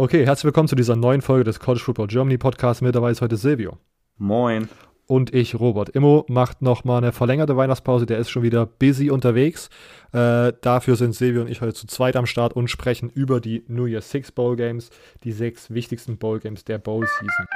Okay, 0.00 0.24
herzlich 0.24 0.46
willkommen 0.46 0.66
zu 0.66 0.76
dieser 0.76 0.96
neuen 0.96 1.20
Folge 1.20 1.44
des 1.44 1.60
College 1.60 1.84
Football 1.84 2.06
Germany 2.06 2.38
Podcast. 2.38 2.80
Mit 2.80 2.94
dabei 2.94 3.10
ist 3.10 3.20
heute 3.20 3.36
Silvio. 3.36 3.76
Moin. 4.16 4.66
Und 5.06 5.34
ich, 5.34 5.60
Robert. 5.60 5.90
Immo 5.90 6.24
macht 6.26 6.62
nochmal 6.62 7.02
eine 7.02 7.12
verlängerte 7.12 7.54
Weihnachtspause. 7.54 8.06
Der 8.06 8.16
ist 8.16 8.30
schon 8.30 8.42
wieder 8.42 8.64
busy 8.64 9.10
unterwegs. 9.10 9.68
Äh, 10.14 10.54
dafür 10.62 10.96
sind 10.96 11.14
Silvio 11.14 11.42
und 11.42 11.48
ich 11.48 11.60
heute 11.60 11.74
zu 11.74 11.86
zweit 11.86 12.16
am 12.16 12.24
Start 12.24 12.54
und 12.54 12.68
sprechen 12.68 13.10
über 13.10 13.42
die 13.42 13.62
New 13.68 13.84
Year 13.84 14.00
Six 14.00 14.32
Bowl 14.32 14.56
Games, 14.56 14.88
die 15.22 15.32
sechs 15.32 15.68
wichtigsten 15.68 16.16
Bowl 16.16 16.38
Games 16.38 16.64
der 16.64 16.78
Bowl 16.78 17.06
Season. 17.06 17.46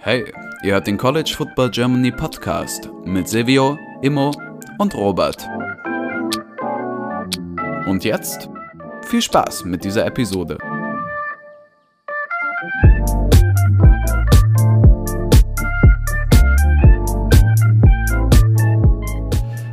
Hey, 0.00 0.24
ihr 0.64 0.72
hört 0.72 0.88
den 0.88 0.98
College 0.98 1.32
Football 1.36 1.70
Germany 1.70 2.10
Podcast 2.10 2.90
mit 3.04 3.28
Silvio, 3.28 3.78
Immo 4.02 4.32
und 4.80 4.96
Robert. 4.96 5.46
Und 7.86 8.02
jetzt 8.02 8.50
viel 9.06 9.22
Spaß 9.22 9.64
mit 9.64 9.84
dieser 9.84 10.04
Episode. 10.04 10.58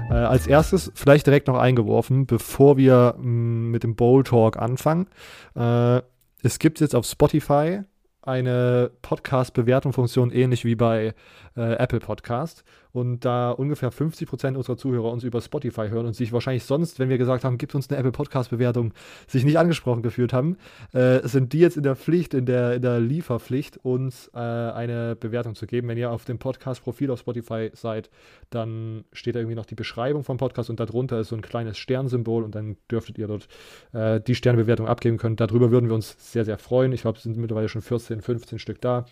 Äh, 0.09 0.13
als 0.13 0.45
erstes 0.45 0.91
vielleicht 0.93 1.25
direkt 1.25 1.47
noch 1.47 1.57
eingeworfen, 1.57 2.27
bevor 2.27 2.77
wir 2.77 3.15
mh, 3.17 3.23
mit 3.23 3.83
dem 3.83 3.95
Bowl 3.95 4.23
Talk 4.23 4.57
anfangen. 4.57 5.07
Äh, 5.55 6.01
es 6.43 6.59
gibt 6.59 6.79
jetzt 6.79 6.93
auf 6.93 7.05
Spotify 7.05 7.81
eine 8.21 8.91
Podcast-Bewertung-Funktion, 9.01 10.31
ähnlich 10.31 10.63
wie 10.63 10.75
bei 10.75 11.13
äh, 11.55 11.73
Apple 11.73 11.99
Podcast. 11.99 12.63
Und 12.91 13.25
da 13.25 13.49
ungefähr 13.49 13.91
50 13.91 14.27
Prozent 14.27 14.55
unserer 14.55 14.77
Zuhörer 14.77 15.11
uns 15.11 15.23
über 15.23 15.41
Spotify 15.41 15.89
hören 15.89 16.05
und 16.05 16.13
sich 16.13 16.31
wahrscheinlich 16.31 16.63
sonst, 16.63 16.99
wenn 16.99 17.09
wir 17.09 17.17
gesagt 17.17 17.43
haben, 17.43 17.57
gibt 17.57 17.73
uns 17.73 17.89
eine 17.89 17.97
Apple 17.97 18.11
Podcast-Bewertung, 18.11 18.93
sich 19.27 19.43
nicht 19.43 19.57
angesprochen 19.57 20.03
gefühlt 20.03 20.31
haben, 20.31 20.57
äh, 20.93 21.27
sind 21.27 21.53
die 21.53 21.59
jetzt 21.59 21.75
in 21.75 21.83
der 21.83 21.95
Pflicht, 21.95 22.35
in 22.35 22.45
der, 22.45 22.75
in 22.75 22.83
der 22.83 22.99
Lieferpflicht, 22.99 23.77
uns 23.77 24.29
äh, 24.35 24.37
eine 24.37 25.15
Bewertung 25.15 25.55
zu 25.55 25.65
geben. 25.65 25.87
Wenn 25.87 25.97
ihr 25.97 26.11
auf 26.11 26.25
dem 26.25 26.37
Podcast-Profil 26.37 27.09
auf 27.09 27.19
Spotify 27.19 27.71
seid, 27.73 28.11
dann 28.51 29.05
steht 29.11 29.33
da 29.33 29.39
irgendwie 29.39 29.55
noch 29.55 29.65
die 29.65 29.75
Beschreibung 29.75 30.23
vom 30.23 30.37
Podcast 30.37 30.69
und 30.69 30.79
darunter 30.79 31.19
ist 31.19 31.29
so 31.29 31.35
ein 31.35 31.41
kleines 31.41 31.79
Sternsymbol 31.79 32.43
und 32.43 32.53
dann 32.53 32.77
dürftet 32.91 33.17
ihr 33.17 33.27
dort 33.27 33.47
äh, 33.93 34.21
die 34.21 34.35
Sternbewertung 34.35 34.87
abgeben 34.87 35.17
können. 35.17 35.35
Darüber 35.35 35.71
würden 35.71 35.87
wir 35.87 35.95
uns 35.95 36.15
sehr, 36.19 36.45
sehr 36.45 36.59
freuen. 36.59 36.91
Ich 36.91 37.01
glaube, 37.01 37.17
es 37.17 37.23
sind 37.23 37.37
mittlerweile 37.37 37.69
schon 37.69 37.81
14, 37.81 38.21
15 38.21 38.59
Stück 38.59 38.81
da. 38.81 39.05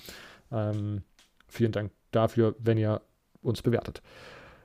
Ähm, 0.51 1.01
vielen 1.51 1.71
Dank 1.71 1.91
dafür, 2.11 2.55
wenn 2.59 2.77
ihr 2.77 3.01
uns 3.41 3.61
bewertet. 3.61 4.01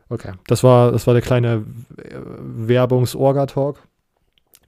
Okay, 0.09 0.33
das 0.47 0.63
war, 0.63 0.93
das 0.93 1.07
war 1.07 1.15
der 1.15 1.23
kleine 1.23 1.65
Werbungs-Orga-Talk. 1.97 3.83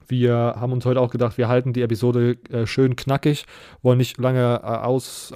Wir 0.07 0.55
haben 0.57 0.73
uns 0.73 0.85
heute 0.85 0.99
auch 0.99 1.11
gedacht, 1.11 1.37
wir 1.37 1.47
halten 1.47 1.71
die 1.71 1.83
Episode 1.83 2.37
äh, 2.49 2.65
schön 2.65 2.95
knackig, 2.95 3.45
wollen 3.81 3.99
nicht 3.99 4.17
lange 4.17 4.61
äh, 4.63 4.65
ausschweifen. 4.65 5.35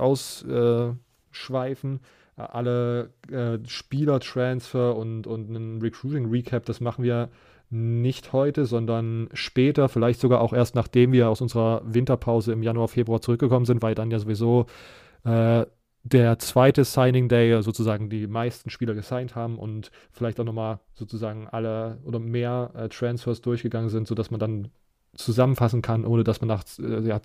Aus, 1.95 2.01
äh, 2.01 2.03
alle 2.35 3.11
äh, 3.31 3.59
Spieler-Transfer 3.67 4.95
und, 4.95 5.27
und 5.27 5.49
einen 5.49 5.81
Recruiting-Recap, 5.81 6.65
das 6.65 6.81
machen 6.81 7.03
wir 7.03 7.29
nicht 7.69 8.33
heute, 8.33 8.65
sondern 8.65 9.29
später, 9.33 9.89
vielleicht 9.89 10.19
sogar 10.19 10.41
auch 10.41 10.53
erst 10.53 10.75
nachdem 10.75 11.11
wir 11.11 11.29
aus 11.29 11.41
unserer 11.41 11.81
Winterpause 11.85 12.51
im 12.51 12.63
Januar, 12.63 12.87
Februar 12.87 13.21
zurückgekommen 13.21 13.65
sind, 13.65 13.81
weil 13.81 13.95
dann 13.95 14.11
ja 14.11 14.19
sowieso 14.19 14.67
äh, 15.25 15.65
der 16.03 16.37
zweite 16.37 16.83
Signing 16.83 17.29
Day 17.29 17.61
sozusagen 17.63 18.09
die 18.09 18.27
meisten 18.27 18.69
Spieler 18.69 18.93
gesigned 18.93 19.35
haben 19.35 19.57
und 19.57 19.89
vielleicht 20.11 20.39
auch 20.39 20.43
nochmal 20.45 20.79
sozusagen 20.93 21.47
alle 21.47 21.99
oder 22.03 22.19
mehr 22.19 22.71
äh, 22.75 22.89
Transfers 22.89 23.41
durchgegangen 23.41 23.89
sind, 23.89 24.07
sodass 24.07 24.29
man 24.29 24.39
dann 24.39 24.69
zusammenfassen 25.15 25.81
kann, 25.81 26.05
ohne 26.05 26.23
dass 26.23 26.41
man 26.41 26.47
nach 26.47 26.63
äh, 26.79 27.07
ja, 27.07 27.21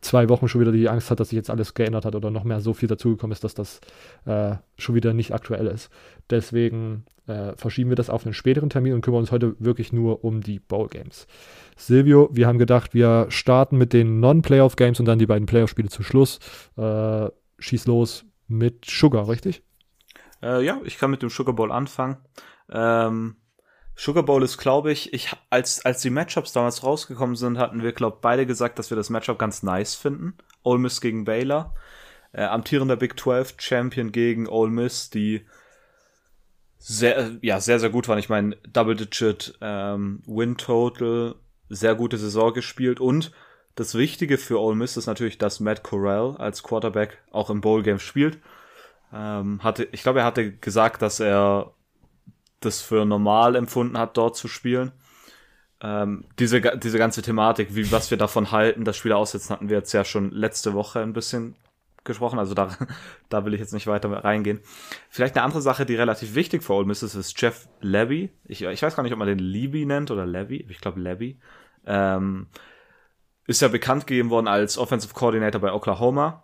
zwei 0.00 0.28
Wochen 0.28 0.48
schon 0.48 0.60
wieder 0.60 0.72
die 0.72 0.88
Angst 0.88 1.10
hat, 1.10 1.20
dass 1.20 1.30
sich 1.30 1.36
jetzt 1.36 1.50
alles 1.50 1.74
geändert 1.74 2.04
hat 2.04 2.14
oder 2.14 2.30
noch 2.30 2.44
mehr 2.44 2.60
so 2.60 2.74
viel 2.74 2.88
dazugekommen 2.88 3.32
ist, 3.32 3.44
dass 3.44 3.54
das 3.54 3.80
äh, 4.24 4.56
schon 4.76 4.94
wieder 4.94 5.14
nicht 5.14 5.32
aktuell 5.32 5.66
ist. 5.66 5.88
Deswegen 6.30 7.04
äh, 7.28 7.52
verschieben 7.56 7.90
wir 7.90 7.96
das 7.96 8.10
auf 8.10 8.24
einen 8.24 8.34
späteren 8.34 8.70
Termin 8.70 8.92
und 8.92 9.02
kümmern 9.02 9.20
uns 9.20 9.32
heute 9.32 9.54
wirklich 9.58 9.92
nur 9.92 10.24
um 10.24 10.40
die 10.40 10.58
Bowl 10.58 10.88
Games. 10.88 11.26
Silvio, 11.76 12.28
wir 12.32 12.46
haben 12.46 12.58
gedacht, 12.58 12.92
wir 12.92 13.26
starten 13.28 13.78
mit 13.78 13.92
den 13.92 14.20
Non-Playoff 14.20 14.76
Games 14.76 14.98
und 14.98 15.06
dann 15.06 15.18
die 15.20 15.26
beiden 15.26 15.46
Playoff-Spiele 15.46 15.88
zu 15.88 16.02
Schluss. 16.02 16.40
Äh, 16.76 17.28
schieß 17.62 17.86
los 17.86 18.24
mit 18.48 18.84
Sugar, 18.84 19.28
richtig? 19.28 19.62
Äh, 20.42 20.64
ja, 20.64 20.80
ich 20.84 20.98
kann 20.98 21.10
mit 21.10 21.22
dem 21.22 21.30
Sugar 21.30 21.54
Bowl 21.54 21.72
anfangen. 21.72 22.18
Ähm, 22.70 23.36
Sugar 23.94 24.24
Bowl 24.24 24.42
ist, 24.42 24.58
glaube 24.58 24.90
ich, 24.90 25.12
ich 25.12 25.30
als, 25.50 25.84
als 25.84 26.02
die 26.02 26.10
Matchups 26.10 26.52
damals 26.52 26.82
rausgekommen 26.82 27.36
sind, 27.36 27.58
hatten 27.58 27.82
wir, 27.82 27.92
glaube 27.92 28.18
beide 28.20 28.46
gesagt, 28.46 28.78
dass 28.78 28.90
wir 28.90 28.96
das 28.96 29.10
Matchup 29.10 29.38
ganz 29.38 29.62
nice 29.62 29.94
finden. 29.94 30.34
Ole 30.62 30.78
Miss 30.78 31.00
gegen 31.00 31.24
Baylor. 31.24 31.74
Äh, 32.32 32.44
amtierender 32.44 32.96
Big 32.96 33.18
12 33.18 33.56
Champion 33.58 34.10
gegen 34.10 34.48
Ole 34.48 34.70
Miss, 34.70 35.10
die 35.10 35.46
sehr, 36.78 37.38
ja, 37.42 37.60
sehr, 37.60 37.78
sehr 37.78 37.90
gut 37.90 38.08
waren. 38.08 38.18
Ich 38.18 38.28
meine, 38.28 38.56
Double-Digit 38.72 39.58
ähm, 39.60 40.22
Win 40.26 40.56
Total, 40.56 41.36
sehr 41.68 41.94
gute 41.94 42.18
Saison 42.18 42.52
gespielt 42.52 43.00
und 43.00 43.30
das 43.74 43.94
Wichtige 43.94 44.38
für 44.38 44.60
Ole 44.60 44.76
Miss 44.76 44.96
ist 44.96 45.06
natürlich, 45.06 45.38
dass 45.38 45.60
Matt 45.60 45.82
Corral 45.82 46.36
als 46.36 46.62
Quarterback 46.62 47.18
auch 47.30 47.50
im 47.50 47.60
Bowl 47.60 47.82
Game 47.82 47.98
spielt. 47.98 48.38
Ähm, 49.12 49.62
hatte, 49.62 49.88
ich 49.92 50.02
glaube, 50.02 50.20
er 50.20 50.24
hatte 50.24 50.52
gesagt, 50.52 51.02
dass 51.02 51.20
er 51.20 51.72
das 52.60 52.80
für 52.80 53.04
normal 53.04 53.56
empfunden 53.56 53.98
hat, 53.98 54.16
dort 54.16 54.36
zu 54.36 54.48
spielen. 54.48 54.92
Ähm, 55.82 56.24
diese, 56.38 56.60
diese 56.60 56.98
ganze 56.98 57.22
Thematik, 57.22 57.74
wie, 57.74 57.90
was 57.90 58.10
wir 58.10 58.18
davon 58.18 58.52
halten, 58.52 58.84
das 58.84 58.96
Spieler 58.96 59.16
aussetzen, 59.16 59.52
hatten 59.52 59.68
wir 59.68 59.78
jetzt 59.78 59.92
ja 59.92 60.04
schon 60.04 60.30
letzte 60.30 60.74
Woche 60.74 61.00
ein 61.00 61.12
bisschen 61.12 61.56
gesprochen, 62.04 62.38
also 62.38 62.54
da, 62.54 62.76
da 63.28 63.44
will 63.44 63.54
ich 63.54 63.60
jetzt 63.60 63.72
nicht 63.72 63.86
weiter 63.86 64.10
reingehen. 64.10 64.60
Vielleicht 65.08 65.36
eine 65.36 65.44
andere 65.44 65.62
Sache, 65.62 65.86
die 65.86 65.96
relativ 65.96 66.34
wichtig 66.34 66.62
für 66.62 66.74
Ole 66.74 66.86
Miss 66.86 67.02
ist, 67.02 67.14
ist 67.14 67.40
Jeff 67.40 67.68
Levy. 67.80 68.30
Ich, 68.44 68.62
ich 68.62 68.82
weiß 68.82 68.94
gar 68.94 69.02
nicht, 69.02 69.12
ob 69.12 69.18
man 69.18 69.28
den 69.28 69.38
Levy 69.38 69.84
nennt 69.84 70.10
oder 70.10 70.26
Levy, 70.26 70.66
ich 70.68 70.80
glaube 70.80 71.00
Levy. 71.00 71.38
Ähm, 71.84 72.46
ist 73.46 73.62
ja 73.62 73.68
bekannt 73.68 74.06
gegeben 74.06 74.30
worden 74.30 74.48
als 74.48 74.78
Offensive 74.78 75.14
Coordinator 75.14 75.60
bei 75.60 75.72
Oklahoma. 75.72 76.42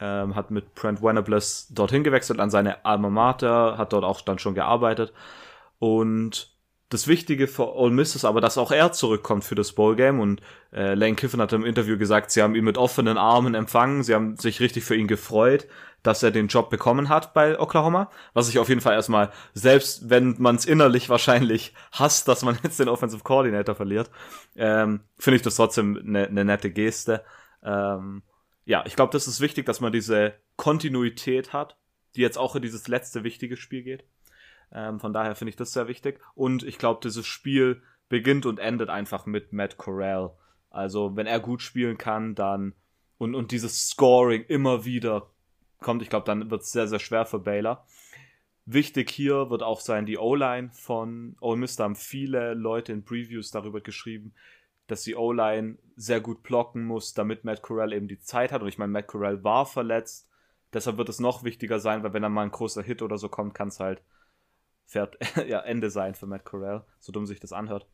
Ähm, 0.00 0.34
hat 0.34 0.50
mit 0.50 0.74
Brent 0.74 1.02
Venables 1.02 1.68
dorthin 1.70 2.02
gewechselt 2.02 2.40
an 2.40 2.50
seine 2.50 2.84
Alma 2.84 3.08
Mater, 3.10 3.78
hat 3.78 3.92
dort 3.92 4.04
auch 4.04 4.20
dann 4.20 4.38
schon 4.38 4.54
gearbeitet. 4.54 5.12
Und 5.78 6.51
das 6.92 7.08
Wichtige 7.08 7.46
für 7.48 7.74
Ole 7.74 7.92
Miss 7.92 8.14
ist 8.14 8.24
aber, 8.24 8.40
dass 8.40 8.58
auch 8.58 8.70
er 8.70 8.92
zurückkommt 8.92 9.44
für 9.44 9.54
das 9.54 9.72
Bowl-Game 9.72 10.20
und 10.20 10.42
äh, 10.72 10.94
Lane 10.94 11.14
Kiffin 11.14 11.40
hat 11.40 11.52
im 11.52 11.64
Interview 11.64 11.96
gesagt, 11.96 12.30
sie 12.30 12.42
haben 12.42 12.54
ihn 12.54 12.64
mit 12.64 12.76
offenen 12.76 13.16
Armen 13.16 13.54
empfangen, 13.54 14.02
sie 14.02 14.14
haben 14.14 14.36
sich 14.36 14.60
richtig 14.60 14.84
für 14.84 14.94
ihn 14.94 15.08
gefreut, 15.08 15.66
dass 16.02 16.22
er 16.22 16.30
den 16.30 16.48
Job 16.48 16.68
bekommen 16.68 17.08
hat 17.08 17.32
bei 17.32 17.58
Oklahoma, 17.58 18.10
was 18.34 18.48
ich 18.48 18.58
auf 18.58 18.68
jeden 18.68 18.80
Fall 18.80 18.94
erstmal, 18.94 19.30
selbst 19.54 20.10
wenn 20.10 20.34
man 20.38 20.56
es 20.56 20.64
innerlich 20.64 21.08
wahrscheinlich 21.08 21.74
hasst, 21.92 22.28
dass 22.28 22.42
man 22.42 22.58
jetzt 22.62 22.78
den 22.78 22.88
Offensive 22.88 23.22
Coordinator 23.22 23.74
verliert, 23.74 24.10
ähm, 24.56 25.00
finde 25.18 25.36
ich 25.36 25.42
das 25.42 25.56
trotzdem 25.56 25.96
eine 25.96 26.30
ne 26.30 26.44
nette 26.44 26.70
Geste. 26.70 27.24
Ähm, 27.62 28.22
ja, 28.64 28.84
ich 28.86 28.96
glaube, 28.96 29.12
das 29.12 29.26
ist 29.26 29.40
wichtig, 29.40 29.66
dass 29.66 29.80
man 29.80 29.92
diese 29.92 30.34
Kontinuität 30.56 31.52
hat, 31.52 31.76
die 32.16 32.20
jetzt 32.20 32.38
auch 32.38 32.54
in 32.54 32.62
dieses 32.62 32.86
letzte 32.88 33.24
wichtige 33.24 33.56
Spiel 33.56 33.82
geht. 33.82 34.04
Ähm, 34.74 35.00
von 35.00 35.12
daher 35.12 35.34
finde 35.34 35.50
ich 35.50 35.56
das 35.56 35.72
sehr 35.72 35.88
wichtig. 35.88 36.20
Und 36.34 36.62
ich 36.62 36.78
glaube, 36.78 37.00
dieses 37.02 37.26
Spiel 37.26 37.82
beginnt 38.08 38.46
und 38.46 38.58
endet 38.58 38.88
einfach 38.88 39.26
mit 39.26 39.52
Matt 39.52 39.76
Corral. 39.76 40.32
Also, 40.70 41.16
wenn 41.16 41.26
er 41.26 41.40
gut 41.40 41.62
spielen 41.62 41.98
kann, 41.98 42.34
dann 42.34 42.74
und, 43.18 43.34
und 43.34 43.52
dieses 43.52 43.88
Scoring 43.88 44.44
immer 44.48 44.84
wieder 44.84 45.30
kommt, 45.80 46.02
ich 46.02 46.10
glaube, 46.10 46.26
dann 46.26 46.50
wird 46.50 46.62
es 46.62 46.72
sehr, 46.72 46.88
sehr 46.88 46.98
schwer 46.98 47.24
für 47.26 47.38
Baylor. 47.38 47.86
Wichtig 48.64 49.10
hier 49.10 49.50
wird 49.50 49.62
auch 49.62 49.80
sein, 49.80 50.06
die 50.06 50.18
O-Line 50.18 50.70
von 50.72 51.36
Ole 51.40 51.58
Miss. 51.58 51.76
Da 51.76 51.84
haben 51.84 51.96
viele 51.96 52.54
Leute 52.54 52.92
in 52.92 53.04
Previews 53.04 53.50
darüber 53.50 53.80
geschrieben, 53.80 54.34
dass 54.86 55.02
die 55.02 55.16
O-Line 55.16 55.78
sehr 55.96 56.20
gut 56.20 56.42
blocken 56.42 56.84
muss, 56.84 57.14
damit 57.14 57.44
Matt 57.44 57.62
Corral 57.62 57.92
eben 57.92 58.08
die 58.08 58.20
Zeit 58.20 58.52
hat. 58.52 58.62
Und 58.62 58.68
ich 58.68 58.78
meine, 58.78 58.92
Matt 58.92 59.08
Corral 59.08 59.44
war 59.44 59.66
verletzt. 59.66 60.28
Deshalb 60.72 60.96
wird 60.96 61.08
es 61.08 61.20
noch 61.20 61.44
wichtiger 61.44 61.80
sein, 61.80 62.02
weil 62.02 62.14
wenn 62.14 62.22
dann 62.22 62.32
mal 62.32 62.42
ein 62.42 62.50
großer 62.50 62.82
Hit 62.82 63.02
oder 63.02 63.18
so 63.18 63.28
kommt, 63.28 63.54
kann 63.54 63.68
es 63.68 63.78
halt 63.78 64.02
fährt, 64.86 65.16
ja, 65.46 65.60
Ende 65.60 65.90
sein 65.90 66.14
für 66.14 66.26
Matt 66.26 66.44
Corral, 66.44 66.84
so 66.98 67.12
dumm 67.12 67.26
sich 67.26 67.40
das 67.40 67.52
anhört. 67.52 67.86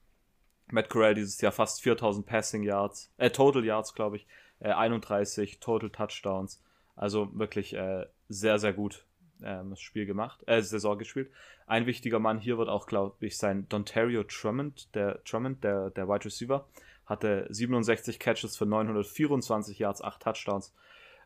Matt 0.70 0.90
Corral 0.90 1.14
dieses 1.14 1.40
Jahr 1.40 1.52
fast 1.52 1.82
4000 1.82 2.26
Passing 2.26 2.62
Yards, 2.62 3.12
äh, 3.16 3.30
Total 3.30 3.64
Yards, 3.64 3.94
glaube 3.94 4.16
ich, 4.16 4.26
äh, 4.60 4.70
31 4.70 5.60
Total 5.60 5.90
Touchdowns. 5.90 6.62
Also 6.94 7.30
wirklich 7.38 7.74
äh, 7.74 8.06
sehr, 8.28 8.58
sehr 8.58 8.72
gut 8.72 9.06
ähm, 9.42 9.70
das 9.70 9.80
Spiel 9.80 10.06
gemacht, 10.06 10.42
äh, 10.46 10.60
Saison 10.62 10.98
gespielt. 10.98 11.30
Ein 11.66 11.86
wichtiger 11.86 12.18
Mann 12.18 12.38
hier 12.38 12.58
wird 12.58 12.68
auch, 12.68 12.86
glaube 12.86 13.24
ich, 13.24 13.36
sein 13.36 13.68
Dontario 13.68 14.24
Drummond, 14.24 14.94
der 14.94 15.20
Drummond, 15.28 15.62
der, 15.64 15.90
der 15.90 16.08
Wide 16.08 16.24
Receiver, 16.24 16.66
hatte 17.06 17.46
67 17.50 18.18
Catches 18.18 18.56
für 18.56 18.66
924 18.66 19.78
Yards, 19.78 20.02
8 20.02 20.22
Touchdowns. 20.22 20.74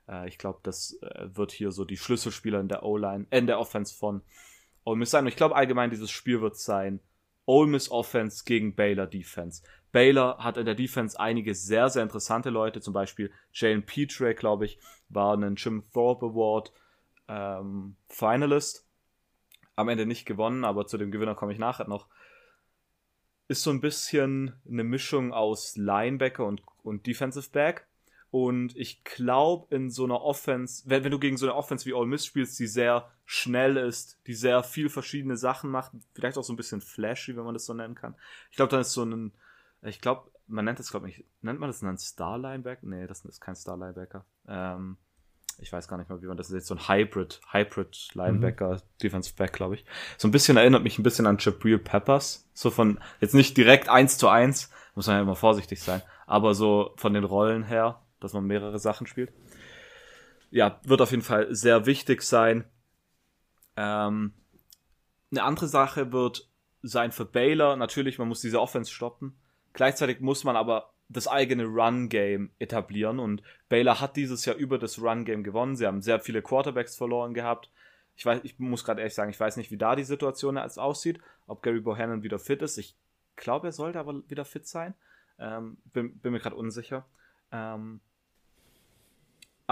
Äh, 0.09 0.29
ich 0.29 0.39
glaube, 0.39 0.61
das 0.63 0.99
äh, 1.03 1.29
wird 1.35 1.53
hier 1.53 1.73
so 1.73 1.85
die 1.85 1.97
Schlüsselspieler 1.97 2.61
in 2.61 2.69
der 2.69 2.83
O-Line, 2.83 3.27
äh, 3.31 3.39
in 3.39 3.47
der 3.47 3.59
Offense 3.59 3.95
von 3.95 4.23
Ole 4.85 4.99
Miss 4.99 5.11
sein. 5.11 5.25
Und 5.25 5.29
ich 5.29 5.37
glaube 5.37 5.57
allgemein, 5.57 5.91
dieses 5.91 6.11
Spiel 6.11 6.41
wird 6.41 6.57
sein 6.57 7.01
Ole 7.47 7.71
Miss 7.71 7.91
Offense 7.91 8.45
gegen 8.45 8.75
Baylor 8.75 9.07
Defense. 9.07 9.63
Baylor 9.91 10.39
hat 10.39 10.57
in 10.57 10.65
der 10.65 10.75
Defense 10.75 11.19
einige 11.19 11.55
sehr, 11.55 11.91
sehr 11.91 12.03
interessante 12.03 12.51
Leute, 12.51 12.81
zum 12.81 12.95
Beispiel 12.95 13.31
Jalen 13.53 13.85
Petre, 13.85 14.35
glaube 14.35 14.65
ich, 14.65 14.79
war 15.09 15.37
ein 15.37 15.57
Jim 15.57 15.85
Thorpe 15.93 16.27
Award 16.27 16.73
ähm, 17.29 17.97
Finalist. 18.09 18.89
Am 19.77 19.89
Ende 19.89 20.07
nicht 20.07 20.25
gewonnen, 20.27 20.65
aber 20.65 20.87
zu 20.87 20.99
dem 20.99 21.11
Gewinner 21.11 21.35
komme 21.35 21.53
ich 21.53 21.59
nachher 21.59 21.89
noch. 21.89 22.09
Ist 23.49 23.63
so 23.63 23.71
ein 23.71 23.81
bisschen 23.81 24.55
eine 24.69 24.85
Mischung 24.85 25.33
aus 25.33 25.77
Linebacker 25.77 26.47
und, 26.47 26.63
und 26.83 27.07
Defensive 27.07 27.51
Back. 27.51 27.87
Und 28.33 28.75
ich 28.79 29.05
glaube, 29.05 29.67
in 29.77 29.91
so 29.91 30.05
einer 30.05 30.23
Offense, 30.23 30.85
wenn, 30.87 31.05
wenn 31.05 31.11
du 31.13 31.19
gegen 31.19 31.37
so 31.37 31.45
eine 31.45 31.55
Offense 31.55 31.85
wie 31.85 31.93
Ole 31.93 32.07
Miss 32.07 32.25
spielst, 32.25 32.59
die 32.59 32.67
sehr 32.67 33.11
schnell 33.27 33.77
ist, 33.77 34.19
die 34.27 34.33
sehr 34.33 34.63
viel 34.63 34.89
verschiedene 34.89 35.37
Sachen 35.37 35.71
macht, 35.71 35.93
vielleicht 36.15 36.39
auch 36.39 36.43
so 36.43 36.55
ein 36.55 36.57
bisschen 36.57 36.81
flashy, 36.81 37.37
wenn 37.37 37.45
man 37.45 37.53
das 37.53 37.67
so 37.67 37.75
nennen 37.75 37.95
kann. 37.95 38.15
Ich 38.51 38.57
glaube, 38.57 38.71
dann 38.71 38.81
ist 38.81 38.95
so 38.95 39.05
ein, 39.05 39.33
ich 39.83 40.01
glaube, 40.01 40.31
man 40.47 40.65
nennt 40.65 40.79
das, 40.79 40.91
glaube 40.91 41.11
ich, 41.11 41.27
nennt 41.43 41.61
man 41.61 41.69
das 41.69 41.83
einen 41.83 41.99
Star 41.99 42.39
Linebacker? 42.39 42.87
Nee, 42.87 43.07
das 43.07 43.23
ist 43.23 43.39
kein 43.39 43.55
Star 43.55 43.77
Linebacker. 43.77 44.25
Ähm, 44.49 44.97
ich 45.59 45.71
weiß 45.71 45.87
gar 45.87 45.99
nicht 45.99 46.09
mehr, 46.09 46.23
wie 46.23 46.27
man 46.27 46.39
das 46.39 46.51
ist. 46.51 46.69
So 46.69 46.75
ein 46.75 46.89
Hybrid, 46.89 47.39
Hybrid 47.53 48.15
Linebacker, 48.15 48.77
mhm. 48.77 48.81
Defensive 49.03 49.37
Back, 49.37 49.53
glaube 49.53 49.75
ich. 49.75 49.85
So 50.17 50.27
ein 50.27 50.31
bisschen 50.31 50.57
erinnert 50.57 50.85
mich 50.85 50.99
ein 50.99 51.03
bisschen 51.03 51.27
an 51.27 51.37
Jabril 51.39 51.79
Peppers. 51.79 52.49
So 52.55 52.71
von, 52.71 52.99
jetzt 53.21 53.35
nicht 53.35 53.59
direkt 53.59 53.91
eins 53.91 54.17
zu 54.17 54.29
eins, 54.29 54.71
muss 54.95 55.07
man 55.07 55.17
ja 55.17 55.23
immer 55.23 55.37
vorsichtig 55.37 55.83
sein, 55.83 56.01
aber 56.27 56.55
so 56.55 56.95
von 56.97 57.13
den 57.13 57.25
Rollen 57.25 57.63
her 57.63 58.02
dass 58.23 58.33
man 58.33 58.47
mehrere 58.47 58.79
Sachen 58.79 59.07
spielt. 59.07 59.33
Ja, 60.51 60.81
wird 60.85 61.01
auf 61.01 61.11
jeden 61.11 61.23
Fall 61.23 61.55
sehr 61.55 61.87
wichtig 61.87 62.23
sein. 62.23 62.65
Ähm, 63.77 64.33
eine 65.31 65.43
andere 65.43 65.67
Sache 65.67 66.13
wird 66.13 66.49
sein 66.83 67.13
für 67.13 67.25
Baylor. 67.25 67.77
Natürlich, 67.77 68.19
man 68.19 68.29
muss 68.29 68.41
diese 68.41 68.61
Offense 68.61 68.93
stoppen. 68.93 69.37
Gleichzeitig 69.73 70.21
muss 70.21 70.45
man 70.45 70.57
aber 70.57 70.93
das 71.09 71.29
eigene 71.29 71.65
Run-Game 71.65 72.51
etablieren 72.59 73.19
und 73.19 73.43
Baylor 73.69 74.01
hat 74.01 74.17
dieses 74.17 74.45
Jahr 74.45 74.57
über 74.57 74.79
das 74.79 75.01
Run-Game 75.01 75.45
gewonnen. 75.45 75.77
Sie 75.77 75.87
haben 75.87 76.01
sehr 76.01 76.21
viele 76.21 76.43
Quarterbacks 76.43 76.97
verloren 76.97 77.35
gehabt. 77.35 77.71
Ich 78.17 78.25
weiß, 78.25 78.41
ich 78.45 78.59
muss 78.59 78.85
gerade 78.85 79.01
ehrlich 79.01 79.15
sagen, 79.15 79.31
ich 79.31 79.41
weiß 79.41 79.57
nicht, 79.57 79.71
wie 79.71 79.79
da 79.79 79.97
die 79.97 80.05
Situation 80.05 80.57
jetzt 80.57 80.79
aussieht, 80.79 81.21
ob 81.47 81.63
Gary 81.63 81.81
Bohannon 81.81 82.23
wieder 82.23 82.39
fit 82.39 82.63
ist. 82.63 82.79
Ich 82.79 82.97
glaube, 83.37 83.69
er 83.69 83.73
sollte 83.73 83.99
aber 83.99 84.23
wieder 84.29 84.45
fit 84.45 84.67
sein. 84.67 84.95
Ähm, 85.39 85.79
bin, 85.93 86.19
bin, 86.19 86.33
mir 86.33 86.41
gerade 86.41 86.57
unsicher. 86.57 87.07
Ähm, 87.51 88.01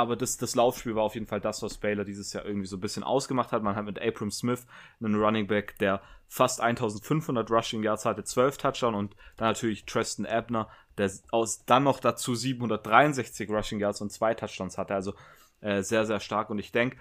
aber 0.01 0.17
das, 0.17 0.37
das 0.37 0.55
Laufspiel 0.55 0.95
war 0.95 1.05
auf 1.05 1.15
jeden 1.15 1.27
Fall 1.27 1.41
das, 1.41 1.63
was 1.63 1.79
Baylor 1.79 2.05
dieses 2.05 2.33
Jahr 2.33 2.45
irgendwie 2.45 2.67
so 2.67 2.77
ein 2.77 2.81
bisschen 2.81 3.03
ausgemacht 3.03 3.53
hat. 3.53 3.63
Man 3.63 3.77
hat 3.77 3.85
mit 3.85 4.01
Abram 4.01 4.31
Smith 4.31 4.67
einen 5.01 5.15
Running 5.15 5.47
Back, 5.47 5.79
der 5.79 6.03
fast 6.29 6.61
1500 6.61 7.51
Rushing 7.51 7.83
Yards 7.83 8.05
hatte, 8.05 8.25
12 8.25 8.57
Touchdown 8.57 8.95
und 8.95 9.17
dann 9.37 9.49
natürlich 9.49 9.85
Tristan 9.85 10.27
Abner, 10.27 10.69
der 10.97 11.11
aus 11.31 11.65
dann 11.65 11.85
noch 11.85 12.01
dazu 12.01 12.35
763 12.35 13.51
Rushing 13.51 13.81
Yards 13.81 14.01
und 14.01 14.13
zwei 14.13 14.35
Touchdowns 14.35 14.79
hatte. 14.79 14.95
Also 14.95 15.15
äh, 15.61 15.83
sehr, 15.83 16.07
sehr 16.07 16.21
stark. 16.21 16.51
Und 16.51 16.59
ich 16.59 16.73
denke, 16.73 16.97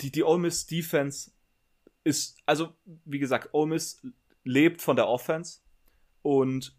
die, 0.00 0.10
die 0.10 0.24
Ole 0.24 0.38
Miss 0.38 0.66
Defense 0.66 1.30
ist, 2.04 2.38
also 2.46 2.74
wie 3.04 3.18
gesagt, 3.18 3.50
Ole 3.52 3.68
Miss 3.68 4.02
lebt 4.44 4.80
von 4.80 4.96
der 4.96 5.08
Offense 5.08 5.60
und 6.22 6.74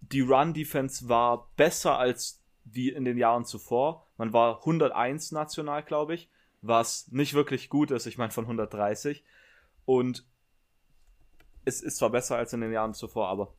die 0.00 0.20
Run 0.20 0.52
Defense 0.52 1.08
war 1.08 1.50
besser 1.56 1.98
als 1.98 2.43
wie 2.64 2.90
in 2.90 3.04
den 3.04 3.18
Jahren 3.18 3.44
zuvor. 3.44 4.06
Man 4.16 4.32
war 4.32 4.58
101 4.60 5.32
national, 5.32 5.82
glaube 5.82 6.14
ich, 6.14 6.28
was 6.62 7.08
nicht 7.10 7.34
wirklich 7.34 7.68
gut 7.68 7.90
ist. 7.90 8.06
Ich 8.06 8.18
meine 8.18 8.32
von 8.32 8.44
130. 8.44 9.24
Und 9.84 10.24
es 11.64 11.80
ist 11.80 11.96
zwar 11.96 12.10
besser 12.10 12.36
als 12.36 12.52
in 12.52 12.60
den 12.60 12.72
Jahren 12.72 12.94
zuvor, 12.94 13.28
aber 13.28 13.52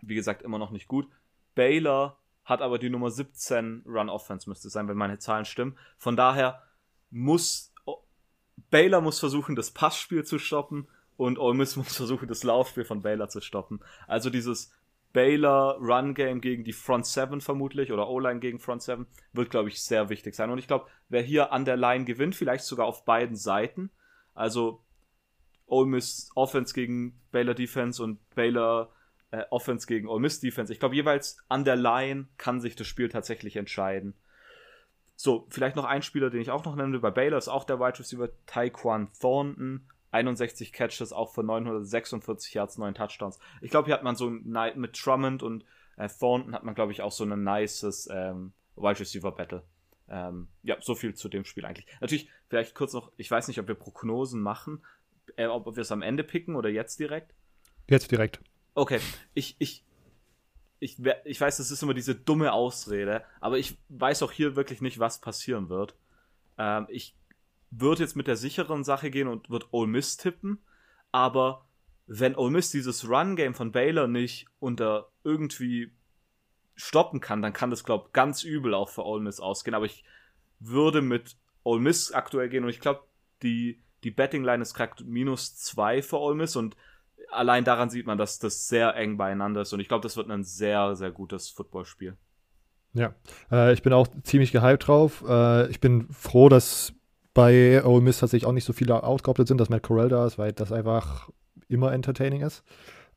wie 0.00 0.14
gesagt 0.14 0.42
immer 0.42 0.58
noch 0.58 0.70
nicht 0.70 0.88
gut. 0.88 1.08
Baylor 1.54 2.18
hat 2.44 2.60
aber 2.60 2.78
die 2.78 2.90
Nummer 2.90 3.10
17 3.10 3.84
Run 3.86 4.10
Offense 4.10 4.48
müsste 4.48 4.68
sein, 4.68 4.88
wenn 4.88 4.96
meine 4.96 5.18
Zahlen 5.18 5.44
stimmen. 5.44 5.78
Von 5.96 6.16
daher 6.16 6.62
muss 7.10 7.72
Baylor 8.70 9.00
muss 9.00 9.18
versuchen, 9.18 9.56
das 9.56 9.70
Passspiel 9.70 10.24
zu 10.24 10.38
stoppen 10.38 10.88
und 11.16 11.38
Ole 11.38 11.54
Miss 11.54 11.76
muss 11.76 11.96
versuchen, 11.96 12.28
das 12.28 12.42
Laufspiel 12.42 12.84
von 12.84 13.02
Baylor 13.02 13.28
zu 13.28 13.40
stoppen. 13.40 13.80
Also 14.06 14.30
dieses 14.30 14.72
Baylor 15.14 15.78
Run 15.80 16.12
Game 16.12 16.40
gegen 16.40 16.64
die 16.64 16.72
Front 16.72 17.06
7 17.06 17.40
vermutlich 17.40 17.92
oder 17.92 18.08
O-Line 18.08 18.40
gegen 18.40 18.58
Front 18.58 18.82
7 18.82 19.06
wird, 19.32 19.48
glaube 19.48 19.68
ich, 19.68 19.80
sehr 19.80 20.10
wichtig 20.10 20.34
sein. 20.34 20.50
Und 20.50 20.58
ich 20.58 20.66
glaube, 20.66 20.90
wer 21.08 21.22
hier 21.22 21.52
an 21.52 21.64
der 21.64 21.76
Line 21.76 22.04
gewinnt, 22.04 22.34
vielleicht 22.34 22.64
sogar 22.64 22.86
auf 22.86 23.04
beiden 23.04 23.36
Seiten, 23.36 23.90
also 24.34 24.82
Ole 25.66 25.86
Miss 25.86 26.30
Offense 26.34 26.74
gegen 26.74 27.20
Baylor 27.30 27.54
Defense 27.54 28.02
und 28.02 28.18
Baylor 28.34 28.92
äh, 29.30 29.44
Offense 29.50 29.86
gegen 29.86 30.08
Ole 30.08 30.20
Miss 30.20 30.40
Defense. 30.40 30.72
Ich 30.72 30.80
glaube, 30.80 30.96
jeweils 30.96 31.38
an 31.48 31.64
der 31.64 31.76
Line 31.76 32.26
kann 32.36 32.60
sich 32.60 32.74
das 32.74 32.88
Spiel 32.88 33.08
tatsächlich 33.08 33.54
entscheiden. 33.54 34.14
So, 35.14 35.46
vielleicht 35.48 35.76
noch 35.76 35.84
ein 35.84 36.02
Spieler, 36.02 36.28
den 36.28 36.40
ich 36.40 36.50
auch 36.50 36.64
noch 36.64 36.74
nennen 36.74 36.92
will. 36.92 37.00
Bei 37.00 37.12
Baylor 37.12 37.38
ist 37.38 37.46
auch 37.46 37.62
der 37.62 37.78
Wide 37.78 38.00
Receiver 38.00 38.30
Taekwon 38.46 39.12
Thornton. 39.20 39.88
61 40.14 40.72
Catches, 40.72 41.12
auch 41.12 41.34
für 41.34 41.42
946 41.42 42.54
Yards, 42.54 42.78
9 42.78 42.94
Touchdowns. 42.94 43.38
Ich 43.60 43.70
glaube, 43.70 43.86
hier 43.86 43.94
hat 43.94 44.04
man 44.04 44.14
so 44.14 44.30
mit 44.30 44.96
Trummond 44.96 45.42
und 45.42 45.64
äh, 45.96 46.08
Thornton 46.08 46.54
hat 46.54 46.62
man, 46.62 46.74
glaube 46.74 46.92
ich, 46.92 47.02
auch 47.02 47.12
so 47.12 47.24
ein 47.24 47.42
nices 47.42 48.08
ähm, 48.10 48.52
Wide 48.76 49.00
Receiver 49.00 49.32
Battle. 49.32 49.64
Ähm, 50.08 50.48
ja, 50.62 50.76
so 50.80 50.94
viel 50.94 51.14
zu 51.14 51.28
dem 51.28 51.44
Spiel 51.44 51.64
eigentlich. 51.64 51.86
Natürlich, 52.00 52.28
vielleicht 52.48 52.74
kurz 52.74 52.92
noch, 52.92 53.10
ich 53.16 53.30
weiß 53.30 53.48
nicht, 53.48 53.58
ob 53.58 53.66
wir 53.66 53.74
Prognosen 53.74 54.40
machen, 54.40 54.84
äh, 55.36 55.46
ob 55.46 55.74
wir 55.74 55.80
es 55.80 55.92
am 55.92 56.02
Ende 56.02 56.22
picken 56.22 56.54
oder 56.54 56.68
jetzt 56.68 57.00
direkt. 57.00 57.34
Jetzt 57.88 58.10
direkt. 58.10 58.40
Okay, 58.74 59.00
ich, 59.34 59.56
ich, 59.58 59.84
ich, 60.78 60.98
ich 61.24 61.40
weiß, 61.40 61.56
das 61.56 61.70
ist 61.70 61.82
immer 61.82 61.94
diese 61.94 62.14
dumme 62.14 62.52
Ausrede, 62.52 63.24
aber 63.40 63.58
ich 63.58 63.78
weiß 63.88 64.22
auch 64.22 64.32
hier 64.32 64.56
wirklich 64.56 64.80
nicht, 64.80 64.98
was 64.98 65.20
passieren 65.20 65.68
wird. 65.68 65.96
Ähm, 66.58 66.86
ich 66.88 67.16
wird 67.76 67.98
jetzt 67.98 68.16
mit 68.16 68.26
der 68.26 68.36
sicheren 68.36 68.84
Sache 68.84 69.10
gehen 69.10 69.28
und 69.28 69.50
wird 69.50 69.68
Ole 69.72 69.88
Miss 69.88 70.16
tippen. 70.16 70.58
Aber 71.12 71.66
wenn 72.06 72.36
Ole 72.36 72.52
Miss 72.52 72.70
dieses 72.70 73.08
Run-Game 73.08 73.54
von 73.54 73.72
Baylor 73.72 74.06
nicht 74.06 74.46
unter 74.58 75.10
irgendwie 75.22 75.92
stoppen 76.76 77.20
kann, 77.20 77.42
dann 77.42 77.52
kann 77.52 77.70
das, 77.70 77.84
glaube 77.84 78.06
ich, 78.06 78.12
ganz 78.12 78.42
übel 78.42 78.74
auch 78.74 78.88
für 78.88 79.04
Ole 79.04 79.22
Miss 79.22 79.40
ausgehen. 79.40 79.74
Aber 79.74 79.86
ich 79.86 80.04
würde 80.58 81.02
mit 81.02 81.36
Ole 81.62 81.80
Miss 81.80 82.12
aktuell 82.12 82.48
gehen 82.48 82.64
und 82.64 82.70
ich 82.70 82.80
glaube, 82.80 83.04
die, 83.42 83.82
die 84.02 84.10
Betting-Line 84.10 84.62
ist 84.62 84.74
gerade 84.74 85.02
minus 85.04 85.56
zwei 85.56 86.02
für 86.02 86.18
Ole 86.18 86.34
Miss 86.34 86.56
und 86.56 86.76
allein 87.30 87.64
daran 87.64 87.90
sieht 87.90 88.06
man, 88.06 88.18
dass 88.18 88.38
das 88.38 88.68
sehr 88.68 88.94
eng 88.96 89.16
beieinander 89.16 89.62
ist 89.62 89.72
und 89.72 89.80
ich 89.80 89.88
glaube, 89.88 90.02
das 90.02 90.16
wird 90.16 90.30
ein 90.30 90.44
sehr, 90.44 90.94
sehr 90.96 91.10
gutes 91.10 91.48
Footballspiel. 91.50 92.16
Ja, 92.92 93.14
äh, 93.50 93.72
ich 93.72 93.82
bin 93.82 93.92
auch 93.92 94.06
ziemlich 94.22 94.52
gehypt 94.52 94.86
drauf. 94.86 95.24
Äh, 95.26 95.68
ich 95.68 95.80
bin 95.80 96.08
froh, 96.12 96.48
dass 96.48 96.92
bei 97.34 97.84
Ole 97.84 98.00
Miss 98.00 98.18
tatsächlich 98.18 98.46
auch 98.46 98.52
nicht 98.52 98.64
so 98.64 98.72
viele 98.72 99.02
outgeoptet 99.02 99.48
sind, 99.48 99.58
dass 99.58 99.68
Matt 99.68 99.82
Corell 99.82 100.08
da 100.08 100.26
ist, 100.26 100.38
weil 100.38 100.52
das 100.52 100.72
einfach 100.72 101.28
immer 101.68 101.92
entertaining 101.92 102.42
ist. 102.42 102.62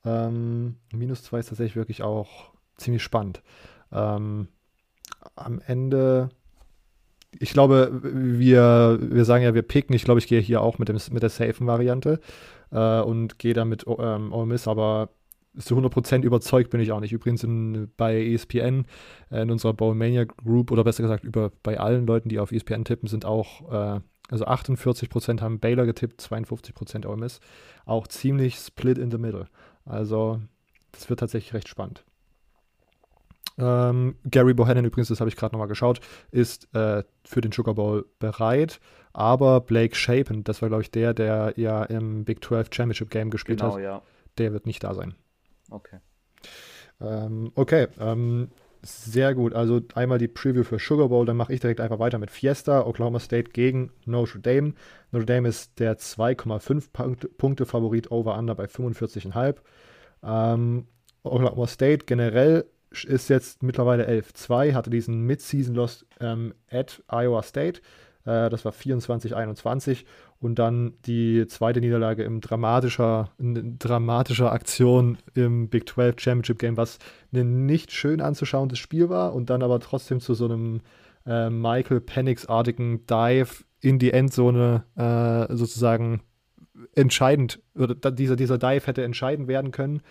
Ähm, 0.04 0.78
minus 0.92 1.24
2 1.24 1.40
ist 1.40 1.50
tatsächlich 1.50 1.76
wirklich 1.76 2.02
auch 2.02 2.52
ziemlich 2.78 3.04
spannend. 3.04 3.42
Ähm, 3.92 4.48
am 5.36 5.62
Ende, 5.66 6.30
ich 7.38 7.52
glaube, 7.52 8.00
wir, 8.02 8.98
wir 9.02 9.26
sagen 9.26 9.44
ja, 9.44 9.54
wir 9.54 9.62
picken. 9.62 9.96
Ich 9.96 10.04
glaube, 10.04 10.20
ich 10.20 10.28
gehe 10.28 10.42
hier 10.42 10.62
auch 10.62 10.80
mit, 10.80 10.90
dem, 10.90 10.98
mit 11.12 11.24
der 11.24 11.30
safen 11.30 11.68
Variante 11.68 12.20
äh, 12.72 13.02
und 13.02 13.40
gehe 13.40 13.54
dann 13.54 13.70
mit 13.70 13.86
ähm, 13.88 14.34
Ole 14.34 14.48
Miss, 14.48 14.68
aber 14.68 15.10
zu 15.58 15.76
100% 15.78 16.24
überzeugt 16.24 16.70
bin 16.70 16.82
ich 16.82 16.92
auch 16.92 17.00
nicht. 17.00 17.14
Übrigens 17.14 17.44
in, 17.44 17.92
bei 17.98 18.22
ESPN, 18.22 18.86
äh, 19.32 19.42
in 19.42 19.52
unserer 19.52 19.74
Bowlmania 19.74 20.26
Group, 20.26 20.72
oder 20.72 20.84
besser 20.84 21.04
gesagt, 21.04 21.24
über, 21.24 21.52
bei 21.64 21.80
allen 21.80 22.06
Leuten, 22.06 22.30
die 22.30 22.40
auf 22.40 22.52
ESPN 22.52 22.86
tippen, 22.86 23.08
sind 23.08 23.26
auch, 23.26 23.72
äh, 23.72 24.00
also 24.30 24.46
48% 24.46 25.42
haben 25.42 25.60
Baylor 25.60 25.86
getippt, 25.86 26.22
52% 26.22 27.08
Ole 27.08 27.18
Miss. 27.18 27.40
Auch 27.86 28.08
ziemlich 28.08 28.56
split 28.56 28.98
in 28.98 29.12
the 29.12 29.18
middle. 29.18 29.48
Also, 29.86 30.42
das 30.92 31.10
wird 31.10 31.20
tatsächlich 31.20 31.54
recht 31.54 31.68
spannend. 31.68 32.04
Ähm, 33.60 34.16
Gary 34.30 34.54
Bohannon 34.54 34.86
übrigens, 34.86 35.08
das 35.08 35.20
habe 35.20 35.30
ich 35.30 35.36
gerade 35.36 35.56
nochmal 35.56 35.68
geschaut, 35.68 36.00
ist 36.32 36.74
äh, 36.76 37.04
für 37.24 37.42
den 37.42 37.52
Sugar 37.52 37.74
Bowl 37.74 38.06
bereit. 38.20 38.80
Aber 39.14 39.62
Blake 39.62 39.96
Shapen, 39.96 40.44
das 40.44 40.62
war 40.62 40.70
glaube 40.70 40.84
ich 40.84 40.92
der, 40.92 41.14
der 41.14 41.54
ja 41.56 41.84
im 41.84 42.24
Big 42.24 42.44
12 42.44 42.70
Championship 42.72 43.10
Game 43.10 43.32
gespielt 43.32 43.62
genau, 43.62 43.76
hat, 43.76 43.82
ja. 43.82 44.02
der 44.38 44.54
wird 44.54 44.68
nicht 44.68 44.84
da 44.84 44.94
sein. 44.94 45.16
Okay. 45.70 46.00
Ähm, 47.00 47.52
okay, 47.56 47.88
ähm, 48.00 48.50
sehr 48.82 49.36
gut. 49.36 49.54
Also 49.54 49.82
einmal 49.96 50.18
die 50.18 50.28
Preview 50.28 50.64
für 50.64 50.80
Sugar 50.80 51.10
Bowl, 51.10 51.26
dann 51.26 51.38
mache 51.38 51.54
ich 51.54 51.60
direkt 51.60 51.82
einfach 51.82 52.00
weiter 52.00 52.20
mit 52.20 52.32
Fiesta, 52.32 52.86
Oklahoma 52.86 53.20
State 53.20 53.52
gegen 53.52 53.92
Notre 54.06 54.40
Dame. 54.40 54.74
Notre 55.12 55.26
Dame 55.26 55.50
ist 55.50 55.80
der 55.80 55.98
2,5 55.98 57.28
Punkte 57.38 57.66
Favorit 57.66 58.12
over 58.12 58.38
under 58.38 58.56
bei 58.56 58.66
45,5. 58.66 59.58
Ähm, 60.24 60.88
Oklahoma 61.24 61.68
State 61.68 62.06
generell 62.06 62.66
ist 62.92 63.30
jetzt 63.30 63.64
mittlerweile 63.64 64.08
11-2, 64.08 64.74
hatte 64.74 64.90
diesen 64.90 65.22
Mid-Season 65.22 65.76
Loss 65.76 66.06
ähm, 66.20 66.54
at 66.72 67.04
Iowa 67.12 67.44
State. 67.44 67.82
Äh, 68.26 68.50
das 68.50 68.64
war 68.66 68.72
24-21 68.72 70.06
und 70.40 70.60
dann 70.60 70.94
die 71.06 71.48
zweite 71.48 71.80
Niederlage 71.80 72.24
im 72.24 72.42
dramatischer, 72.42 73.32
in 73.38 73.78
dramatischer 73.80 74.52
Aktion 74.52 75.18
im 75.34 75.70
Big 75.70 75.90
12 75.90 76.20
Championship 76.20 76.60
Game, 76.60 76.78
was 76.78 77.00
ein 77.34 77.66
nicht 77.66 77.92
schön 77.92 78.22
anzuschauendes 78.22 78.80
Spiel 78.80 79.10
war 79.10 79.34
und 79.34 79.50
dann 79.50 79.64
aber 79.64 79.80
trotzdem 79.80 80.20
zu 80.20 80.34
so 80.34 80.46
einem 80.46 80.82
äh, 81.26 81.50
Michael 81.50 82.02
Penix-artigen 82.02 83.06
Dive 83.08 83.64
in 83.82 84.00
die 84.00 84.12
Endzone 84.12 84.84
äh, 84.96 85.56
sozusagen 85.56 86.22
entscheidend, 86.94 87.60
oder 87.76 87.96
dieser, 88.12 88.36
dieser 88.36 88.58
Dive 88.58 88.86
hätte 88.86 89.04
entscheidend 89.04 89.48
werden 89.48 89.72
können. 89.72 90.02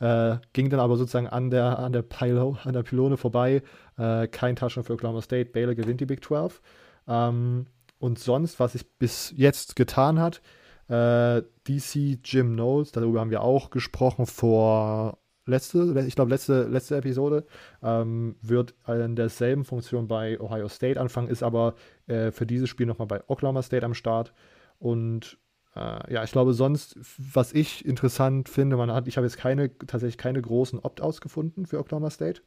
Äh, 0.00 0.38
ging 0.52 0.70
dann 0.70 0.80
aber 0.80 0.96
sozusagen 0.96 1.28
an 1.28 1.50
der, 1.50 1.78
an 1.78 1.92
der, 1.92 2.02
Pilo, 2.02 2.56
an 2.64 2.72
der 2.72 2.82
Pylone 2.82 3.16
vorbei. 3.16 3.62
Äh, 3.96 4.26
kein 4.28 4.56
Touchdown 4.56 4.84
für 4.84 4.94
Oklahoma 4.94 5.22
State. 5.22 5.50
Baylor 5.50 5.74
gewinnt 5.74 6.00
die 6.00 6.06
Big 6.06 6.24
12. 6.24 6.60
Ähm, 7.06 7.66
und 7.98 8.18
sonst, 8.18 8.60
was 8.60 8.72
sich 8.72 8.90
bis 8.98 9.32
jetzt 9.36 9.76
getan 9.76 10.20
hat, 10.20 10.42
äh, 10.88 11.42
DC 11.66 12.18
Jim 12.24 12.54
Knowles, 12.54 12.92
darüber 12.92 13.20
haben 13.20 13.30
wir 13.30 13.42
auch 13.42 13.70
gesprochen 13.70 14.26
vor 14.26 15.18
letzte, 15.46 16.04
ich 16.06 16.14
glaube 16.14 16.30
letzte, 16.30 16.64
letzte 16.64 16.96
Episode, 16.96 17.46
ähm, 17.82 18.36
wird 18.42 18.74
in 18.86 19.16
derselben 19.16 19.64
Funktion 19.64 20.08
bei 20.08 20.40
Ohio 20.40 20.68
State 20.68 21.00
anfangen, 21.00 21.28
ist 21.28 21.42
aber 21.42 21.74
äh, 22.06 22.30
für 22.30 22.46
dieses 22.46 22.68
Spiel 22.68 22.86
nochmal 22.86 23.06
bei 23.06 23.22
Oklahoma 23.28 23.62
State 23.62 23.84
am 23.84 23.94
Start. 23.94 24.32
Und 24.78 25.38
äh, 25.76 26.12
ja, 26.12 26.24
ich 26.24 26.32
glaube 26.32 26.54
sonst, 26.54 26.98
was 27.32 27.52
ich 27.52 27.84
interessant 27.84 28.48
finde, 28.48 28.76
man 28.76 28.92
hat, 28.92 29.08
ich 29.08 29.16
habe 29.16 29.26
jetzt 29.26 29.36
keine, 29.36 29.76
tatsächlich 29.78 30.18
keine 30.18 30.40
großen 30.40 30.78
Opt-outs 30.78 31.20
gefunden 31.20 31.66
für 31.66 31.78
Oklahoma 31.78 32.10
State. 32.10 32.42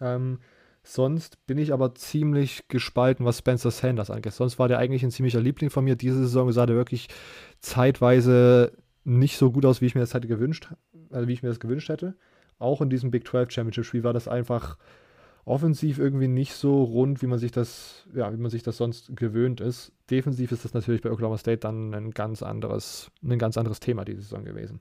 Ähm, 0.00 0.38
sonst 0.82 1.44
bin 1.46 1.58
ich 1.58 1.72
aber 1.72 1.94
ziemlich 1.94 2.66
gespalten, 2.68 3.24
was 3.24 3.38
Spencer 3.38 3.70
Sanders 3.70 4.10
angeht. 4.10 4.32
Sonst 4.32 4.58
war 4.58 4.68
der 4.68 4.78
eigentlich 4.78 5.02
ein 5.02 5.10
ziemlicher 5.10 5.40
Liebling 5.40 5.70
von 5.70 5.84
mir. 5.84 5.96
Diese 5.96 6.18
Saison 6.18 6.50
sah 6.52 6.66
der 6.66 6.76
wirklich 6.76 7.08
zeitweise 7.60 8.72
nicht 9.04 9.36
so 9.36 9.50
gut 9.50 9.64
aus, 9.64 9.80
wie 9.80 9.86
ich 9.86 9.94
mir 9.94 10.00
das 10.00 10.14
hätte 10.14 10.28
gewünscht, 10.28 10.72
also 11.10 11.28
wie 11.28 11.32
ich 11.32 11.42
mir 11.42 11.48
das 11.48 11.60
gewünscht 11.60 11.88
hätte. 11.88 12.16
Auch 12.58 12.80
in 12.80 12.90
diesem 12.90 13.10
Big 13.10 13.26
12 13.26 13.50
Championship 13.50 13.84
Spiel 13.84 14.04
war 14.04 14.12
das 14.12 14.28
einfach 14.28 14.76
offensiv 15.44 15.98
irgendwie 15.98 16.28
nicht 16.28 16.54
so 16.54 16.84
rund, 16.84 17.20
wie 17.22 17.26
man 17.26 17.38
sich 17.38 17.50
das, 17.50 18.06
ja, 18.14 18.32
wie 18.32 18.36
man 18.36 18.50
sich 18.50 18.62
das 18.62 18.76
sonst 18.76 19.16
gewöhnt 19.16 19.60
ist. 19.60 19.92
Defensiv 20.10 20.52
ist 20.52 20.64
das 20.64 20.74
natürlich 20.74 21.02
bei 21.02 21.10
Oklahoma 21.10 21.38
State 21.38 21.58
dann 21.58 21.94
ein 21.94 22.12
ganz 22.12 22.42
anderes, 22.42 23.10
ein 23.24 23.38
ganz 23.38 23.56
anderes 23.56 23.80
Thema 23.80 24.04
diese 24.04 24.22
Saison 24.22 24.44
gewesen. 24.44 24.80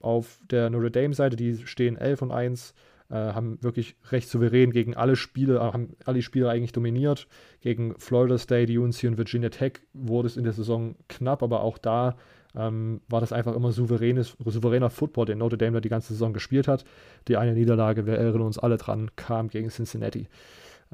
Auf 0.00 0.40
der 0.50 0.68
Notre 0.70 0.90
Dame 0.90 1.14
Seite, 1.14 1.36
die 1.36 1.64
stehen 1.64 1.96
11 1.96 2.22
und 2.22 2.32
1, 2.32 2.70
äh, 2.70 2.91
haben 3.16 3.62
wirklich 3.62 3.96
recht 4.10 4.28
souverän 4.28 4.70
gegen 4.70 4.96
alle 4.96 5.16
Spiele, 5.16 5.56
äh, 5.56 5.60
haben 5.60 5.96
alle 6.04 6.22
Spiele 6.22 6.48
eigentlich 6.48 6.72
dominiert. 6.72 7.28
Gegen 7.60 7.94
Florida 7.98 8.38
State, 8.38 8.72
UNC 8.78 9.04
und 9.04 9.18
Virginia 9.18 9.50
Tech 9.50 9.80
wurde 9.92 10.28
es 10.28 10.36
in 10.36 10.44
der 10.44 10.52
Saison 10.52 10.94
knapp, 11.08 11.42
aber 11.42 11.62
auch 11.62 11.78
da 11.78 12.16
ähm, 12.54 13.00
war 13.08 13.20
das 13.20 13.32
einfach 13.32 13.54
immer 13.54 13.72
souveränes, 13.72 14.36
souveräner 14.44 14.90
Football, 14.90 15.26
den 15.26 15.38
Notre 15.38 15.58
Dame 15.58 15.72
da 15.74 15.80
die 15.80 15.88
ganze 15.88 16.12
Saison 16.12 16.32
gespielt 16.32 16.68
hat. 16.68 16.84
Die 17.28 17.36
eine 17.36 17.54
Niederlage, 17.54 18.06
wir 18.06 18.14
erinnern 18.14 18.42
uns 18.42 18.58
alle 18.58 18.76
dran, 18.76 19.10
kam 19.16 19.48
gegen 19.48 19.68
Cincinnati. 19.68 20.28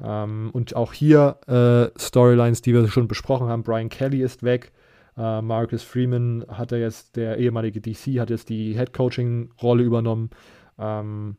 Ähm, 0.01 0.49
und 0.53 0.75
auch 0.75 0.93
hier 0.93 1.37
äh, 1.47 1.99
Storylines, 1.99 2.61
die 2.61 2.73
wir 2.73 2.87
schon 2.87 3.07
besprochen 3.07 3.47
haben. 3.47 3.63
Brian 3.63 3.89
Kelly 3.89 4.21
ist 4.21 4.43
weg. 4.43 4.71
Äh, 5.17 5.41
Marcus 5.41 5.83
Freeman 5.83 6.45
hatte 6.47 6.77
jetzt, 6.77 7.17
der 7.17 7.37
ehemalige 7.37 7.81
DC, 7.81 8.19
hat 8.19 8.29
jetzt 8.29 8.49
die 8.49 8.73
Head 8.73 8.93
Coaching-Rolle 8.93 9.83
übernommen. 9.83 10.29
Ähm, 10.77 11.35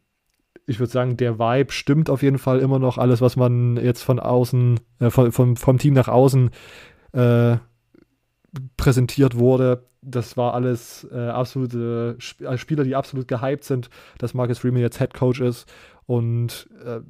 ich 0.70 0.78
würde 0.78 0.92
sagen, 0.92 1.16
der 1.16 1.38
Vibe 1.38 1.72
stimmt 1.72 2.08
auf 2.08 2.22
jeden 2.22 2.38
Fall 2.38 2.60
immer 2.60 2.78
noch. 2.78 2.96
Alles, 2.96 3.20
was 3.20 3.34
man 3.34 3.76
jetzt 3.76 4.02
von 4.02 4.20
außen, 4.20 4.78
äh, 5.00 5.10
von, 5.10 5.32
vom, 5.32 5.56
vom 5.56 5.78
Team 5.78 5.94
nach 5.94 6.08
außen 6.08 6.50
äh, 7.12 7.56
präsentiert 8.76 9.36
wurde, 9.36 9.84
das 10.00 10.36
war 10.36 10.54
alles 10.54 11.06
äh, 11.12 11.18
absolute 11.18 12.16
Sp 12.22 12.46
äh, 12.46 12.56
Spieler, 12.56 12.84
die 12.84 12.94
absolut 12.94 13.26
gehypt 13.26 13.64
sind, 13.64 13.90
dass 14.18 14.32
Marcus 14.32 14.58
Freeman 14.58 14.80
jetzt 14.80 14.98
Head 14.98 15.12
Coach 15.12 15.40
ist. 15.40 15.68
Und 16.06 16.68
äh, 16.84 17.00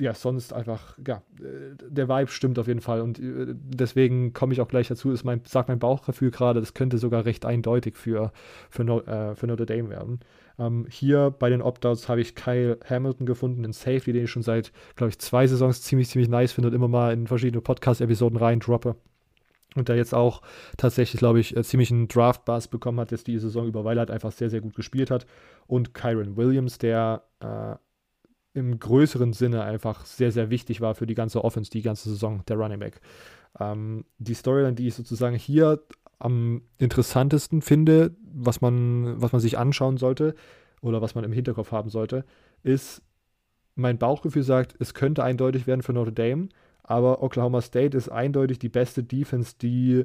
ja, 0.00 0.14
sonst 0.14 0.52
einfach, 0.52 0.96
ja, 1.04 1.22
äh, 1.40 1.74
der 1.76 2.08
Vibe 2.08 2.30
stimmt 2.30 2.58
auf 2.58 2.68
jeden 2.68 2.80
Fall. 2.80 3.00
Und 3.00 3.18
äh, 3.18 3.46
deswegen 3.48 4.32
komme 4.32 4.52
ich 4.52 4.60
auch 4.60 4.68
gleich 4.68 4.86
dazu, 4.86 5.10
ist 5.10 5.24
mein, 5.24 5.40
sagt 5.44 5.68
mein 5.68 5.80
Bauchgefühl 5.80 6.30
gerade, 6.30 6.60
das 6.60 6.72
könnte 6.72 6.98
sogar 6.98 7.24
recht 7.24 7.44
eindeutig 7.44 7.96
für, 7.96 8.32
für, 8.70 8.84
no, 8.84 9.00
äh, 9.00 9.34
für 9.34 9.48
Notre 9.48 9.66
Dame 9.66 9.90
werden. 9.90 10.20
Ähm, 10.58 10.86
hier 10.88 11.34
bei 11.36 11.50
den 11.50 11.62
Opt-outs 11.62 12.08
habe 12.08 12.20
ich 12.20 12.36
Kyle 12.36 12.78
Hamilton 12.88 13.26
gefunden, 13.26 13.64
einen 13.64 13.72
Safety, 13.72 14.12
den 14.12 14.24
ich 14.24 14.30
schon 14.30 14.42
seit, 14.42 14.72
glaube 14.94 15.10
ich, 15.10 15.18
zwei 15.18 15.46
Saisons 15.48 15.82
ziemlich, 15.82 16.08
ziemlich 16.08 16.28
nice 16.28 16.52
finde 16.52 16.68
und 16.68 16.74
immer 16.74 16.88
mal 16.88 17.12
in 17.12 17.26
verschiedene 17.26 17.60
Podcast-Episoden 17.60 18.38
rein 18.38 18.60
droppe 18.60 18.94
und 19.74 19.88
der 19.88 19.96
jetzt 19.96 20.14
auch 20.14 20.42
tatsächlich, 20.76 21.18
glaube 21.18 21.40
ich, 21.40 21.56
äh, 21.56 21.64
ziemlich 21.64 21.90
einen 21.90 22.06
Draft-Buzz 22.06 22.68
bekommen 22.68 23.00
hat, 23.00 23.10
jetzt 23.10 23.26
die 23.26 23.38
Saison 23.38 23.66
über, 23.66 23.84
weil 23.84 23.96
er 23.98 24.00
halt 24.00 24.10
einfach 24.12 24.32
sehr, 24.32 24.50
sehr 24.50 24.60
gut 24.60 24.74
gespielt 24.74 25.10
hat. 25.10 25.26
Und 25.66 25.92
Kyron 25.92 26.36
Williams, 26.36 26.78
der 26.78 27.24
äh, 27.40 27.76
im 28.58 28.78
größeren 28.78 29.32
Sinne 29.32 29.62
einfach 29.62 30.04
sehr, 30.04 30.32
sehr 30.32 30.50
wichtig 30.50 30.80
war 30.80 30.94
für 30.94 31.06
die 31.06 31.14
ganze 31.14 31.44
Offense, 31.44 31.70
die 31.70 31.82
ganze 31.82 32.10
Saison, 32.10 32.42
der 32.46 32.56
Running 32.56 32.80
Back. 32.80 33.00
Ähm, 33.58 34.04
die 34.18 34.34
Storyline, 34.34 34.74
die 34.74 34.88
ich 34.88 34.94
sozusagen 34.94 35.36
hier 35.36 35.82
am 36.18 36.62
interessantesten 36.78 37.62
finde, 37.62 38.14
was 38.22 38.60
man, 38.60 39.20
was 39.20 39.32
man 39.32 39.40
sich 39.40 39.56
anschauen 39.56 39.96
sollte 39.96 40.34
oder 40.80 41.00
was 41.00 41.14
man 41.14 41.24
im 41.24 41.32
Hinterkopf 41.32 41.72
haben 41.72 41.90
sollte, 41.90 42.24
ist, 42.62 43.02
mein 43.74 43.98
Bauchgefühl 43.98 44.42
sagt, 44.42 44.74
es 44.80 44.92
könnte 44.92 45.22
eindeutig 45.22 45.66
werden 45.66 45.82
für 45.82 45.92
Notre 45.92 46.12
Dame, 46.12 46.48
aber 46.82 47.22
Oklahoma 47.22 47.60
State 47.60 47.96
ist 47.96 48.08
eindeutig 48.08 48.58
die 48.58 48.68
beste 48.68 49.04
Defense, 49.04 49.54
die 49.60 50.04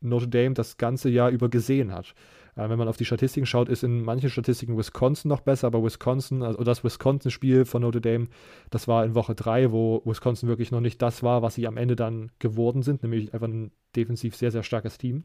Notre 0.00 0.28
Dame 0.28 0.54
das 0.54 0.76
ganze 0.76 1.08
Jahr 1.08 1.30
über 1.30 1.48
gesehen 1.48 1.92
hat. 1.92 2.14
Äh, 2.56 2.68
wenn 2.68 2.78
man 2.78 2.88
auf 2.88 2.96
die 2.96 3.04
Statistiken 3.04 3.46
schaut, 3.46 3.68
ist 3.68 3.84
in 3.84 4.02
manchen 4.02 4.30
Statistiken 4.30 4.76
Wisconsin 4.76 5.28
noch 5.28 5.40
besser, 5.40 5.66
aber 5.66 5.82
Wisconsin, 5.82 6.42
also 6.42 6.62
das 6.62 6.84
Wisconsin-Spiel 6.84 7.64
von 7.64 7.82
Notre 7.82 8.00
Dame, 8.00 8.28
das 8.70 8.88
war 8.88 9.04
in 9.04 9.14
Woche 9.14 9.34
3, 9.34 9.72
wo 9.72 10.02
Wisconsin 10.04 10.48
wirklich 10.48 10.70
noch 10.70 10.80
nicht 10.80 11.00
das 11.02 11.22
war, 11.22 11.42
was 11.42 11.54
sie 11.54 11.66
am 11.66 11.76
Ende 11.76 11.96
dann 11.96 12.30
geworden 12.38 12.82
sind, 12.82 13.02
nämlich 13.02 13.32
einfach 13.34 13.48
ein 13.48 13.72
defensiv 13.96 14.36
sehr, 14.36 14.50
sehr 14.50 14.62
starkes 14.62 14.98
Team. 14.98 15.24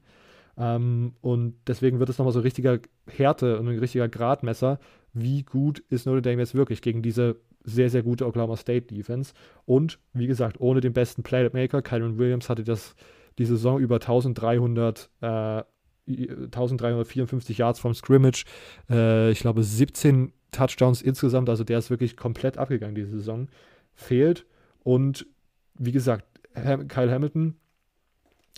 Ähm, 0.58 1.14
und 1.22 1.56
deswegen 1.68 2.00
wird 2.00 2.10
es 2.10 2.18
nochmal 2.18 2.34
so 2.34 2.40
richtiger 2.40 2.80
Härte 3.08 3.60
und 3.60 3.68
ein 3.68 3.80
richtiger 3.80 4.08
Gradmesser, 4.08 4.80
wie 5.14 5.44
gut 5.44 5.80
ist 5.90 6.06
Notre 6.06 6.22
Dame 6.22 6.42
jetzt 6.42 6.56
wirklich 6.56 6.82
gegen 6.82 7.02
diese 7.02 7.38
sehr, 7.64 7.90
sehr 7.90 8.04
gute 8.04 8.28
Oklahoma 8.28 8.56
State 8.56 8.94
Defense. 8.94 9.34
Und 9.66 10.00
wie 10.14 10.28
gesagt, 10.28 10.60
ohne 10.60 10.82
den 10.82 10.94
besten 10.94 11.24
Playmaker, 11.24 11.82
Kyron 11.82 12.18
Williams 12.18 12.50
hatte 12.50 12.64
das 12.64 12.96
die 13.38 13.46
Saison 13.46 13.80
über 13.80 13.96
1300, 13.96 15.10
äh, 15.22 15.64
1354 16.08 17.58
Yards 17.58 17.80
vom 17.80 17.94
Scrimmage. 17.94 18.46
Äh, 18.90 19.32
ich 19.32 19.40
glaube 19.40 19.64
17 19.64 20.34
Touchdowns 20.52 21.02
insgesamt. 21.02 21.50
Also 21.50 21.64
der 21.64 21.80
ist 21.80 21.90
wirklich 21.90 22.16
komplett 22.16 22.58
abgegangen 22.58 22.96
diese 22.96 23.12
Saison. 23.12 23.50
Fehlt. 23.94 24.46
Und 24.84 25.26
wie 25.76 25.92
gesagt, 25.92 26.26
Kyle 26.54 27.12
Hamilton, 27.12 27.56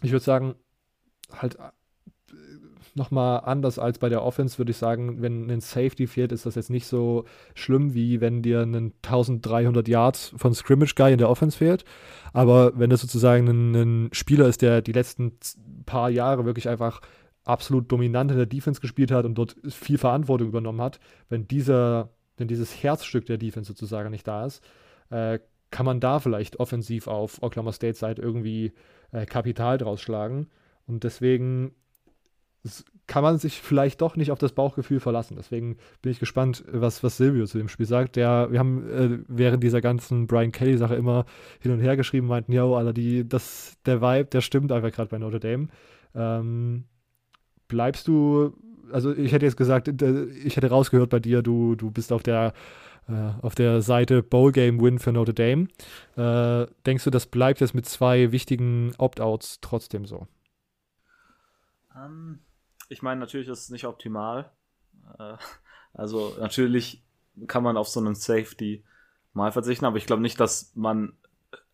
ich 0.03 0.11
würde 0.11 0.23
sagen, 0.23 0.55
halt 1.31 1.57
nochmal 2.97 3.41
anders 3.45 3.79
als 3.79 3.99
bei 3.99 4.09
der 4.09 4.23
Offense, 4.23 4.57
würde 4.57 4.71
ich 4.71 4.77
sagen, 4.77 5.21
wenn 5.21 5.49
ein 5.49 5.61
Safety 5.61 6.07
fehlt, 6.07 6.31
ist 6.31 6.45
das 6.45 6.55
jetzt 6.55 6.69
nicht 6.69 6.87
so 6.87 7.25
schlimm, 7.55 7.93
wie 7.93 8.19
wenn 8.19 8.41
dir 8.41 8.61
ein 8.61 8.93
1300 9.03 9.87
Yards 9.87 10.33
von 10.35 10.53
Scrimmage 10.53 10.95
Guy 10.95 11.13
in 11.13 11.17
der 11.17 11.29
Offense 11.29 11.57
fehlt. 11.57 11.85
Aber 12.33 12.77
wenn 12.77 12.89
das 12.89 13.01
sozusagen 13.01 13.47
ein, 13.47 13.75
ein 13.75 14.09
Spieler 14.11 14.47
ist, 14.47 14.61
der 14.61 14.81
die 14.81 14.91
letzten 14.91 15.37
paar 15.85 16.09
Jahre 16.09 16.45
wirklich 16.45 16.67
einfach 16.67 17.01
absolut 17.45 17.91
dominant 17.91 18.31
in 18.31 18.37
der 18.37 18.45
Defense 18.45 18.81
gespielt 18.81 19.11
hat 19.11 19.25
und 19.25 19.35
dort 19.35 19.55
viel 19.69 19.97
Verantwortung 19.97 20.49
übernommen 20.49 20.81
hat, 20.81 20.99
wenn 21.29 21.47
dieser, 21.47 22.09
wenn 22.35 22.47
dieses 22.47 22.83
Herzstück 22.83 23.25
der 23.25 23.37
Defense 23.37 23.67
sozusagen 23.69 24.09
nicht 24.09 24.27
da 24.27 24.45
ist, 24.45 24.61
äh, 25.09 25.39
kann 25.71 25.85
man 25.85 25.99
da 25.99 26.19
vielleicht 26.19 26.59
offensiv 26.59 27.07
auf 27.07 27.41
Oklahoma 27.41 27.71
State 27.71 27.97
Seite 27.97 28.21
irgendwie 28.21 28.73
äh, 29.11 29.25
Kapital 29.25 29.77
draus 29.77 30.01
schlagen. 30.01 30.47
Und 30.85 31.03
deswegen 31.03 31.73
kann 33.07 33.23
man 33.23 33.37
sich 33.37 33.61
vielleicht 33.61 34.01
doch 34.01 34.17
nicht 34.17 34.31
auf 34.31 34.39
das 34.39 34.51
Bauchgefühl 34.51 34.99
verlassen. 34.99 35.35
Deswegen 35.37 35.77
bin 36.01 36.11
ich 36.11 36.19
gespannt, 36.19 36.63
was, 36.69 37.03
was 37.03 37.17
Silvio 37.17 37.45
zu 37.45 37.57
dem 37.57 37.69
Spiel 37.69 37.85
sagt. 37.85 38.17
Der, 38.17 38.51
wir 38.51 38.59
haben 38.59 38.89
äh, 38.89 39.19
während 39.27 39.63
dieser 39.63 39.79
ganzen 39.79 40.27
Brian 40.27 40.51
Kelly-Sache 40.51 40.95
immer 40.95 41.25
hin 41.61 41.71
und 41.71 41.79
her 41.79 41.95
geschrieben, 41.95 42.27
meinten, 42.27 42.51
ja, 42.51 42.65
Alter, 42.65 42.93
die, 42.93 43.27
das, 43.27 43.77
der 43.85 44.01
Vibe, 44.01 44.25
der 44.25 44.41
stimmt 44.41 44.71
einfach 44.73 44.91
gerade 44.91 45.09
bei 45.09 45.17
Notre 45.17 45.39
Dame. 45.39 45.69
Ähm, 46.13 46.83
bleibst 47.69 48.09
du, 48.09 48.53
also 48.91 49.15
ich 49.15 49.31
hätte 49.31 49.45
jetzt 49.45 49.57
gesagt, 49.57 49.87
ich 49.87 50.57
hätte 50.57 50.69
rausgehört 50.69 51.09
bei 51.09 51.19
dir, 51.19 51.41
du, 51.41 51.75
du 51.75 51.91
bist 51.91 52.11
auf 52.11 52.23
der 52.23 52.53
äh, 53.07 53.31
auf 53.41 53.55
der 53.55 53.81
Seite 53.81 54.21
Bowl 54.21 54.51
Game 54.51 54.81
Win 54.81 54.99
für 54.99 55.13
Notre 55.13 55.33
Dame. 55.33 55.67
Äh, 56.17 56.69
denkst 56.85 57.05
du, 57.05 57.09
das 57.09 57.25
bleibt 57.25 57.61
jetzt 57.61 57.73
mit 57.73 57.85
zwei 57.85 58.33
wichtigen 58.33 58.91
Opt-outs 58.97 59.59
trotzdem 59.61 60.05
so? 60.05 60.27
Um 61.95 62.03
ähm, 62.05 62.39
ich 62.89 63.01
meine, 63.01 63.19
natürlich 63.19 63.47
ist 63.47 63.63
es 63.63 63.69
nicht 63.69 63.85
optimal. 63.85 64.51
Äh, 65.19 65.37
also 65.93 66.35
natürlich 66.39 67.03
kann 67.47 67.63
man 67.63 67.77
auf 67.77 67.87
so 67.87 67.99
einen 67.99 68.15
Safety 68.15 68.83
mal 69.33 69.51
verzichten, 69.51 69.85
aber 69.85 69.97
ich 69.97 70.05
glaube 70.05 70.21
nicht, 70.21 70.39
dass 70.39 70.71
man, 70.75 71.13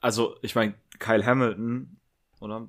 also 0.01 0.35
ich 0.41 0.55
meine, 0.55 0.75
Kyle 0.99 1.25
Hamilton, 1.25 1.97
oder? 2.39 2.67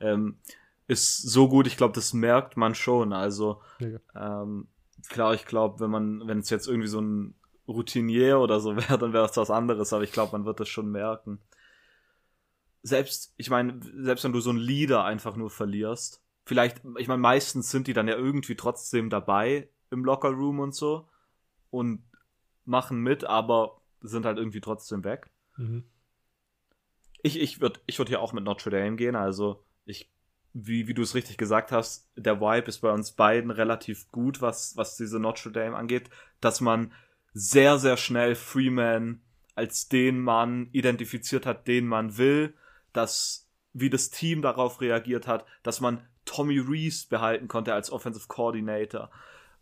Ähm, 0.00 0.38
ist 0.86 1.22
so 1.22 1.48
gut, 1.48 1.66
ich 1.66 1.76
glaube, 1.76 1.94
das 1.94 2.12
merkt 2.12 2.56
man 2.56 2.74
schon. 2.74 3.12
Also, 3.12 3.60
ja. 3.80 3.98
ähm, 4.14 4.68
klar, 5.08 5.34
ich 5.34 5.44
glaube, 5.46 5.80
wenn 5.80 5.90
man, 5.90 6.26
wenn 6.28 6.38
es 6.38 6.50
jetzt 6.50 6.68
irgendwie 6.68 6.88
so 6.88 7.00
ein 7.00 7.34
Routinier 7.66 8.38
oder 8.38 8.60
so 8.60 8.76
wäre, 8.76 8.98
dann 8.98 9.12
wäre 9.12 9.26
es 9.26 9.36
was 9.36 9.50
anderes, 9.50 9.92
aber 9.92 10.04
ich 10.04 10.12
glaube, 10.12 10.32
man 10.32 10.44
wird 10.44 10.60
das 10.60 10.68
schon 10.68 10.90
merken. 10.90 11.40
Selbst, 12.82 13.34
ich 13.36 13.50
meine, 13.50 13.80
selbst 13.82 14.22
wenn 14.22 14.32
du 14.32 14.40
so 14.40 14.50
einen 14.50 14.60
Leader 14.60 15.04
einfach 15.04 15.34
nur 15.34 15.50
verlierst, 15.50 16.22
vielleicht, 16.46 16.80
ich 16.96 17.08
meine, 17.08 17.20
meistens 17.20 17.70
sind 17.70 17.88
die 17.88 17.92
dann 17.92 18.08
ja 18.08 18.16
irgendwie 18.16 18.54
trotzdem 18.54 19.10
dabei 19.10 19.68
im 19.90 20.04
Locker 20.04 20.30
Room 20.30 20.60
und 20.60 20.74
so 20.74 21.08
und 21.70 22.02
machen 22.64 23.00
mit, 23.02 23.24
aber 23.24 23.82
sind 24.00 24.24
halt 24.24 24.38
irgendwie 24.38 24.60
trotzdem 24.60 25.04
weg. 25.04 25.28
Mhm. 25.56 25.84
Ich, 27.22 27.38
ich 27.38 27.60
würde 27.60 27.80
ich 27.86 27.98
würd 27.98 28.08
hier 28.08 28.20
auch 28.20 28.32
mit 28.32 28.44
Notre 28.44 28.70
Dame 28.70 28.96
gehen, 28.96 29.16
also 29.16 29.64
ich 29.84 30.10
wie, 30.58 30.88
wie 30.88 30.94
du 30.94 31.02
es 31.02 31.14
richtig 31.14 31.36
gesagt 31.36 31.70
hast, 31.70 32.08
der 32.16 32.40
Vibe 32.40 32.68
ist 32.68 32.78
bei 32.78 32.90
uns 32.90 33.12
beiden 33.12 33.50
relativ 33.50 34.10
gut, 34.10 34.40
was, 34.40 34.74
was 34.76 34.96
diese 34.96 35.20
Notre 35.20 35.52
Dame 35.52 35.76
angeht, 35.76 36.08
dass 36.40 36.62
man 36.62 36.92
sehr, 37.34 37.78
sehr 37.78 37.98
schnell 37.98 38.34
Freeman 38.34 39.20
als 39.54 39.88
den 39.88 40.18
Mann 40.18 40.70
identifiziert 40.72 41.44
hat, 41.44 41.68
den 41.68 41.86
man 41.86 42.16
will, 42.16 42.54
dass, 42.94 43.50
wie 43.74 43.90
das 43.90 44.08
Team 44.08 44.40
darauf 44.40 44.80
reagiert 44.80 45.26
hat, 45.26 45.44
dass 45.62 45.82
man 45.82 46.06
Tommy 46.26 46.58
Reese 46.58 47.08
behalten 47.08 47.48
konnte 47.48 47.72
als 47.72 47.90
Offensive 47.90 48.28
Coordinator 48.28 49.10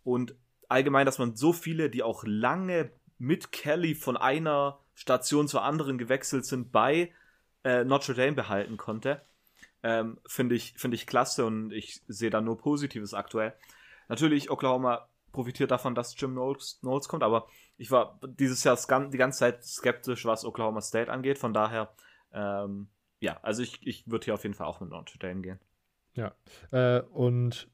und 0.02 0.35
allgemein, 0.68 1.06
dass 1.06 1.18
man 1.18 1.37
so 1.37 1.52
viele, 1.52 1.90
die 1.90 2.02
auch 2.02 2.25
lange 2.26 2.90
mit 3.18 3.52
Kelly 3.52 3.94
von 3.94 4.16
einer 4.16 4.80
Station 4.94 5.47
zur 5.47 5.62
anderen 5.62 5.99
gewechselt 5.99 6.44
sind, 6.44 6.73
bei 6.73 7.12
äh, 7.62 7.85
Notre 7.85 8.14
Dame 8.14 8.33
behalten 8.33 8.76
konnte 8.76 9.23
ähm, 9.85 10.18
Finde 10.26 10.54
ich, 10.54 10.73
find 10.76 10.94
ich 10.94 11.06
klasse 11.06 11.44
und 11.44 11.71
ich 11.71 12.02
sehe 12.09 12.30
da 12.30 12.40
nur 12.40 12.56
Positives 12.56 13.12
aktuell. 13.12 13.52
Natürlich, 14.09 14.50
Oklahoma 14.50 15.06
profitiert 15.30 15.71
davon, 15.71 15.94
dass 15.94 16.18
Jim 16.18 16.33
Knowles, 16.33 16.78
Knowles 16.80 17.06
kommt, 17.06 17.23
aber 17.23 17.47
ich 17.76 17.90
war 17.90 18.18
dieses 18.23 18.64
Jahr 18.64 18.78
die 19.11 19.18
ganze 19.18 19.40
Zeit 19.40 19.62
skeptisch, 19.62 20.25
was 20.25 20.47
Oklahoma 20.47 20.80
State 20.80 21.12
angeht. 21.12 21.38
Von 21.38 21.52
daher, 21.52 21.92
ähm, 22.33 22.88
ja, 23.21 23.38
also 23.42 23.62
ich, 23.62 23.87
ich 23.87 24.11
würde 24.11 24.25
hier 24.25 24.35
auf 24.35 24.42
jeden 24.42 24.54
Fall 24.54 24.66
auch 24.66 24.80
mit 24.80 24.88
Notre 24.88 25.18
Dame 25.18 25.42
gehen. 25.42 25.61
Ja, 26.14 26.33
äh, 26.71 27.00
und 27.12 27.68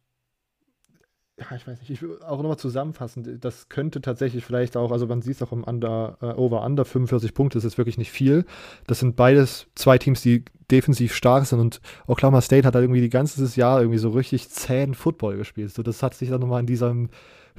ja, 1.40 1.56
ich 1.56 1.66
weiß 1.66 1.80
nicht, 1.80 1.90
ich 1.90 2.02
will 2.02 2.18
auch 2.23 2.42
nochmal 2.42 2.59
zusammenfassen, 2.59 3.40
das 3.40 3.68
könnte 3.70 4.02
tatsächlich 4.02 4.44
vielleicht 4.44 4.76
auch, 4.76 4.92
also 4.92 5.06
man 5.06 5.23
sieht 5.23 5.37
es 5.37 5.42
auch 5.42 5.52
im 5.52 5.64
Under, 5.64 6.18
äh, 6.20 6.26
Over 6.26 6.62
Under 6.64 6.85
45 6.85 7.32
Punkte, 7.32 7.59
ist 7.59 7.78
wirklich 7.78 7.97
nicht 7.97 8.11
viel. 8.11 8.44
Das 8.87 9.00
sind 9.00 9.16
beides 9.16 9.66
zwei 9.75 9.97
Teams, 9.97 10.20
die 10.20 10.44
defensiv 10.70 11.14
stark 11.14 11.47
sind 11.47 11.61
und 11.61 11.80
Oklahoma 12.06 12.42
State 12.42 12.66
hat 12.66 12.75
halt 12.75 12.85
irgendwie 12.85 13.00
die 13.00 13.09
ganze 13.09 13.42
Jahr 13.59 13.80
irgendwie 13.80 13.99
so 13.99 14.11
richtig 14.11 14.50
zähen 14.50 14.94
Football 14.94 15.38
gespielt. 15.38 15.73
So, 15.73 15.82
das 15.82 16.02
hat 16.02 16.14
sich 16.14 16.28
dann 16.28 16.40
nochmal 16.40 16.61
in 16.61 16.66
diesem 16.66 17.09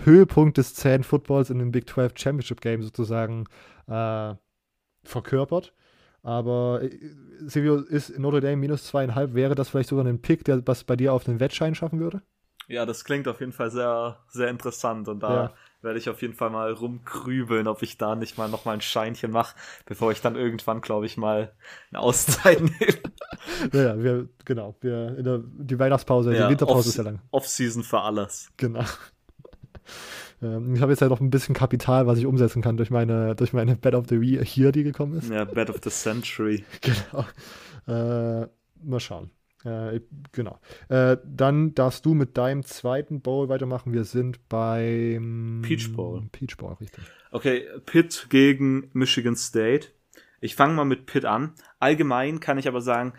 Höhepunkt 0.03 0.57
des 0.57 0.75
zähen 0.75 1.03
Footballs 1.03 1.49
in 1.49 1.59
dem 1.59 1.71
Big 1.71 1.89
12 1.89 2.13
Championship 2.15 2.61
Game 2.61 2.83
sozusagen 2.83 3.45
äh, 3.87 4.35
verkörpert. 5.03 5.73
Aber 6.23 6.81
äh, 6.83 6.91
Silvio, 7.39 7.77
ist 7.77 8.17
Notre 8.19 8.41
Dame 8.41 8.57
minus 8.57 8.85
zweieinhalb, 8.85 9.33
wäre 9.33 9.55
das 9.55 9.69
vielleicht 9.69 9.89
sogar 9.89 10.05
ein 10.05 10.21
Pick, 10.21 10.43
der 10.45 10.65
was 10.67 10.83
bei 10.83 10.95
dir 10.95 11.13
auf 11.13 11.23
den 11.23 11.39
Wettschein 11.39 11.75
schaffen 11.75 11.99
würde? 11.99 12.21
Ja, 12.67 12.85
das 12.85 13.03
klingt 13.03 13.27
auf 13.27 13.39
jeden 13.39 13.51
Fall 13.51 13.69
sehr, 13.69 14.19
sehr 14.29 14.47
interessant 14.47 15.09
und 15.09 15.21
da 15.21 15.33
ja. 15.33 15.53
werde 15.81 15.99
ich 15.99 16.09
auf 16.09 16.21
jeden 16.21 16.35
Fall 16.35 16.51
mal 16.51 16.71
rumkrübeln, 16.71 17.67
ob 17.67 17.81
ich 17.81 17.97
da 17.97 18.15
nicht 18.15 18.37
mal 18.37 18.47
noch 18.47 18.63
mal 18.63 18.73
ein 18.73 18.81
Scheinchen 18.81 19.31
mache, 19.31 19.55
bevor 19.85 20.11
ich 20.11 20.21
dann 20.21 20.37
irgendwann, 20.37 20.79
glaube 20.79 21.05
ich, 21.05 21.17
mal 21.17 21.53
eine 21.89 21.99
Auszeit 21.99 22.61
nehme. 22.79 23.01
Ja, 23.73 24.01
wir, 24.01 24.29
genau, 24.45 24.75
wir, 24.79 25.11
der, 25.21 25.41
die 25.43 25.77
Weihnachtspause, 25.79 26.33
ja, 26.33 26.45
die 26.45 26.51
Winterpause 26.51 26.89
ist 26.89 26.97
ja 26.97 27.03
lang. 27.03 27.19
Off-Season 27.31 27.83
für 27.83 27.99
alles. 27.99 28.51
Genau. 28.55 28.85
Ähm, 30.41 30.75
ich 30.75 30.81
habe 30.81 30.91
jetzt 30.91 31.01
ja 31.01 31.09
noch 31.09 31.21
ein 31.21 31.29
bisschen 31.29 31.55
Kapital, 31.55 32.07
was 32.07 32.17
ich 32.17 32.25
umsetzen 32.25 32.61
kann 32.61 32.77
durch 32.77 32.89
meine, 32.89 33.35
durch 33.35 33.53
meine 33.53 33.75
Bed 33.75 33.95
of 33.95 34.07
the 34.09 34.15
Year, 34.15 34.71
die 34.71 34.83
gekommen 34.83 35.17
ist. 35.17 35.29
Ja, 35.29 35.45
Bed 35.45 35.69
of 35.69 35.79
the 35.83 35.89
Century. 35.89 36.65
Genau. 36.81 37.25
Äh, 37.87 38.47
mal 38.83 38.99
schauen. 38.99 39.31
Äh, 39.63 40.01
genau. 40.31 40.59
Äh, 40.89 41.17
dann 41.23 41.75
darfst 41.75 42.05
du 42.05 42.13
mit 42.13 42.37
deinem 42.37 42.63
zweiten 42.63 43.21
Bowl 43.21 43.49
weitermachen. 43.49 43.93
Wir 43.93 44.03
sind 44.03 44.47
beim 44.49 45.61
Peach 45.63 45.93
Bowl. 45.93 46.23
Peach 46.31 46.57
Bowl, 46.57 46.73
richtig. 46.79 47.03
Okay, 47.31 47.65
Pitt 47.85 48.27
gegen 48.29 48.89
Michigan 48.93 49.35
State. 49.35 49.89
Ich 50.39 50.55
fange 50.55 50.73
mal 50.73 50.85
mit 50.85 51.05
Pitt 51.05 51.25
an. 51.25 51.53
Allgemein 51.79 52.39
kann 52.39 52.57
ich 52.57 52.67
aber 52.67 52.81
sagen, 52.81 53.13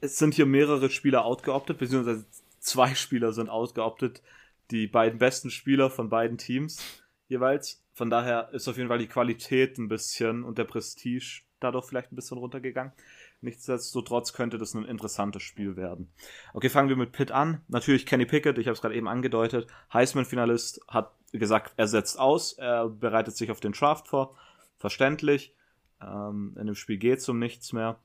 es 0.00 0.18
sind 0.18 0.34
hier 0.34 0.46
mehrere 0.46 0.88
Spieler 0.88 1.24
outgeoptet, 1.24 1.78
beziehungsweise 1.78 2.24
zwei 2.58 2.94
Spieler 2.94 3.32
sind 3.32 3.50
outgeoptet. 3.50 4.22
Die 4.70 4.86
beiden 4.86 5.18
besten 5.18 5.50
Spieler 5.50 5.90
von 5.90 6.08
beiden 6.08 6.38
Teams 6.38 7.02
jeweils. 7.28 7.82
Von 7.92 8.10
daher 8.10 8.50
ist 8.52 8.68
auf 8.68 8.76
jeden 8.76 8.88
Fall 8.88 8.98
die 8.98 9.08
Qualität 9.08 9.78
ein 9.78 9.88
bisschen 9.88 10.44
und 10.44 10.58
der 10.58 10.64
Prestige 10.64 11.42
dadurch 11.60 11.86
vielleicht 11.86 12.12
ein 12.12 12.16
bisschen 12.16 12.38
runtergegangen. 12.38 12.92
Nichtsdestotrotz 13.42 14.32
könnte 14.32 14.58
das 14.58 14.74
ein 14.74 14.84
interessantes 14.84 15.42
Spiel 15.42 15.76
werden. 15.76 16.12
Okay, 16.52 16.68
fangen 16.68 16.88
wir 16.88 16.96
mit 16.96 17.12
Pitt 17.12 17.30
an. 17.30 17.62
Natürlich 17.68 18.06
Kenny 18.06 18.26
Pickett, 18.26 18.58
ich 18.58 18.66
habe 18.66 18.74
es 18.74 18.80
gerade 18.80 18.94
eben 18.94 19.08
angedeutet. 19.08 19.66
Heisman-Finalist 19.92 20.80
hat 20.88 21.12
gesagt, 21.32 21.72
er 21.76 21.86
setzt 21.86 22.18
aus, 22.18 22.54
er 22.54 22.88
bereitet 22.88 23.36
sich 23.36 23.50
auf 23.50 23.60
den 23.60 23.72
Draft 23.72 24.08
vor. 24.08 24.36
Verständlich. 24.78 25.54
Ähm, 26.02 26.56
in 26.58 26.66
dem 26.66 26.74
Spiel 26.74 26.98
geht 26.98 27.18
es 27.18 27.28
um 27.28 27.38
nichts 27.38 27.72
mehr. 27.72 27.98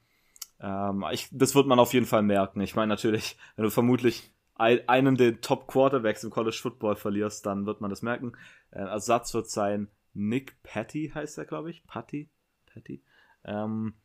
Ähm, 0.60 1.06
ich, 1.12 1.30
das 1.32 1.56
wird 1.56 1.68
man 1.68 1.80
auf 1.80 1.94
jeden 1.94 2.06
Fall 2.06 2.22
merken. 2.22 2.62
Ich 2.62 2.76
meine 2.76 2.90
natürlich, 2.90 3.38
wenn 3.56 3.64
du 3.64 3.72
vermutlich 3.72 4.32
einen 4.56 5.18
der 5.18 5.42
Top 5.42 5.68
Quarterbacks 5.68 6.24
im 6.24 6.30
College 6.30 6.58
Football 6.62 6.96
verlierst, 6.96 7.46
dann 7.46 7.66
wird 7.66 7.82
man 7.82 7.90
das 7.90 8.02
merken. 8.02 8.34
Äh, 8.72 8.80
Ersatz 8.80 9.34
wird 9.34 9.50
sein 9.50 9.90
Nick 10.14 10.62
Patty, 10.64 11.12
heißt 11.14 11.38
er, 11.38 11.46
glaube 11.46 11.70
ich. 11.70 11.86
Patty? 11.86 12.30
Patty? 12.66 13.04
Ähm, 13.44 13.96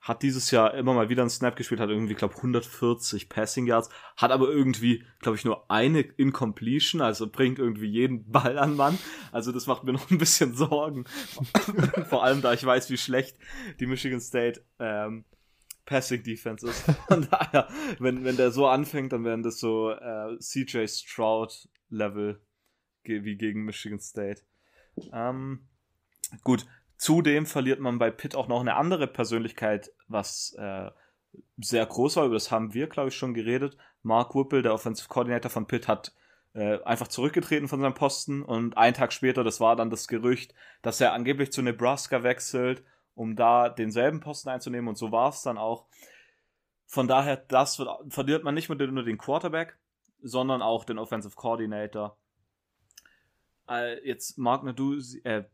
hat 0.00 0.22
dieses 0.22 0.50
Jahr 0.50 0.74
immer 0.74 0.94
mal 0.94 1.10
wieder 1.10 1.22
einen 1.22 1.30
Snap 1.30 1.56
gespielt, 1.56 1.80
hat 1.80 1.90
irgendwie, 1.90 2.14
glaube 2.14 2.36
140 2.36 3.28
Passing 3.28 3.66
Yards, 3.66 3.90
hat 4.16 4.30
aber 4.30 4.48
irgendwie, 4.48 5.04
glaube 5.20 5.36
ich, 5.36 5.44
nur 5.44 5.70
eine 5.70 6.00
Incompletion, 6.00 7.02
also 7.02 7.28
bringt 7.28 7.58
irgendwie 7.58 7.88
jeden 7.88 8.24
Ball 8.32 8.58
an 8.58 8.76
Mann. 8.76 8.98
Also 9.30 9.52
das 9.52 9.66
macht 9.66 9.84
mir 9.84 9.92
noch 9.92 10.10
ein 10.10 10.18
bisschen 10.18 10.54
Sorgen. 10.54 11.04
Vor 12.08 12.24
allem, 12.24 12.40
da 12.40 12.54
ich 12.54 12.64
weiß, 12.64 12.90
wie 12.90 12.96
schlecht 12.96 13.36
die 13.78 13.86
Michigan 13.86 14.20
State 14.20 14.64
ähm, 14.78 15.24
Passing 15.86 16.22
Defense 16.22 16.68
ist. 16.68 16.82
Von 17.08 17.28
daher, 17.30 17.68
wenn, 17.98 18.24
wenn 18.24 18.36
der 18.36 18.50
so 18.50 18.66
anfängt, 18.66 19.12
dann 19.12 19.24
werden 19.24 19.42
das 19.42 19.58
so 19.58 19.90
äh, 19.90 20.38
CJ 20.38 20.86
Stroud 20.86 21.68
Level 21.88 22.40
wie 23.02 23.36
gegen 23.36 23.64
Michigan 23.64 23.98
State. 23.98 24.42
Ähm, 25.12 25.68
gut, 26.44 26.66
Zudem 27.00 27.46
verliert 27.46 27.80
man 27.80 27.98
bei 27.98 28.10
Pitt 28.10 28.36
auch 28.36 28.46
noch 28.46 28.60
eine 28.60 28.76
andere 28.76 29.06
Persönlichkeit, 29.06 29.90
was 30.06 30.54
äh, 30.58 30.90
sehr 31.56 31.86
groß 31.86 32.16
war. 32.16 32.26
Über 32.26 32.34
das 32.34 32.50
haben 32.50 32.74
wir, 32.74 32.88
glaube 32.88 33.08
ich, 33.08 33.16
schon 33.16 33.32
geredet. 33.32 33.78
Mark 34.02 34.34
Whipple, 34.34 34.60
der 34.60 34.74
Offensive 34.74 35.08
Coordinator 35.08 35.50
von 35.50 35.66
Pitt, 35.66 35.88
hat 35.88 36.12
äh, 36.52 36.78
einfach 36.82 37.08
zurückgetreten 37.08 37.68
von 37.68 37.80
seinem 37.80 37.94
Posten 37.94 38.42
und 38.42 38.76
einen 38.76 38.92
Tag 38.92 39.14
später, 39.14 39.44
das 39.44 39.60
war 39.60 39.76
dann 39.76 39.88
das 39.88 40.08
Gerücht, 40.08 40.52
dass 40.82 41.00
er 41.00 41.14
angeblich 41.14 41.52
zu 41.52 41.62
Nebraska 41.62 42.22
wechselt, 42.22 42.84
um 43.14 43.36
da 43.36 43.68
denselben 43.68 44.20
Posten 44.20 44.48
einzunehmen 44.48 44.88
und 44.88 44.96
so 44.96 45.12
war 45.12 45.30
es 45.30 45.42
dann 45.42 45.58
auch. 45.58 45.86
Von 46.86 47.06
daher, 47.06 47.36
das 47.36 47.78
wird, 47.78 47.88
verliert 48.12 48.42
man 48.44 48.54
nicht 48.54 48.68
nur 48.68 48.76
den 48.78 49.18
Quarterback, 49.18 49.78
sondern 50.22 50.62
auch 50.62 50.84
den 50.84 50.98
Offensive 50.98 51.36
Coordinator. 51.36 52.16
Äh, 53.68 54.06
jetzt 54.06 54.38
Mark 54.38 54.64
Nadusi, 54.64 55.20
äh, 55.24 55.44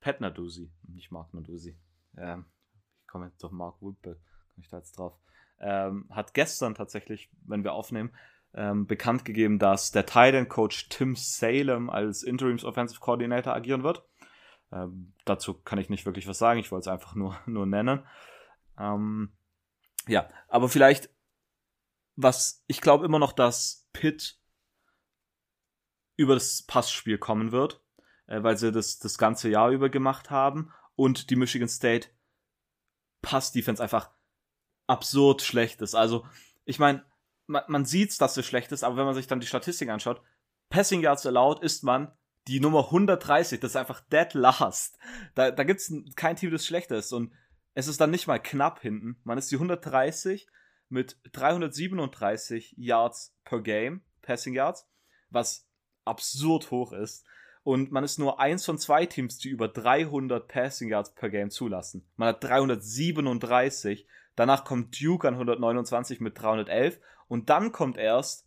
Pat 0.00 0.20
Nadusi, 0.20 0.70
nicht 0.88 1.12
Mark 1.12 1.32
Nadusi. 1.32 1.76
Ähm, 2.16 2.46
ich 3.02 3.06
komme 3.06 3.26
jetzt 3.26 3.42
doch 3.42 3.52
Mark 3.52 3.80
Whipple, 3.80 4.14
komme 4.14 4.62
ich 4.62 4.68
da 4.68 4.78
jetzt 4.78 4.98
drauf. 4.98 5.18
Ähm, 5.60 6.06
hat 6.10 6.34
gestern 6.34 6.74
tatsächlich, 6.74 7.30
wenn 7.44 7.64
wir 7.64 7.72
aufnehmen, 7.72 8.12
ähm, 8.54 8.86
bekannt 8.86 9.24
gegeben, 9.24 9.58
dass 9.58 9.92
der 9.92 10.06
Titan 10.06 10.48
Coach 10.48 10.88
Tim 10.88 11.14
Salem 11.14 11.90
als 11.90 12.22
Interims 12.22 12.64
Offensive 12.64 13.00
Coordinator 13.00 13.54
agieren 13.54 13.82
wird. 13.82 14.02
Ähm, 14.72 15.12
dazu 15.24 15.54
kann 15.54 15.78
ich 15.78 15.88
nicht 15.88 16.06
wirklich 16.06 16.26
was 16.26 16.38
sagen, 16.38 16.60
ich 16.60 16.72
wollte 16.72 16.88
es 16.88 16.92
einfach 16.92 17.14
nur, 17.14 17.38
nur 17.46 17.66
nennen. 17.66 18.06
Ähm, 18.78 19.32
ja, 20.06 20.28
aber 20.48 20.68
vielleicht, 20.68 21.10
was 22.16 22.64
ich 22.66 22.80
glaube 22.80 23.04
immer 23.04 23.18
noch, 23.18 23.32
dass 23.32 23.88
Pitt 23.92 24.38
über 26.16 26.34
das 26.34 26.62
Passspiel 26.62 27.18
kommen 27.18 27.52
wird 27.52 27.82
äh, 28.26 28.42
weil 28.42 28.56
sie 28.56 28.72
das 28.72 28.98
das 28.98 29.18
ganze 29.18 29.48
Jahr 29.48 29.70
über 29.70 29.88
gemacht 29.88 30.30
haben 30.30 30.72
und 30.94 31.30
die 31.30 31.36
Michigan 31.36 31.68
State 31.68 32.08
Pass-Defense 33.22 33.82
einfach 33.82 34.10
absurd 34.86 35.42
schlecht 35.42 35.82
ist. 35.82 35.94
Also, 35.94 36.26
ich 36.64 36.78
meine, 36.78 37.04
man, 37.46 37.64
man 37.68 37.84
sieht's, 37.84 38.18
dass 38.18 38.36
es 38.36 38.46
schlecht 38.46 38.72
ist, 38.72 38.84
aber 38.84 38.96
wenn 38.96 39.04
man 39.04 39.14
sich 39.14 39.26
dann 39.26 39.40
die 39.40 39.46
Statistik 39.46 39.88
anschaut, 39.88 40.20
Passing 40.68 41.00
Yards 41.00 41.26
allowed 41.26 41.62
ist 41.62 41.82
man 41.82 42.12
die 42.48 42.60
Nummer 42.60 42.86
130, 42.86 43.60
das 43.60 43.72
ist 43.72 43.76
einfach 43.76 44.00
dead 44.00 44.34
last. 44.34 44.98
Da, 45.34 45.50
da 45.50 45.64
gibt's 45.64 45.92
kein 46.14 46.36
Team, 46.36 46.50
das 46.50 46.66
schlechter 46.66 46.96
ist 46.96 47.12
und 47.12 47.32
es 47.74 47.88
ist 47.88 48.00
dann 48.00 48.10
nicht 48.10 48.26
mal 48.26 48.38
knapp 48.38 48.80
hinten. 48.80 49.20
Man 49.24 49.36
ist 49.36 49.50
die 49.50 49.56
130 49.56 50.46
mit 50.88 51.18
337 51.32 52.74
Yards 52.78 53.34
per 53.44 53.60
Game, 53.60 54.02
Passing 54.22 54.54
Yards, 54.54 54.88
was 55.30 55.66
absurd 56.04 56.70
hoch 56.70 56.92
ist. 56.92 57.24
Und 57.62 57.90
man 57.90 58.04
ist 58.04 58.18
nur 58.18 58.38
eins 58.38 58.64
von 58.64 58.78
zwei 58.78 59.06
Teams, 59.06 59.38
die 59.38 59.48
über 59.48 59.66
300 59.66 60.46
Passing 60.46 60.88
Yards 60.88 61.14
per 61.14 61.30
Game 61.30 61.50
zulassen. 61.50 62.08
Man 62.16 62.28
hat 62.28 62.44
337. 62.44 64.06
Danach 64.36 64.64
kommt 64.64 64.98
Duke 65.02 65.26
an 65.26 65.34
129 65.34 66.20
mit 66.20 66.40
311. 66.40 67.00
Und 67.26 67.50
dann 67.50 67.72
kommt 67.72 67.98
erst 67.98 68.45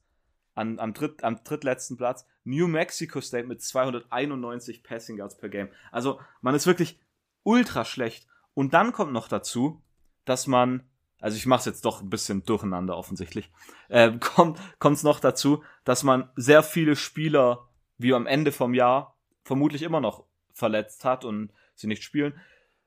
an, 0.59 0.79
am, 0.79 0.93
dritt, 0.93 1.23
am 1.23 1.43
drittletzten 1.43 1.97
Platz 1.97 2.27
New 2.43 2.67
Mexico 2.67 3.21
State 3.21 3.47
mit 3.47 3.61
291 3.61 4.83
Passing 4.83 5.17
Yards 5.17 5.37
per 5.37 5.49
Game. 5.49 5.69
Also 5.91 6.19
man 6.41 6.53
ist 6.53 6.67
wirklich 6.67 6.99
ultra 7.43 7.85
schlecht. 7.85 8.27
Und 8.53 8.73
dann 8.73 8.91
kommt 8.91 9.13
noch 9.13 9.27
dazu, 9.27 9.81
dass 10.25 10.47
man, 10.47 10.83
also 11.19 11.37
ich 11.37 11.45
mache 11.45 11.59
es 11.59 11.65
jetzt 11.65 11.85
doch 11.85 12.01
ein 12.01 12.09
bisschen 12.09 12.43
durcheinander 12.43 12.97
offensichtlich, 12.97 13.51
äh, 13.87 14.11
kommt 14.19 14.59
es 14.83 15.03
noch 15.03 15.19
dazu, 15.19 15.63
dass 15.85 16.03
man 16.03 16.29
sehr 16.35 16.61
viele 16.61 16.95
Spieler 16.95 17.69
wie 17.97 18.13
am 18.13 18.27
Ende 18.27 18.51
vom 18.51 18.73
Jahr 18.73 19.17
vermutlich 19.43 19.81
immer 19.81 20.01
noch 20.01 20.25
verletzt 20.53 21.05
hat 21.05 21.23
und 21.25 21.51
sie 21.75 21.87
nicht 21.87 22.03
spielen. 22.03 22.39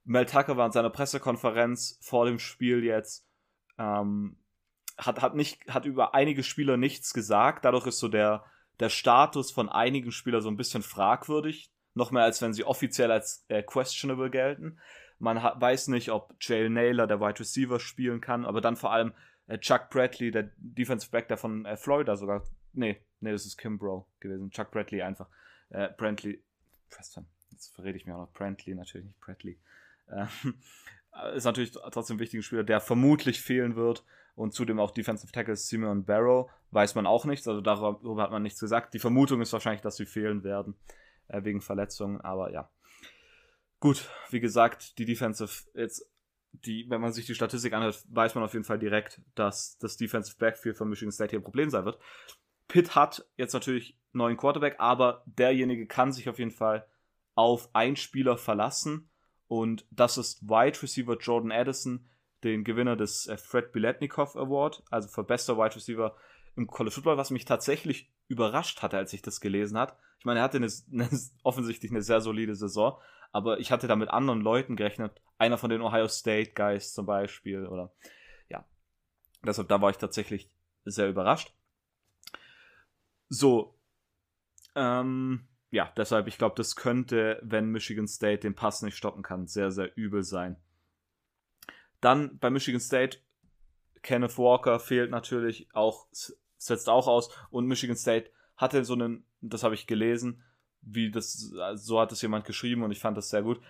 Mel 0.05 0.27
Tucker 0.27 0.57
war 0.57 0.67
in 0.67 0.73
seiner 0.73 0.91
Pressekonferenz 0.91 1.99
vor 2.03 2.27
dem 2.27 2.39
Spiel 2.39 2.85
jetzt, 2.85 3.27
ähm, 3.79 4.37
hat, 4.99 5.23
hat, 5.23 5.35
nicht, 5.35 5.67
hat 5.69 5.85
über 5.85 6.15
einige 6.15 6.43
Spieler 6.43 6.77
nichts 6.77 7.15
gesagt. 7.15 7.65
Dadurch 7.65 7.87
ist 7.87 7.99
so 7.99 8.09
der, 8.09 8.45
der 8.81 8.89
Status 8.89 9.51
von 9.51 9.69
einigen 9.69 10.13
Spielern 10.13 10.43
so 10.43 10.51
ein 10.51 10.57
bisschen 10.57 10.83
fragwürdig. 10.83 11.71
Noch 11.95 12.11
mehr 12.11 12.23
als 12.23 12.41
wenn 12.41 12.55
sie 12.55 12.65
offiziell 12.65 13.11
als 13.11 13.45
äh, 13.49 13.63
questionable 13.63 14.31
gelten. 14.31 14.79
Man 15.19 15.43
hat, 15.43 15.61
weiß 15.61 15.89
nicht, 15.89 16.11
ob 16.11 16.35
Jale 16.41 16.71
Naylor, 16.71 17.07
der 17.07 17.21
Wide 17.21 17.41
Receiver, 17.41 17.79
spielen 17.79 18.21
kann, 18.21 18.45
aber 18.45 18.61
dann 18.61 18.77
vor 18.77 18.93
allem 18.93 19.13
äh, 19.47 19.59
Chuck 19.59 19.91
Bradley, 19.91 20.31
der 20.31 20.51
Defensive 20.57 21.11
Back, 21.11 21.29
der 21.29 21.37
von 21.37 21.65
äh, 21.65 21.77
Florida 21.77 22.17
sogar. 22.17 22.43
Nee, 22.73 23.01
nee, 23.21 23.31
das 23.31 23.45
ist 23.45 23.59
Kim 23.59 23.79
Bro 23.79 24.07
gewesen. 24.21 24.51
Chuck 24.51 24.71
Bradley 24.71 25.03
einfach. 25.03 25.29
Äh, 25.71 25.91
Brantley. 25.97 26.43
Preston. 26.91 27.27
Jetzt 27.51 27.75
verrede 27.75 27.97
ich 27.97 28.07
mir 28.07 28.15
auch 28.15 28.27
noch. 28.27 28.33
Brantley, 28.33 28.75
natürlich 28.75 29.07
nicht 29.07 29.21
Bradley. 29.21 29.59
Ähm, 30.11 30.55
ist 31.35 31.45
natürlich 31.45 31.73
trotzdem 31.73 32.17
ein 32.17 32.21
wichtiger 32.21 32.43
Spieler, 32.43 32.65
der 32.65 32.81
vermutlich 32.81 33.41
fehlen 33.41 33.77
wird. 33.77 34.05
Und 34.35 34.55
zudem 34.55 34.81
auch 34.81 34.90
Defensive 34.90 35.31
Tackle 35.33 35.57
Simon 35.57 36.05
Barrow. 36.05 36.51
Weiß 36.71 36.95
man 36.95 37.07
auch 37.07 37.27
nichts, 37.27 37.47
also 37.47 37.61
darüber 37.61 38.23
hat 38.23 38.31
man 38.31 38.42
nichts 38.42 38.61
gesagt. 38.61 38.95
Die 38.95 38.99
Vermutung 38.99 39.40
ist 39.42 39.53
wahrscheinlich, 39.53 39.83
dass 39.83 39.97
sie 39.97 40.07
fehlen 40.07 40.42
werden. 40.42 40.75
Äh, 41.29 41.45
wegen 41.45 41.61
Verletzungen, 41.61 42.21
aber 42.21 42.53
ja. 42.53 42.71
Gut, 43.81 44.09
wie 44.31 44.40
gesagt, 44.40 44.99
die 44.99 45.07
Defensive, 45.07 45.51
jetzt, 45.75 46.09
die, 46.53 46.88
wenn 46.88 47.01
man 47.01 47.12
sich 47.12 47.27
die 47.27 47.35
Statistik 47.35 47.73
anhört, 47.73 48.05
weiß 48.11 48.35
man 48.35 48.45
auf 48.45 48.53
jeden 48.53 48.64
Fall 48.64 48.79
direkt, 48.79 49.21
dass 49.35 49.79
das 49.79 49.97
Defensive 49.97 50.37
Backfield 50.38 50.77
von 50.77 50.88
Michigan 50.88 51.11
State 51.11 51.31
hier 51.31 51.40
ein 51.40 51.45
Problem 51.45 51.71
sein 51.71 51.85
wird. 51.85 51.99
Pitt 52.68 52.95
hat 52.95 53.27
jetzt 53.37 53.55
natürlich 53.55 53.99
neuen 54.12 54.37
Quarterback, 54.37 54.77
aber 54.79 55.25
derjenige 55.27 55.87
kann 55.87 56.12
sich 56.12 56.29
auf 56.29 56.38
jeden 56.38 56.51
Fall 56.51 56.87
auf 57.35 57.75
einen 57.75 57.97
Spieler 57.97 58.37
verlassen 58.37 59.09
und 59.49 59.87
das 59.90 60.18
ist 60.18 60.42
Wide 60.42 60.83
Receiver 60.83 61.16
Jordan 61.16 61.51
Addison, 61.51 62.07
den 62.45 62.65
Gewinner 62.65 62.97
des 62.97 63.27
äh, 63.27 63.37
Fred 63.37 63.73
Biletnikoff 63.73 64.37
Award, 64.37 64.83
also 64.91 65.09
für 65.09 65.25
bester 65.25 65.57
Wide 65.57 65.77
Receiver 65.77 66.17
im 66.57 66.67
College 66.67 66.95
Football, 66.95 67.17
was 67.17 67.31
mich 67.31 67.45
tatsächlich 67.45 68.13
überrascht 68.29 68.83
hatte, 68.83 68.97
als 68.97 69.13
ich 69.13 69.23
das 69.23 69.41
gelesen 69.41 69.79
hat. 69.79 69.97
Ich 70.19 70.25
meine, 70.25 70.41
er 70.41 70.45
hatte 70.45 70.59
eine, 70.59 70.69
eine, 70.93 71.09
offensichtlich 71.43 71.91
eine 71.91 72.03
sehr 72.03 72.21
solide 72.21 72.55
Saison, 72.55 72.99
aber 73.33 73.61
ich 73.61 73.73
hatte 73.73 73.89
da 73.89 73.97
mit 73.97 74.11
anderen 74.11 74.41
Leuten 74.41 74.77
gerechnet. 74.77 75.21
Einer 75.39 75.59
von 75.59 75.71
den 75.71 75.83
Ohio 75.83 76.09
State 76.09 76.53
Guys 76.55 76.93
zum 76.93 77.07
Beispiel 77.07 77.67
oder 77.67 77.93
ja. 78.49 78.65
Deshalb, 79.45 79.69
da 79.69 79.81
war 79.81 79.91
ich 79.91 79.97
tatsächlich 79.97 80.51
sehr 80.85 81.09
überrascht. 81.09 81.55
So, 83.29 83.79
ähm, 84.75 85.49
ja, 85.71 85.91
deshalb, 85.97 86.27
ich 86.27 86.37
glaube, 86.37 86.55
das 86.57 86.77
könnte, 86.77 87.41
wenn 87.43 87.71
Michigan 87.71 88.07
State 88.07 88.41
den 88.41 88.55
Pass 88.55 88.83
nicht 88.83 88.97
stoppen 88.97 89.23
kann, 89.23 89.47
sehr, 89.47 89.71
sehr 89.71 89.97
übel 89.97 90.23
sein. 90.23 90.57
Dann 92.03 92.37
bei 92.38 92.51
Michigan 92.51 92.81
State, 92.81 93.19
Kenneth 94.03 94.37
Walker 94.37 94.81
fehlt 94.81 95.11
natürlich 95.11 95.69
auch, 95.73 96.09
setzt 96.59 96.88
auch 96.88 97.07
aus 97.07 97.31
und 97.51 97.67
Michigan 97.67 97.97
State 97.97 98.31
hatte 98.57 98.85
so 98.85 98.95
einen, 98.95 99.25
das 99.41 99.62
habe 99.62 99.75
ich 99.75 99.87
gelesen, 99.87 100.43
wie 100.83 101.12
das, 101.12 101.53
so 101.75 102.01
hat 102.01 102.11
es 102.11 102.21
jemand 102.21 102.45
geschrieben 102.45 102.83
und 102.83 102.91
ich 102.91 102.99
fand 102.99 103.17
das 103.17 103.31
sehr 103.31 103.43
gut. 103.43 103.61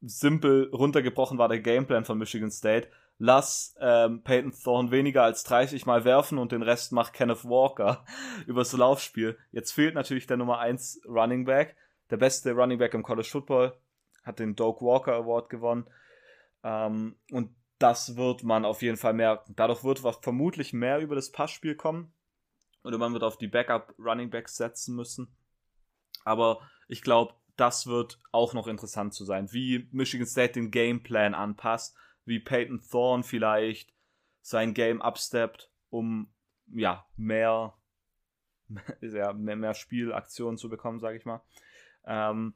Simpel 0.00 0.70
runtergebrochen 0.72 1.38
war 1.38 1.48
der 1.48 1.60
Gameplan 1.60 2.04
von 2.04 2.18
Michigan 2.18 2.50
State. 2.50 2.88
Lass 3.18 3.76
ähm, 3.80 4.22
Peyton 4.22 4.52
Thorne 4.52 4.90
weniger 4.90 5.22
als 5.22 5.44
30 5.44 5.86
Mal 5.86 6.04
werfen 6.04 6.38
und 6.38 6.50
den 6.50 6.62
Rest 6.62 6.92
macht 6.92 7.12
Kenneth 7.12 7.44
Walker 7.44 8.04
übers 8.46 8.72
Laufspiel. 8.72 9.38
Jetzt 9.52 9.72
fehlt 9.72 9.94
natürlich 9.94 10.26
der 10.26 10.36
Nummer 10.36 10.58
1 10.58 11.02
Running 11.06 11.44
Back. 11.44 11.76
Der 12.10 12.16
beste 12.16 12.52
Running 12.52 12.78
Back 12.78 12.94
im 12.94 13.04
College 13.04 13.28
Football 13.30 13.72
hat 14.24 14.40
den 14.40 14.56
Doak 14.56 14.82
Walker 14.82 15.14
Award 15.14 15.48
gewonnen. 15.48 15.86
Ähm, 16.64 17.16
und 17.30 17.57
das 17.78 18.16
wird 18.16 18.42
man 18.42 18.64
auf 18.64 18.82
jeden 18.82 18.96
Fall 18.96 19.14
merken. 19.14 19.54
Dadurch 19.56 19.84
wird 19.84 20.00
vermutlich 20.22 20.72
mehr 20.72 20.98
über 20.98 21.14
das 21.14 21.30
Passspiel 21.30 21.74
kommen. 21.74 22.12
Oder 22.84 22.98
man 22.98 23.12
wird 23.12 23.22
auf 23.22 23.38
die 23.38 23.48
Backup 23.48 23.94
Running 23.98 24.30
Backs 24.30 24.56
setzen 24.56 24.96
müssen. 24.96 25.28
Aber 26.24 26.60
ich 26.88 27.02
glaube, 27.02 27.34
das 27.56 27.86
wird 27.86 28.18
auch 28.30 28.54
noch 28.54 28.66
interessant 28.66 29.14
zu 29.14 29.24
sein, 29.24 29.52
wie 29.52 29.88
Michigan 29.90 30.26
State 30.26 30.54
den 30.54 30.70
Gameplan 30.70 31.34
anpasst, 31.34 31.96
wie 32.24 32.38
Peyton 32.38 32.80
Thorne 32.80 33.24
vielleicht 33.24 33.92
sein 34.42 34.74
Game 34.74 35.00
upsteppt, 35.00 35.70
um 35.90 36.32
ja 36.72 37.04
mehr, 37.16 37.74
ja, 39.00 39.32
mehr, 39.32 39.56
mehr 39.56 39.74
Spielaktionen 39.74 40.56
zu 40.56 40.68
bekommen, 40.68 41.00
sage 41.00 41.18
ich 41.18 41.24
mal. 41.24 41.42
Ähm, 42.06 42.54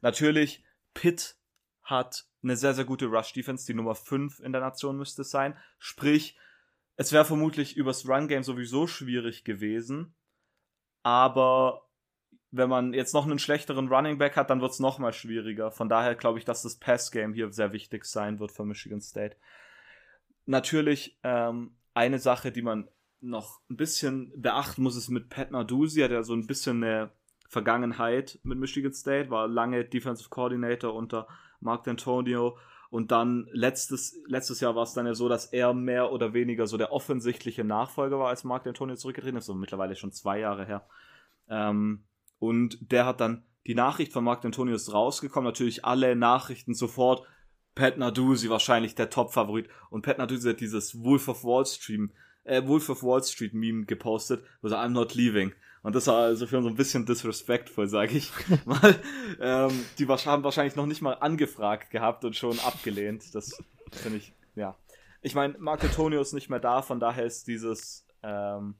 natürlich, 0.00 0.64
Pitt 0.94 1.36
hat 1.82 2.26
eine 2.44 2.56
sehr, 2.56 2.74
sehr 2.74 2.84
gute 2.84 3.06
Rush-Defense, 3.06 3.66
die 3.66 3.74
Nummer 3.74 3.94
5 3.94 4.40
in 4.40 4.52
der 4.52 4.60
Nation 4.60 4.96
müsste 4.96 5.22
es 5.22 5.30
sein. 5.30 5.56
Sprich, 5.78 6.38
es 6.96 7.12
wäre 7.12 7.24
vermutlich 7.24 7.76
übers 7.76 8.08
Run-Game 8.08 8.44
sowieso 8.44 8.86
schwierig 8.86 9.44
gewesen, 9.44 10.14
aber 11.02 11.88
wenn 12.50 12.68
man 12.68 12.94
jetzt 12.94 13.14
noch 13.14 13.24
einen 13.24 13.40
schlechteren 13.40 13.88
Running 13.88 14.18
Back 14.18 14.36
hat, 14.36 14.48
dann 14.48 14.60
wird 14.60 14.70
es 14.70 14.78
noch 14.78 15.00
mal 15.00 15.12
schwieriger. 15.12 15.72
Von 15.72 15.88
daher 15.88 16.14
glaube 16.14 16.38
ich, 16.38 16.44
dass 16.44 16.62
das 16.62 16.76
Pass-Game 16.76 17.34
hier 17.34 17.50
sehr 17.52 17.72
wichtig 17.72 18.04
sein 18.04 18.38
wird 18.38 18.52
für 18.52 18.64
Michigan 18.64 19.00
State. 19.00 19.36
Natürlich 20.46 21.18
ähm, 21.24 21.76
eine 21.94 22.20
Sache, 22.20 22.52
die 22.52 22.62
man 22.62 22.88
noch 23.20 23.60
ein 23.68 23.76
bisschen 23.76 24.32
beachten 24.40 24.82
muss, 24.82 24.96
ist 24.96 25.08
mit 25.08 25.30
Pat 25.30 25.50
Narduzzi, 25.50 26.00
ja 26.00 26.22
so 26.22 26.34
ein 26.34 26.46
bisschen 26.46 26.84
eine 26.84 27.10
Vergangenheit 27.48 28.38
mit 28.42 28.58
Michigan 28.58 28.92
State, 28.92 29.30
war 29.30 29.48
lange 29.48 29.84
Defensive 29.84 30.28
Coordinator 30.28 30.94
unter 30.94 31.26
Mark 31.64 31.86
D'Antonio 31.86 32.54
und 32.90 33.10
dann 33.10 33.48
letztes, 33.50 34.16
letztes 34.26 34.60
Jahr 34.60 34.76
war 34.76 34.84
es 34.84 34.92
dann 34.92 35.06
ja 35.06 35.14
so, 35.14 35.28
dass 35.28 35.46
er 35.46 35.74
mehr 35.74 36.12
oder 36.12 36.32
weniger 36.32 36.68
so 36.68 36.76
der 36.76 36.92
offensichtliche 36.92 37.64
Nachfolger 37.64 38.20
war, 38.20 38.28
als 38.28 38.44
Mark 38.44 38.64
D'Antonio 38.66 38.94
zurückgetreten 38.94 39.38
ist, 39.38 39.46
so 39.46 39.54
mittlerweile 39.54 39.96
schon 39.96 40.12
zwei 40.12 40.38
Jahre 40.38 40.64
her. 40.64 40.86
Ähm, 41.48 42.04
und 42.38 42.78
der 42.92 43.06
hat 43.06 43.20
dann 43.20 43.42
die 43.66 43.74
Nachricht 43.74 44.12
von 44.12 44.22
Mark 44.22 44.44
Antonius 44.44 44.92
rausgekommen. 44.92 45.48
Natürlich 45.48 45.84
alle 45.84 46.14
Nachrichten 46.14 46.74
sofort. 46.74 47.26
Pat 47.74 47.98
Narduzzi 47.98 48.48
wahrscheinlich 48.50 48.94
der 48.94 49.10
Top-Favorit. 49.10 49.68
Und 49.90 50.02
Pat 50.02 50.18
Narduzzi 50.18 50.50
hat 50.50 50.60
dieses 50.60 51.02
Wolf 51.02 51.26
of 51.28 51.42
Wall 51.42 51.66
Street, 51.66 52.10
äh, 52.44 52.64
Wolf 52.66 52.88
of 52.90 53.02
Wall 53.02 53.24
Street 53.24 53.54
Meme 53.54 53.86
gepostet, 53.86 54.44
er 54.62 54.70
I'm 54.70 54.90
not 54.90 55.14
leaving. 55.14 55.52
Und 55.84 55.94
das 55.94 56.06
war 56.06 56.22
also 56.22 56.46
für 56.46 56.56
uns 56.56 56.64
so 56.64 56.70
ein 56.70 56.76
bisschen 56.76 57.04
disrespectful, 57.04 57.86
sage 57.86 58.16
ich. 58.16 58.32
Weil 58.64 58.98
ähm, 59.38 59.84
die 59.98 60.08
haben 60.08 60.42
wahrscheinlich 60.42 60.76
noch 60.76 60.86
nicht 60.86 61.02
mal 61.02 61.12
angefragt 61.12 61.90
gehabt 61.90 62.24
und 62.24 62.34
schon 62.34 62.58
abgelehnt. 62.60 63.34
Das 63.34 63.62
finde 63.92 64.16
ich, 64.16 64.32
ja. 64.54 64.78
Ich 65.20 65.34
meine, 65.34 65.58
Mark 65.58 65.84
Antonio 65.84 66.22
ist 66.22 66.32
nicht 66.32 66.48
mehr 66.48 66.58
da, 66.58 66.80
von 66.80 67.00
daher 67.00 67.26
ist 67.26 67.48
dieses 67.48 68.06
ähm, 68.22 68.76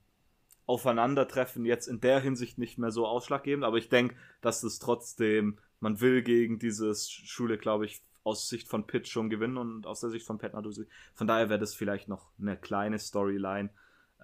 Aufeinandertreffen 0.65 1.67
jetzt 1.67 1.89
in 1.89 2.01
der 2.01 2.21
Hinsicht 2.21 2.57
nicht 2.57 2.79
mehr 2.79 2.91
so 2.91 3.07
ausschlaggebend, 3.07 3.67
aber 3.67 3.77
ich 3.77 3.91
denke, 3.91 4.17
dass 4.41 4.63
es 4.63 4.79
trotzdem, 4.79 5.59
man 5.81 6.01
will 6.01 6.23
gegen 6.23 6.59
diese 6.59 6.95
Schule, 6.95 7.59
glaube 7.59 7.85
ich, 7.85 8.03
aus 8.23 8.49
Sicht 8.49 8.67
von 8.67 8.87
Pitt 8.87 9.09
schon 9.09 9.29
gewinnen 9.29 9.59
und 9.59 9.87
aus 9.87 10.01
der 10.01 10.09
Sicht 10.09 10.25
von 10.25 10.39
Pat 10.39 10.55
Narduzzi. 10.55 10.87
Von 11.13 11.27
daher 11.27 11.51
wäre 11.51 11.61
das 11.61 11.75
vielleicht 11.75 12.09
noch 12.09 12.31
eine 12.41 12.57
kleine 12.57 12.99
Storyline. 12.99 13.69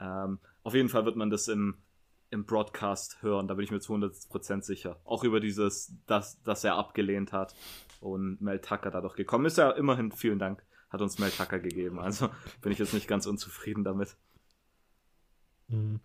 Ähm, 0.00 0.38
auf 0.62 0.72
jeden 0.72 0.88
Fall 0.88 1.04
wird 1.04 1.16
man 1.16 1.28
das 1.28 1.48
im, 1.48 1.76
im 2.30 2.44
Broadcast 2.44 3.22
hören, 3.22 3.48
da 3.48 3.54
bin 3.54 3.64
ich 3.64 3.70
mir 3.70 3.80
zu 3.80 3.94
100% 3.94 4.62
sicher. 4.62 5.00
Auch 5.04 5.24
über 5.24 5.40
dieses, 5.40 5.94
dass, 6.06 6.42
dass 6.42 6.64
er 6.64 6.76
abgelehnt 6.76 7.32
hat 7.32 7.54
und 8.00 8.40
Mel 8.40 8.60
Tucker 8.60 8.90
dadurch 8.90 9.16
gekommen 9.16 9.46
ist. 9.46 9.58
Ja, 9.58 9.70
immerhin 9.70 10.12
vielen 10.12 10.38
Dank, 10.38 10.62
hat 10.90 11.02
uns 11.02 11.18
Mel 11.18 11.30
Tucker 11.30 11.58
gegeben. 11.58 11.98
Also 12.00 12.30
bin 12.62 12.72
ich 12.72 12.78
jetzt 12.78 12.94
nicht 12.94 13.08
ganz 13.08 13.26
unzufrieden 13.26 13.84
damit. 13.84 14.16
Mhm. 15.68 16.00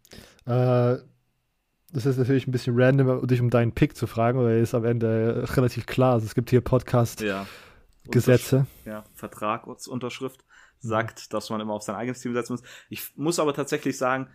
Äh, 0.45 0.97
das 1.91 2.05
ist 2.05 2.17
natürlich 2.17 2.47
ein 2.47 2.51
bisschen 2.51 2.73
random, 2.77 3.25
dich 3.27 3.39
um 3.39 3.49
deinen 3.49 3.71
Pick 3.71 3.95
zu 3.95 4.07
fragen, 4.07 4.39
oder 4.39 4.57
ist 4.57 4.73
am 4.73 4.85
Ende 4.85 5.45
relativ 5.55 5.85
klar. 5.85 6.13
Also 6.13 6.25
es 6.25 6.35
gibt 6.35 6.49
hier 6.49 6.61
Podcast 6.61 7.21
ja. 7.21 7.45
Ja, 8.85 9.03
Vertragsunterschrift 9.13 10.43
sagt, 10.79 11.33
dass 11.33 11.49
man 11.49 11.61
immer 11.61 11.73
auf 11.73 11.83
sein 11.83 11.95
eigenes 11.95 12.19
Team 12.19 12.33
setzen 12.33 12.53
muss. 12.53 12.63
Ich 12.89 13.15
muss 13.15 13.39
aber 13.39 13.53
tatsächlich 13.53 13.97
sagen, 13.97 14.29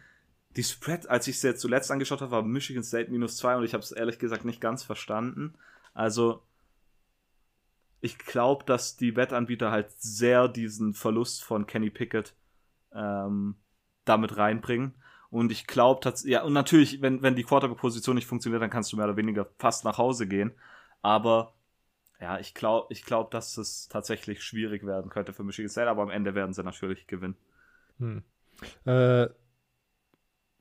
die 0.56 0.64
Spread, 0.64 1.08
als 1.08 1.28
ich 1.28 1.36
es 1.36 1.42
jetzt 1.42 1.60
zuletzt 1.60 1.90
angeschaut 1.90 2.20
habe, 2.20 2.32
war 2.32 2.42
Michigan 2.42 2.82
State 2.82 3.10
minus 3.10 3.36
zwei 3.36 3.56
und 3.56 3.64
ich 3.64 3.74
habe 3.74 3.82
es 3.82 3.92
ehrlich 3.92 4.18
gesagt 4.18 4.44
nicht 4.44 4.60
ganz 4.60 4.82
verstanden. 4.82 5.54
Also, 5.94 6.42
ich 8.00 8.18
glaube, 8.18 8.64
dass 8.64 8.96
die 8.96 9.16
Wettanbieter 9.16 9.70
halt 9.70 9.92
sehr 9.98 10.48
diesen 10.48 10.94
Verlust 10.94 11.44
von 11.44 11.66
Kenny 11.66 11.90
Pickett 11.90 12.34
ähm, 12.92 13.56
damit 14.04 14.36
reinbringen. 14.36 14.94
Und 15.30 15.52
ich 15.52 15.66
glaube, 15.68 16.12
ja, 16.24 16.42
und 16.42 16.52
natürlich, 16.52 17.02
wenn, 17.02 17.22
wenn 17.22 17.36
die 17.36 17.44
Quarterback-Position 17.44 18.16
nicht 18.16 18.26
funktioniert, 18.26 18.62
dann 18.62 18.70
kannst 18.70 18.92
du 18.92 18.96
mehr 18.96 19.06
oder 19.06 19.16
weniger 19.16 19.46
fast 19.58 19.84
nach 19.84 19.98
Hause 19.98 20.26
gehen. 20.26 20.52
Aber 21.02 21.54
ja, 22.20 22.38
ich 22.38 22.54
glaube, 22.54 22.88
ich 22.90 23.04
glaub, 23.04 23.30
dass 23.30 23.56
es 23.56 23.88
tatsächlich 23.88 24.42
schwierig 24.42 24.84
werden 24.84 25.10
könnte 25.10 25.32
für 25.32 25.44
Michigan 25.44 25.70
State, 25.70 25.88
aber 25.88 26.02
am 26.02 26.10
Ende 26.10 26.34
werden 26.34 26.52
sie 26.52 26.64
natürlich 26.64 27.06
gewinnen. 27.06 27.36
Hm. 27.98 28.22
Äh, 28.84 29.28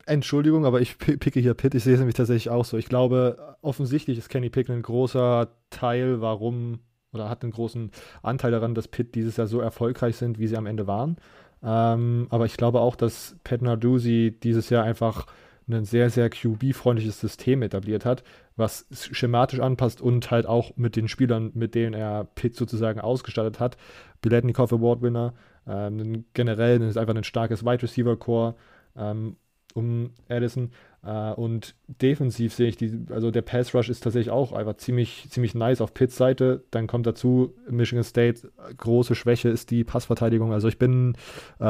Entschuldigung, 0.06 0.66
aber 0.66 0.82
ich 0.82 0.98
picke 0.98 1.40
hier 1.40 1.54
Pitt. 1.54 1.76
Ich 1.76 1.84
sehe 1.84 1.94
es 1.94 2.00
nämlich 2.00 2.16
tatsächlich 2.16 2.50
auch 2.50 2.66
so. 2.66 2.78
Ich 2.78 2.88
glaube, 2.90 3.58
offensichtlich 3.62 4.18
ist 4.18 4.30
Kenny 4.30 4.50
Pick 4.50 4.70
ein 4.70 4.82
großer 4.82 5.50
Teil, 5.70 6.22
warum 6.22 6.80
oder 7.12 7.30
hat 7.30 7.44
einen 7.44 7.52
großen 7.52 7.92
Anteil 8.22 8.52
daran, 8.52 8.76
dass 8.76 8.88
Pitt 8.88 9.16
dieses 9.16 9.38
Jahr 9.38 9.48
so 9.48 9.60
erfolgreich 9.60 10.16
sind, 10.16 10.40
wie 10.40 10.48
sie 10.48 10.58
am 10.58 10.68
Ende 10.68 10.88
waren. 10.88 11.18
Ähm, 11.64 12.28
aber 12.30 12.46
ich 12.46 12.56
glaube 12.56 12.82
auch, 12.82 12.96
dass 12.96 13.36
Pat 13.44 13.62
Narduzzi 13.62 14.38
dieses 14.44 14.70
Jahr 14.70 14.84
einfach 14.84 15.26
ein 15.68 15.86
sehr, 15.86 16.10
sehr 16.10 16.30
QB-freundliches 16.30 17.20
System 17.20 17.62
etabliert 17.62 18.06
hat, 18.06 18.24
was 18.56 18.88
schematisch 18.92 19.60
anpasst 19.60 20.02
und 20.02 20.32
halt 20.32 20.48
auch 20.48 20.76
mit 20.78 20.96
den 20.96 21.08
Spielern, 21.08 21.52
mit 21.54 21.76
denen 21.76 21.94
er 21.94 22.26
Pitt 22.36 22.56
sozusagen 22.56 23.00
ausgestattet 23.00 23.60
hat. 23.60 23.78
Biletnikoff 24.22 24.74
Award-Winner, 24.74 25.34
ähm, 25.68 26.26
generell 26.34 26.82
ist 26.82 26.98
einfach 26.98 27.16
ein 27.16 27.24
starkes 27.24 27.64
Wide 27.64 27.84
Receiver-Core 27.84 28.56
ähm, 28.98 29.38
um 29.74 30.12
Addison. 30.28 30.72
Äh, 31.04 31.32
und 31.34 31.76
defensiv 31.88 32.54
sehe 32.54 32.68
ich, 32.68 32.78
die, 32.78 33.06
also 33.10 33.32
der 33.32 33.42
Pass 33.42 33.74
Rush 33.74 33.90
ist 33.90 34.04
tatsächlich 34.04 34.32
auch 34.32 34.52
einfach 34.52 34.78
ziemlich, 34.78 35.28
ziemlich 35.30 35.56
nice 35.56 35.82
auf 35.82 35.94
Pitts 35.94 36.18
Seite. 36.18 36.64
Dann 36.72 36.88
kommt 36.88 37.06
dazu 37.06 37.54
Michigan 37.70 38.04
State, 38.04 38.52
große 38.78 39.16
Schwäche 39.16 39.50
ist 39.50 39.72
die 39.72 39.84
Passverteidigung. 39.84 40.54
Also 40.54 40.68
ich 40.68 40.78
bin, 40.78 41.16
äh, 41.60 41.64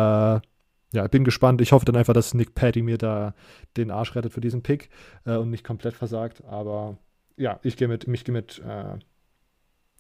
ja, 0.92 1.08
bin 1.12 1.24
gespannt. 1.24 1.62
Ich 1.62 1.72
hoffe 1.72 1.86
dann 1.86 1.96
einfach, 1.96 2.14
dass 2.14 2.34
Nick 2.34 2.56
Patty 2.56 2.82
mir 2.82 2.98
da 2.98 3.36
den 3.78 3.92
Arsch 3.92 4.16
rettet 4.16 4.34
für 4.34 4.42
diesen 4.42 4.64
Pick 4.64 4.90
äh, 5.26 5.36
und 5.36 5.52
nicht 5.52 5.64
komplett 5.64 5.96
versagt. 5.96 6.44
Aber 6.46 6.98
ja, 7.38 7.60
ich 7.64 7.78
gehe 7.78 7.88
mit, 7.88 8.08
mich 8.08 8.26
gehe 8.26 8.34
mit, 8.34 8.62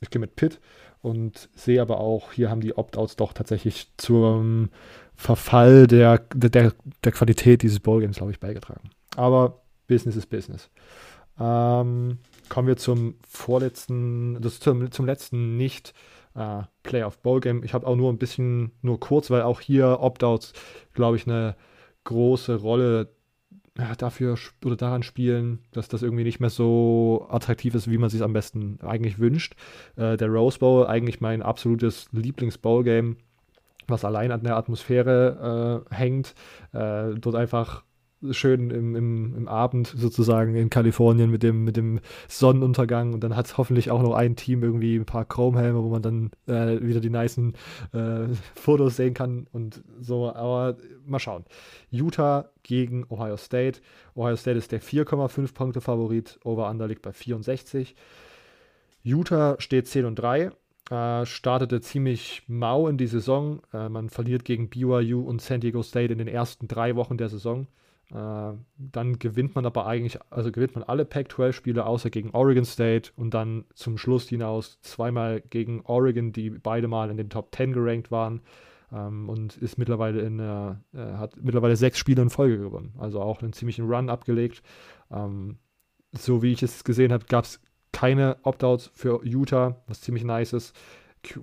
ich 0.01 0.09
gehe 0.09 0.19
mit 0.19 0.35
Pitt 0.35 0.59
und 1.01 1.49
sehe 1.55 1.81
aber 1.81 1.99
auch, 1.99 2.33
hier 2.33 2.49
haben 2.49 2.59
die 2.59 2.77
Opt-outs 2.77 3.15
doch 3.15 3.31
tatsächlich 3.31 3.93
zum 3.95 4.71
Verfall 5.19 5.85
der, 5.85 6.19
der, 6.33 6.71
der 7.03 7.11
Qualität 7.11 7.61
dieses 7.61 7.81
Ballgames, 7.81 8.15
glaube 8.15 8.31
ich, 8.31 8.39
beigetragen. 8.39 8.89
Aber 9.17 9.59
Business 9.85 10.15
ist 10.15 10.27
Business. 10.27 10.69
Ähm, 11.37 12.19
kommen 12.47 12.67
wir 12.69 12.77
zum 12.77 13.15
vorletzten, 13.27 14.41
das 14.41 14.61
zum, 14.61 14.89
zum 14.91 15.05
letzten 15.05 15.57
nicht 15.57 15.93
äh, 16.35 16.61
Playoff 16.83 17.17
Ballgame. 17.17 17.65
Ich 17.65 17.73
habe 17.73 17.85
auch 17.85 17.97
nur 17.97 18.09
ein 18.09 18.17
bisschen, 18.17 18.71
nur 18.81 19.01
kurz, 19.01 19.29
weil 19.29 19.41
auch 19.41 19.59
hier 19.59 19.99
Opt-outs, 19.99 20.53
glaube 20.93 21.17
ich, 21.17 21.27
eine 21.27 21.57
große 22.05 22.55
Rolle 22.55 23.09
ja, 23.77 23.95
dafür 23.95 24.37
oder 24.63 24.77
daran 24.77 25.03
spielen, 25.03 25.59
dass 25.71 25.89
das 25.89 26.01
irgendwie 26.01 26.23
nicht 26.23 26.39
mehr 26.39 26.49
so 26.49 27.27
attraktiv 27.29 27.75
ist, 27.75 27.91
wie 27.91 27.97
man 27.97 28.09
sich 28.09 28.21
am 28.21 28.31
besten 28.31 28.79
eigentlich 28.81 29.19
wünscht. 29.19 29.55
Äh, 29.97 30.15
der 30.15 30.29
Rose 30.29 30.59
Bowl, 30.59 30.87
eigentlich 30.87 31.19
mein 31.19 31.41
absolutes 31.41 32.07
Lieblings-Bowl-Game, 32.13 33.17
was 33.89 34.05
allein 34.05 34.31
an 34.31 34.43
der 34.43 34.57
Atmosphäre 34.57 35.85
äh, 35.91 35.95
hängt. 35.95 36.35
Äh, 36.73 37.15
dort 37.15 37.35
einfach 37.35 37.83
schön 38.31 38.69
im, 38.69 38.95
im, 38.95 39.35
im, 39.35 39.47
Abend 39.47 39.93
sozusagen 39.95 40.55
in 40.55 40.69
Kalifornien 40.69 41.29
mit 41.29 41.41
dem, 41.41 41.63
mit 41.63 41.77
dem 41.77 42.01
Sonnenuntergang 42.27 43.13
und 43.13 43.23
dann 43.23 43.35
hat 43.35 43.45
es 43.45 43.57
hoffentlich 43.57 43.91
auch 43.91 44.01
noch 44.01 44.13
ein 44.13 44.35
Team 44.35 44.61
irgendwie 44.61 44.97
ein 44.97 45.05
paar 45.05 45.25
Chromhelme, 45.25 45.81
wo 45.81 45.89
man 45.89 46.01
dann 46.01 46.31
äh, 46.47 46.81
wieder 46.81 46.99
die 46.99 47.09
nicen 47.09 47.53
äh, 47.93 48.27
Fotos 48.55 48.97
sehen 48.97 49.13
kann 49.13 49.47
und 49.51 49.83
so, 50.01 50.33
aber 50.33 50.77
mal 51.05 51.19
schauen. 51.19 51.45
Utah 51.89 52.49
gegen 52.63 53.05
Ohio 53.09 53.37
State. 53.37 53.79
Ohio 54.15 54.35
State 54.35 54.57
ist 54.57 54.71
der 54.71 54.81
4,5 54.81 55.53
Punkte 55.53 55.81
Favorit, 55.81 56.39
Over-Under 56.43 56.87
liegt 56.87 57.01
bei 57.01 57.13
64. 57.13 57.95
Utah 59.01 59.55
steht 59.59 59.87
10 59.87 60.05
und 60.05 60.15
3, 60.15 60.51
äh, 60.89 61.25
startete 61.25 61.81
ziemlich 61.81 62.43
mau 62.47 62.87
in 62.87 62.97
die 62.97 63.07
Saison. 63.07 63.61
Äh, 63.73 63.89
man 63.89 64.09
verliert 64.09 64.45
gegen 64.45 64.69
BYU 64.69 65.21
und 65.21 65.41
San 65.41 65.61
Diego 65.61 65.83
State 65.83 66.11
in 66.11 66.17
den 66.17 66.27
ersten 66.27 66.67
drei 66.67 66.95
Wochen 66.95 67.17
der 67.17 67.29
Saison. 67.29 67.67
Äh, 68.11 68.53
dann 68.77 69.19
gewinnt 69.19 69.53
man 69.53 69.65
aber 69.67 69.85
eigentlich, 69.85 70.19
also 70.31 70.51
gewinnt 70.51 70.73
man 70.73 70.83
alle 70.83 71.05
Pac-12-Spiele 71.05 71.85
außer 71.85 72.09
gegen 72.09 72.31
Oregon 72.31 72.65
State 72.65 73.11
und 73.15 73.33
dann 73.35 73.65
zum 73.75 73.97
Schluss 73.99 74.27
hinaus 74.29 74.81
zweimal 74.81 75.41
gegen 75.41 75.81
Oregon, 75.81 76.31
die 76.31 76.49
beide 76.49 76.87
mal 76.87 77.11
in 77.11 77.17
den 77.17 77.29
Top 77.29 77.53
10 77.55 77.73
gerankt 77.73 78.09
waren. 78.09 78.41
Ähm, 78.91 79.29
und 79.29 79.57
ist 79.57 79.77
mittlerweile 79.77 80.21
in, 80.21 80.39
äh, 80.39 80.75
hat 80.95 81.37
mittlerweile 81.39 81.75
sechs 81.75 81.99
Spiele 81.99 82.23
in 82.23 82.31
Folge 82.31 82.57
gewonnen. 82.57 82.95
Also 82.97 83.21
auch 83.21 83.43
einen 83.43 83.53
ziemlichen 83.53 83.87
Run 83.87 84.09
abgelegt. 84.09 84.63
Ähm, 85.11 85.59
so 86.11 86.41
wie 86.41 86.51
ich 86.51 86.63
es 86.63 86.83
gesehen 86.83 87.13
habe, 87.13 87.25
gab 87.25 87.43
es 87.43 87.61
keine 87.91 88.37
Opt-outs 88.43 88.91
für 88.93 89.21
Utah, 89.23 89.77
was 89.87 90.01
ziemlich 90.01 90.23
nice 90.23 90.53
ist. 90.53 90.75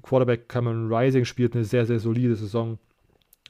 Quarterback 0.02 0.48
Cameron 0.48 0.92
Rising 0.92 1.24
spielt 1.24 1.54
eine 1.54 1.64
sehr, 1.64 1.86
sehr 1.86 2.00
solide 2.00 2.36
Saison. 2.36 2.78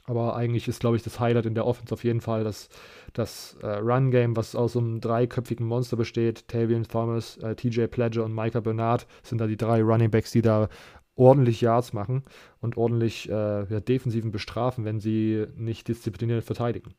Aber 0.05 0.37
eigentlich 0.37 0.69
ist, 0.69 0.79
glaube 0.79 0.95
ich, 0.95 1.03
das 1.03 1.19
Highlight 1.19 1.45
in 1.45 1.53
der 1.53 1.65
Offense 1.65 1.93
auf 1.93 2.05
jeden 2.05 2.21
Fall 2.21 2.45
das, 2.45 2.69
das 3.11 3.57
äh, 3.61 3.67
Run-Game, 3.67 4.37
was 4.37 4.55
aus 4.55 4.77
einem 4.77 5.01
dreiköpfigen 5.01 5.65
Monster 5.65 5.97
besteht. 5.97 6.47
Tavian 6.47 6.83
Thomas, 6.83 7.35
äh, 7.37 7.55
TJ 7.55 7.87
Pledger 7.87 8.23
und 8.23 8.33
Micah 8.33 8.61
Bernard 8.61 9.05
sind 9.21 9.41
da 9.41 9.47
die 9.47 9.57
drei 9.57 9.81
Running 9.81 10.09
Backs, 10.09 10.31
die 10.31 10.41
da 10.41 10.69
ordentlich 11.17 11.59
Yards 11.59 11.91
machen 11.91 12.23
und 12.61 12.77
ordentlich 12.77 13.29
äh, 13.29 13.33
ja, 13.65 13.79
Defensiven 13.81 14.31
bestrafen, 14.31 14.85
wenn 14.85 15.01
sie 15.01 15.45
nicht 15.57 15.89
diszipliniert 15.89 16.45
verteidigen. 16.45 16.93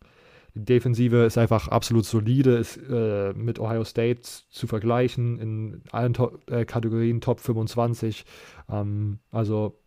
Die 0.54 0.64
Defensive 0.64 1.24
ist 1.24 1.38
einfach 1.38 1.68
absolut 1.68 2.04
solide, 2.04 2.56
ist 2.56 2.78
äh, 2.88 3.32
mit 3.34 3.60
Ohio 3.60 3.84
State 3.84 4.22
zu 4.22 4.66
vergleichen, 4.66 5.38
in 5.38 5.82
allen 5.92 6.14
to 6.14 6.38
äh, 6.46 6.64
Kategorien 6.64 7.20
Top 7.20 7.40
25. 7.40 8.24
Ähm, 8.70 9.18
also 9.30 9.78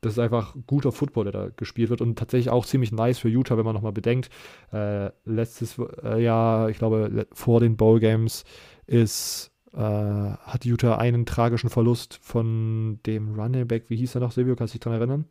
das 0.00 0.12
ist 0.12 0.18
einfach 0.18 0.54
guter 0.66 0.92
Football, 0.92 1.24
der 1.24 1.32
da 1.32 1.48
gespielt 1.56 1.90
wird 1.90 2.00
und 2.00 2.18
tatsächlich 2.18 2.50
auch 2.50 2.64
ziemlich 2.64 2.92
nice 2.92 3.18
für 3.18 3.28
Utah, 3.28 3.56
wenn 3.56 3.64
man 3.64 3.74
nochmal 3.74 3.92
bedenkt. 3.92 4.30
Äh, 4.72 5.10
letztes 5.24 5.76
äh, 6.02 6.22
Jahr, 6.22 6.70
ich 6.70 6.78
glaube, 6.78 7.26
vor 7.32 7.60
den 7.60 7.76
Bowl 7.76 7.98
Games 7.98 8.44
ist, 8.86 9.50
äh, 9.72 9.80
hat 9.80 10.64
Utah 10.64 10.96
einen 10.98 11.26
tragischen 11.26 11.70
Verlust 11.70 12.18
von 12.22 13.00
dem 13.06 13.34
Running 13.34 13.66
Back, 13.66 13.90
wie 13.90 13.96
hieß 13.96 14.14
er 14.14 14.20
noch, 14.20 14.32
Silvio, 14.32 14.54
kannst 14.54 14.74
du 14.74 14.78
dich 14.78 14.84
daran 14.84 15.00
erinnern? 15.00 15.24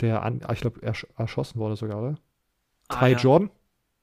Der, 0.00 0.22
an, 0.22 0.40
ich 0.52 0.60
glaube, 0.60 0.82
ersch 0.82 1.06
erschossen 1.16 1.58
wurde 1.58 1.76
sogar, 1.76 1.98
oder? 2.00 2.18
Ah, 2.88 3.00
Ty 3.00 3.12
ja. 3.12 3.18
Jordan? 3.18 3.50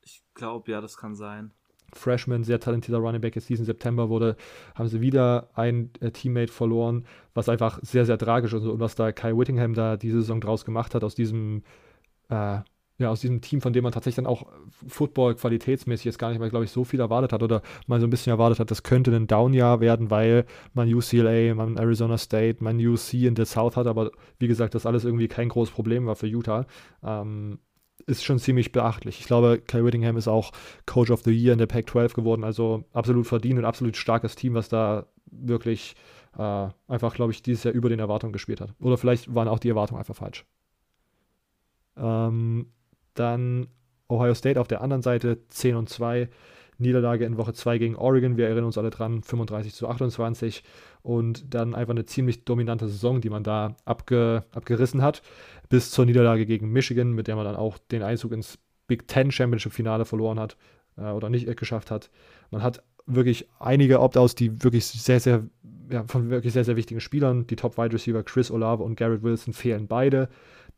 Ich 0.01 0.23
glaube, 0.33 0.71
ja, 0.71 0.81
das 0.81 0.97
kann 0.97 1.15
sein. 1.15 1.51
Freshman, 1.93 2.43
sehr 2.43 2.59
talentierter 2.59 3.01
Running 3.01 3.21
Back 3.21 3.35
ist 3.35 3.49
diesen 3.49 3.65
September 3.65 4.09
wurde, 4.09 4.35
haben 4.75 4.87
sie 4.87 5.01
wieder 5.01 5.49
ein 5.53 5.91
äh, 6.01 6.11
Teammate 6.11 6.51
verloren, 6.51 7.05
was 7.33 7.49
einfach 7.49 7.79
sehr, 7.81 8.05
sehr 8.05 8.17
tragisch 8.17 8.53
ist 8.53 8.65
und 8.65 8.79
was 8.79 8.95
da 8.95 9.11
Kai 9.11 9.35
Whittingham 9.35 9.73
da 9.73 9.97
diese 9.97 10.21
Saison 10.21 10.41
draus 10.41 10.65
gemacht 10.65 10.93
hat, 10.93 11.03
aus 11.03 11.15
diesem, 11.15 11.63
äh, 12.29 12.59
ja, 12.97 13.09
aus 13.09 13.21
diesem 13.21 13.41
Team, 13.41 13.61
von 13.61 13.73
dem 13.73 13.83
man 13.83 13.91
tatsächlich 13.91 14.23
dann 14.23 14.25
auch 14.25 14.47
Football 14.87 15.35
qualitätsmäßig 15.35 16.05
jetzt 16.05 16.19
gar 16.19 16.29
nicht 16.29 16.39
mehr, 16.39 16.49
glaube 16.49 16.65
ich, 16.65 16.71
so 16.71 16.83
viel 16.83 16.99
erwartet 16.99 17.33
hat 17.33 17.43
oder 17.43 17.61
mal 17.87 17.99
so 17.99 18.07
ein 18.07 18.09
bisschen 18.09 18.31
erwartet 18.31 18.59
hat, 18.59 18.71
das 18.71 18.83
könnte 18.83 19.13
ein 19.13 19.27
Down-Jahr 19.27 19.79
werden, 19.79 20.09
weil 20.09 20.45
man 20.73 20.93
UCLA, 20.93 21.53
man 21.55 21.77
Arizona 21.77 22.17
State, 22.17 22.63
man 22.63 22.79
UC 22.79 23.13
in 23.13 23.35
der 23.35 23.45
South 23.45 23.75
hat, 23.75 23.87
aber 23.87 24.11
wie 24.39 24.47
gesagt, 24.47 24.75
das 24.75 24.85
alles 24.85 25.03
irgendwie 25.05 25.27
kein 25.27 25.49
großes 25.49 25.73
Problem 25.73 26.05
war 26.05 26.15
für 26.15 26.27
Utah. 26.27 26.65
Ähm, 27.03 27.59
ist 28.07 28.23
schon 28.23 28.39
ziemlich 28.39 28.71
beachtlich. 28.71 29.19
Ich 29.19 29.25
glaube, 29.25 29.61
Kyle 29.65 29.85
Whittingham 29.85 30.17
ist 30.17 30.27
auch 30.27 30.51
Coach 30.85 31.11
of 31.11 31.23
the 31.23 31.31
Year 31.31 31.53
in 31.53 31.59
der 31.59 31.65
Pac-12 31.65 32.13
geworden, 32.13 32.43
also 32.43 32.83
absolut 32.93 33.25
verdient 33.25 33.59
und 33.59 33.65
absolut 33.65 33.97
starkes 33.97 34.35
Team, 34.35 34.53
was 34.53 34.69
da 34.69 35.07
wirklich 35.25 35.95
äh, 36.37 36.67
einfach, 36.87 37.15
glaube 37.15 37.31
ich, 37.31 37.41
dieses 37.41 37.63
Jahr 37.63 37.73
über 37.73 37.89
den 37.89 37.99
Erwartungen 37.99 38.33
gespielt 38.33 38.61
hat. 38.61 38.73
Oder 38.79 38.97
vielleicht 38.97 39.33
waren 39.33 39.47
auch 39.47 39.59
die 39.59 39.69
Erwartungen 39.69 39.99
einfach 39.99 40.15
falsch. 40.15 40.45
Ähm, 41.97 42.67
dann 43.13 43.67
Ohio 44.07 44.33
State 44.33 44.59
auf 44.59 44.67
der 44.67 44.81
anderen 44.81 45.01
Seite 45.01 45.47
10 45.47 45.75
und 45.75 45.89
2. 45.89 46.29
Niederlage 46.77 47.25
in 47.25 47.37
Woche 47.37 47.53
2 47.53 47.77
gegen 47.77 47.95
Oregon, 47.95 48.37
wir 48.37 48.45
erinnern 48.45 48.65
uns 48.65 48.77
alle 48.77 48.89
dran, 48.89 49.21
35 49.21 49.73
zu 49.73 49.87
28 49.87 50.63
und 51.01 51.53
dann 51.53 51.75
einfach 51.75 51.91
eine 51.91 52.05
ziemlich 52.05 52.45
dominante 52.45 52.87
Saison, 52.87 53.21
die 53.21 53.29
man 53.29 53.43
da 53.43 53.75
abge, 53.85 54.43
abgerissen 54.53 55.01
hat, 55.01 55.21
bis 55.69 55.91
zur 55.91 56.05
Niederlage 56.05 56.45
gegen 56.45 56.71
Michigan, 56.71 57.11
mit 57.11 57.27
der 57.27 57.35
man 57.35 57.45
dann 57.45 57.55
auch 57.55 57.77
den 57.77 58.03
Einzug 58.03 58.31
ins 58.31 58.57
Big 58.87 59.07
Ten 59.07 59.31
Championship 59.31 59.73
Finale 59.73 60.05
verloren 60.05 60.39
hat 60.39 60.57
äh, 60.97 61.09
oder 61.09 61.29
nicht 61.29 61.55
geschafft 61.57 61.91
hat. 61.91 62.09
Man 62.51 62.61
hat 62.61 62.83
wirklich 63.05 63.47
einige 63.59 63.99
Opt-outs, 63.99 64.35
die 64.35 64.63
wirklich 64.63 64.85
sehr, 64.85 65.19
sehr, 65.19 65.43
ja, 65.91 66.03
von 66.07 66.29
wirklich 66.29 66.53
sehr, 66.53 66.65
sehr 66.65 66.75
wichtigen 66.75 67.01
Spielern. 67.01 67.47
Die 67.47 67.55
Top-Wide 67.55 67.93
Receiver 67.93 68.23
Chris 68.23 68.51
Olave 68.51 68.83
und 68.83 68.95
Garrett 68.95 69.23
Wilson 69.23 69.53
fehlen 69.53 69.87
beide. 69.87 70.29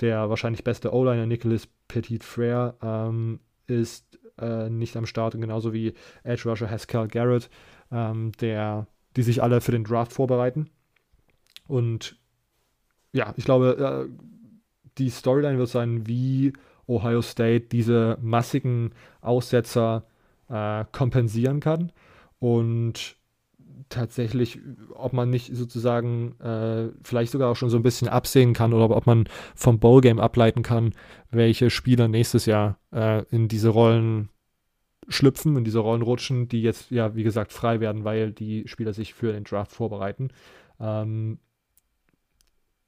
Der 0.02 0.30
wahrscheinlich 0.30 0.64
beste 0.64 0.94
O-Liner 0.94 1.26
Nicholas 1.26 1.68
Petit 1.88 2.24
Frere 2.24 2.76
ähm, 2.82 3.40
ist 3.66 4.20
äh, 4.40 4.70
nicht 4.70 4.96
am 4.98 5.06
Start 5.06 5.36
und 5.36 5.42
genauso 5.42 5.74
wie 5.74 5.94
Edge 6.24 6.50
Rusher 6.50 6.70
Haskell 6.70 7.08
Garrett, 7.08 7.50
ähm, 7.92 8.32
der, 8.40 8.88
die 9.16 9.24
sich 9.24 9.42
alle 9.42 9.62
für 9.62 9.72
den 9.72 9.84
Draft 9.84 10.14
vorbereiten. 10.14 10.70
Und 11.68 12.18
ja, 13.12 13.34
ich 13.38 13.46
glaube, 13.46 14.08
äh, 14.10 14.24
die 14.98 15.10
Storyline 15.10 15.58
wird 15.58 15.70
sein, 15.70 16.08
wie 16.08 16.54
Ohio 16.88 17.22
State 17.22 17.68
diese 17.72 18.18
massigen 18.22 18.92
Aussetzer 19.22 20.06
äh, 20.50 20.86
kompensieren 20.92 21.60
kann 21.60 21.92
und 22.40 23.17
tatsächlich, 23.90 24.60
ob 24.94 25.14
man 25.14 25.30
nicht 25.30 25.56
sozusagen 25.56 26.40
äh, 26.40 26.90
vielleicht 27.04 27.32
sogar 27.32 27.52
auch 27.52 27.56
schon 27.56 27.70
so 27.70 27.78
ein 27.78 27.84
bisschen 27.84 28.08
absehen 28.08 28.54
kann 28.54 28.74
oder 28.74 28.96
ob 28.96 29.06
man 29.06 29.28
vom 29.56 29.80
Bowl-Game 29.80 30.20
ableiten 30.20 30.64
kann, 30.64 30.94
welche 31.32 31.70
Spieler 31.70 32.08
nächstes 32.08 32.46
Jahr 32.46 32.80
äh, 32.92 33.24
in 33.30 33.48
diese 33.48 33.70
Rollen 33.70 34.30
schlüpfen, 35.08 35.56
in 35.56 35.64
diese 35.64 35.80
Rollen 35.80 36.02
rutschen, 36.02 36.48
die 36.48 36.62
jetzt 36.62 36.92
ja, 36.92 37.16
wie 37.16 37.24
gesagt, 37.24 37.54
frei 37.54 37.80
werden, 37.80 38.04
weil 38.04 38.32
die 38.32 38.68
Spieler 38.68 38.94
sich 38.94 39.14
für 39.14 39.32
den 39.32 39.44
Draft 39.44 39.72
vorbereiten. 39.72 40.30
Ähm, 40.80 41.40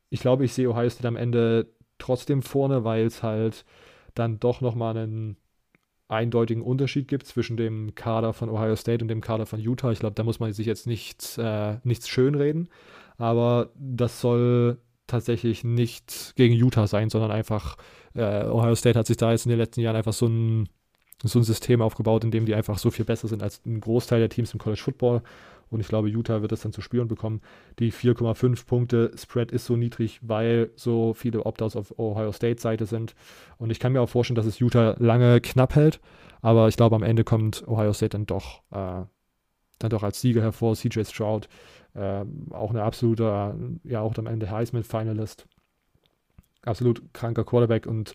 ich 0.09 0.19
glaube, 0.21 0.45
ich 0.45 0.53
sehe 0.53 0.69
Ohio 0.69 0.89
State 0.89 1.07
am 1.07 1.15
Ende 1.15 1.67
trotzdem 1.97 2.41
vorne, 2.41 2.83
weil 2.83 3.05
es 3.05 3.23
halt 3.23 3.65
dann 4.15 4.39
doch 4.39 4.61
nochmal 4.61 4.97
einen 4.97 5.37
eindeutigen 6.09 6.63
Unterschied 6.63 7.07
gibt 7.07 7.25
zwischen 7.25 7.55
dem 7.55 7.95
Kader 7.95 8.33
von 8.33 8.49
Ohio 8.49 8.75
State 8.75 9.03
und 9.03 9.07
dem 9.07 9.21
Kader 9.21 9.45
von 9.45 9.59
Utah. 9.59 9.91
Ich 9.91 9.99
glaube, 9.99 10.15
da 10.15 10.23
muss 10.23 10.39
man 10.39 10.51
sich 10.51 10.67
jetzt 10.67 10.87
nichts, 10.87 11.37
äh, 11.37 11.77
nichts 11.83 12.09
schönreden, 12.09 12.67
aber 13.17 13.69
das 13.75 14.19
soll 14.19 14.79
tatsächlich 15.07 15.63
nicht 15.63 16.33
gegen 16.35 16.53
Utah 16.53 16.87
sein, 16.87 17.09
sondern 17.09 17.31
einfach 17.31 17.77
äh, 18.15 18.45
Ohio 18.45 18.75
State 18.75 18.97
hat 18.97 19.07
sich 19.07 19.17
da 19.17 19.31
jetzt 19.31 19.45
in 19.45 19.51
den 19.51 19.59
letzten 19.59 19.81
Jahren 19.81 19.95
einfach 19.95 20.13
so 20.13 20.27
ein, 20.27 20.67
so 21.23 21.39
ein 21.39 21.43
System 21.43 21.81
aufgebaut, 21.81 22.23
in 22.23 22.31
dem 22.31 22.45
die 22.45 22.55
einfach 22.55 22.79
so 22.79 22.91
viel 22.91 23.05
besser 23.05 23.27
sind 23.27 23.43
als 23.43 23.63
ein 23.65 23.79
Großteil 23.79 24.19
der 24.19 24.29
Teams 24.29 24.53
im 24.53 24.59
College 24.59 24.81
Football 24.81 25.21
und 25.69 25.79
ich 25.79 25.87
glaube, 25.87 26.09
Utah 26.09 26.41
wird 26.41 26.51
es 26.51 26.61
dann 26.61 26.73
zu 26.73 26.81
spüren 26.81 27.07
bekommen. 27.07 27.41
Die 27.77 27.91
4,5 27.91 28.65
Punkte 28.65 29.11
Spread 29.15 29.51
ist 29.51 29.65
so 29.65 29.75
niedrig, 29.75 30.19
weil 30.21 30.71
so 30.75 31.13
viele 31.13 31.45
Opt-outs 31.45 31.75
auf 31.75 31.97
Ohio 31.99 32.31
State 32.31 32.59
Seite 32.59 32.85
sind. 32.85 33.15
Und 33.57 33.69
ich 33.69 33.79
kann 33.79 33.93
mir 33.93 34.01
auch 34.01 34.09
vorstellen, 34.09 34.35
dass 34.35 34.45
es 34.45 34.59
Utah 34.59 34.95
lange 34.99 35.41
knapp 35.41 35.75
hält. 35.75 35.99
Aber 36.41 36.67
ich 36.67 36.77
glaube, 36.77 36.95
am 36.95 37.03
Ende 37.03 37.23
kommt 37.23 37.67
Ohio 37.67 37.93
State 37.93 38.09
dann 38.09 38.25
doch, 38.25 38.61
äh, 38.71 39.05
dann 39.79 39.89
doch 39.89 40.03
als 40.03 40.21
Sieger 40.21 40.41
hervor. 40.41 40.75
CJ 40.75 41.03
Stroud, 41.03 41.47
äh, 41.93 42.25
auch 42.51 42.71
eine 42.71 42.83
absolute, 42.83 43.55
ja, 43.83 44.01
auch 44.01 44.17
am 44.17 44.27
Ende 44.27 44.49
Heisman-Finalist. 44.49 45.47
Absolut 46.63 47.13
kranker 47.13 47.45
Quarterback 47.45 47.85
und 47.85 48.13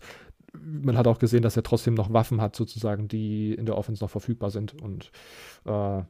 man 0.61 0.97
hat 0.97 1.07
auch 1.07 1.19
gesehen, 1.19 1.41
dass 1.41 1.57
er 1.57 1.63
trotzdem 1.63 1.93
noch 1.93 2.13
Waffen 2.13 2.41
hat, 2.41 2.55
sozusagen, 2.55 3.07
die 3.07 3.53
in 3.53 3.65
der 3.65 3.77
Offense 3.77 4.03
noch 4.03 4.09
verfügbar 4.09 4.51
sind. 4.51 4.81
Und 4.81 5.11
äh, 5.65 6.03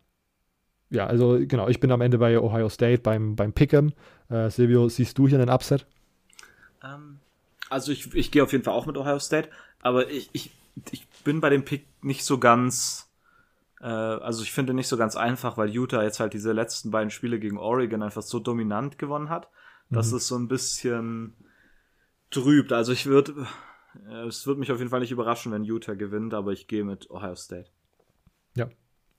ja, 0.95 1.05
also 1.05 1.38
genau, 1.39 1.67
ich 1.67 1.79
bin 1.79 1.91
am 1.91 2.01
Ende 2.01 2.17
bei 2.17 2.39
Ohio 2.39 2.69
State 2.69 3.01
beim, 3.01 3.36
beim 3.36 3.51
Pick'em. 3.51 3.91
Äh, 4.29 4.49
Silvio, 4.49 4.89
siehst 4.89 5.17
du 5.17 5.27
hier 5.27 5.39
einen 5.39 5.49
Upset? 5.49 5.86
Ähm, 6.84 7.19
also 7.69 7.91
ich, 7.91 8.13
ich 8.15 8.31
gehe 8.31 8.41
auf 8.41 8.51
jeden 8.51 8.63
Fall 8.63 8.73
auch 8.73 8.86
mit 8.86 8.97
Ohio 8.97 9.19
State, 9.19 9.49
aber 9.81 10.10
ich, 10.10 10.29
ich, 10.34 10.51
ich 10.91 11.08
bin 11.23 11.41
bei 11.41 11.49
dem 11.49 11.65
Pick 11.65 11.86
nicht 12.01 12.23
so 12.23 12.39
ganz, 12.39 13.12
äh, 13.81 13.86
also 13.86 14.41
ich 14.43 14.51
finde 14.51 14.73
nicht 14.73 14.88
so 14.88 14.97
ganz 14.97 15.15
einfach, 15.15 15.58
weil 15.58 15.69
Utah 15.69 16.03
jetzt 16.03 16.19
halt 16.19 16.34
diese 16.34 16.53
letzten 16.53 16.91
beiden 16.91 17.12
Spiele 17.12 17.39
gegen 17.39 17.58
Oregon 17.58 18.01
einfach 18.01 18.23
so 18.23 18.39
dominant 18.39 18.97
gewonnen 18.97 19.29
hat, 19.29 19.49
dass 19.89 20.12
mhm. 20.12 20.17
es 20.17 20.27
so 20.27 20.38
ein 20.38 20.47
bisschen 20.47 21.36
trübt. 22.31 22.71
Also 22.71 22.93
ich 22.93 23.05
würde, 23.05 23.47
äh, 24.10 24.27
es 24.27 24.47
würde 24.47 24.60
mich 24.60 24.71
auf 24.71 24.79
jeden 24.79 24.89
Fall 24.89 25.01
nicht 25.01 25.12
überraschen, 25.12 25.51
wenn 25.51 25.63
Utah 25.63 25.93
gewinnt, 25.95 26.34
aber 26.34 26.51
ich 26.51 26.67
gehe 26.67 26.84
mit 26.84 27.10
Ohio 27.12 27.36
State. 27.36 27.69
Ja, 28.55 28.69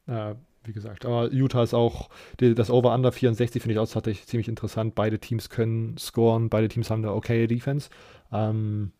äh, 0.07 0.35
wie 0.67 0.73
gesagt. 0.73 1.07
Aber 1.07 1.33
Utah 1.33 1.63
ist 1.63 1.75
auch, 1.75 2.09
die, 2.41 2.55
das 2.55 2.71
Over-Under 2.71 3.13
64 3.13 3.63
finde 3.63 3.75
ich 3.75 3.79
auch 3.79 3.89
tatsächlich 3.89 4.27
ziemlich 4.27 4.49
interessant. 4.49 4.95
Beide 4.95 5.19
Teams 5.19 5.49
können 5.49 5.97
scoren, 5.99 6.49
beide 6.49 6.69
Teams 6.69 6.91
haben 6.91 7.03
eine 7.03 7.13
okay 7.13 7.47
Defense. 7.47 7.91
Ähm, 8.33 8.93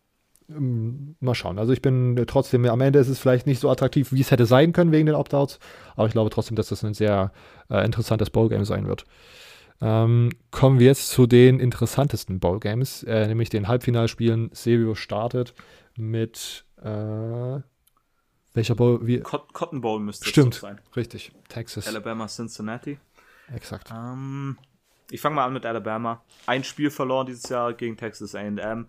ähm, 0.49 1.15
mal 1.19 1.35
schauen. 1.35 1.59
Also 1.59 1.73
ich 1.73 1.81
bin 1.81 2.23
trotzdem, 2.27 2.65
am 2.65 2.81
Ende 2.81 2.99
ist 2.99 3.09
es 3.09 3.19
vielleicht 3.19 3.47
nicht 3.47 3.59
so 3.59 3.69
attraktiv, 3.69 4.13
wie 4.13 4.21
es 4.21 4.31
hätte 4.31 4.45
sein 4.45 4.73
können 4.73 4.91
wegen 4.91 5.05
den 5.05 5.15
Opt-outs, 5.15 5.59
aber 5.95 6.07
ich 6.07 6.13
glaube 6.13 6.29
trotzdem, 6.29 6.55
dass 6.55 6.69
das 6.69 6.83
ein 6.83 6.93
sehr 6.93 7.31
äh, 7.69 7.83
interessantes 7.83 8.29
Bowl-Game 8.29 8.65
sein 8.65 8.87
wird. 8.87 9.05
Ähm, 9.81 10.31
kommen 10.49 10.79
wir 10.79 10.87
jetzt 10.87 11.09
zu 11.09 11.27
den 11.27 11.59
interessantesten 11.59 12.39
Bowl-Games, 12.39 13.03
äh, 13.03 13.27
nämlich 13.27 13.49
den 13.49 13.67
Halbfinalspielen. 13.67 14.49
Silvio 14.53 14.95
startet 14.95 15.53
mit 15.95 16.65
äh, 16.81 17.59
welcher 18.57 18.75
Bowl? 18.75 19.05
Wie? 19.05 19.21
Cotton 19.21 19.81
Bowl 19.81 19.99
müsste 19.99 20.27
Stimmt, 20.27 20.55
es 20.55 20.61
sein. 20.61 20.81
Richtig. 20.95 21.31
Texas. 21.47 21.87
Alabama, 21.87 22.27
Cincinnati. 22.27 22.97
Exakt. 23.53 23.93
Ähm, 23.95 24.57
ich 25.09 25.21
fange 25.21 25.35
mal 25.35 25.45
an 25.45 25.53
mit 25.53 25.65
Alabama. 25.65 26.23
Ein 26.47 26.63
Spiel 26.63 26.89
verloren 26.89 27.27
dieses 27.27 27.47
Jahr 27.47 27.73
gegen 27.73 27.95
Texas 27.95 28.35
AM. 28.35 28.87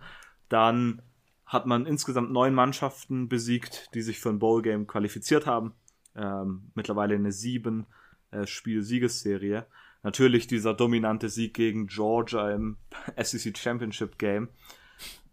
Dann 0.48 1.02
hat 1.46 1.66
man 1.66 1.86
insgesamt 1.86 2.32
neun 2.32 2.54
Mannschaften 2.54 3.28
besiegt, 3.28 3.94
die 3.94 4.02
sich 4.02 4.18
für 4.18 4.30
ein 4.30 4.38
Bowl-Game 4.38 4.86
qualifiziert 4.86 5.46
haben. 5.46 5.74
Ähm, 6.16 6.72
mittlerweile 6.74 7.14
eine 7.14 7.30
sieben 7.30 7.86
äh, 8.30 8.46
Spiel-Siegesserie. 8.46 9.66
Natürlich 10.02 10.46
dieser 10.46 10.74
dominante 10.74 11.28
Sieg 11.28 11.54
gegen 11.54 11.86
Georgia 11.86 12.50
im 12.50 12.78
SEC 13.22 13.56
Championship 13.56 14.18
Game 14.18 14.48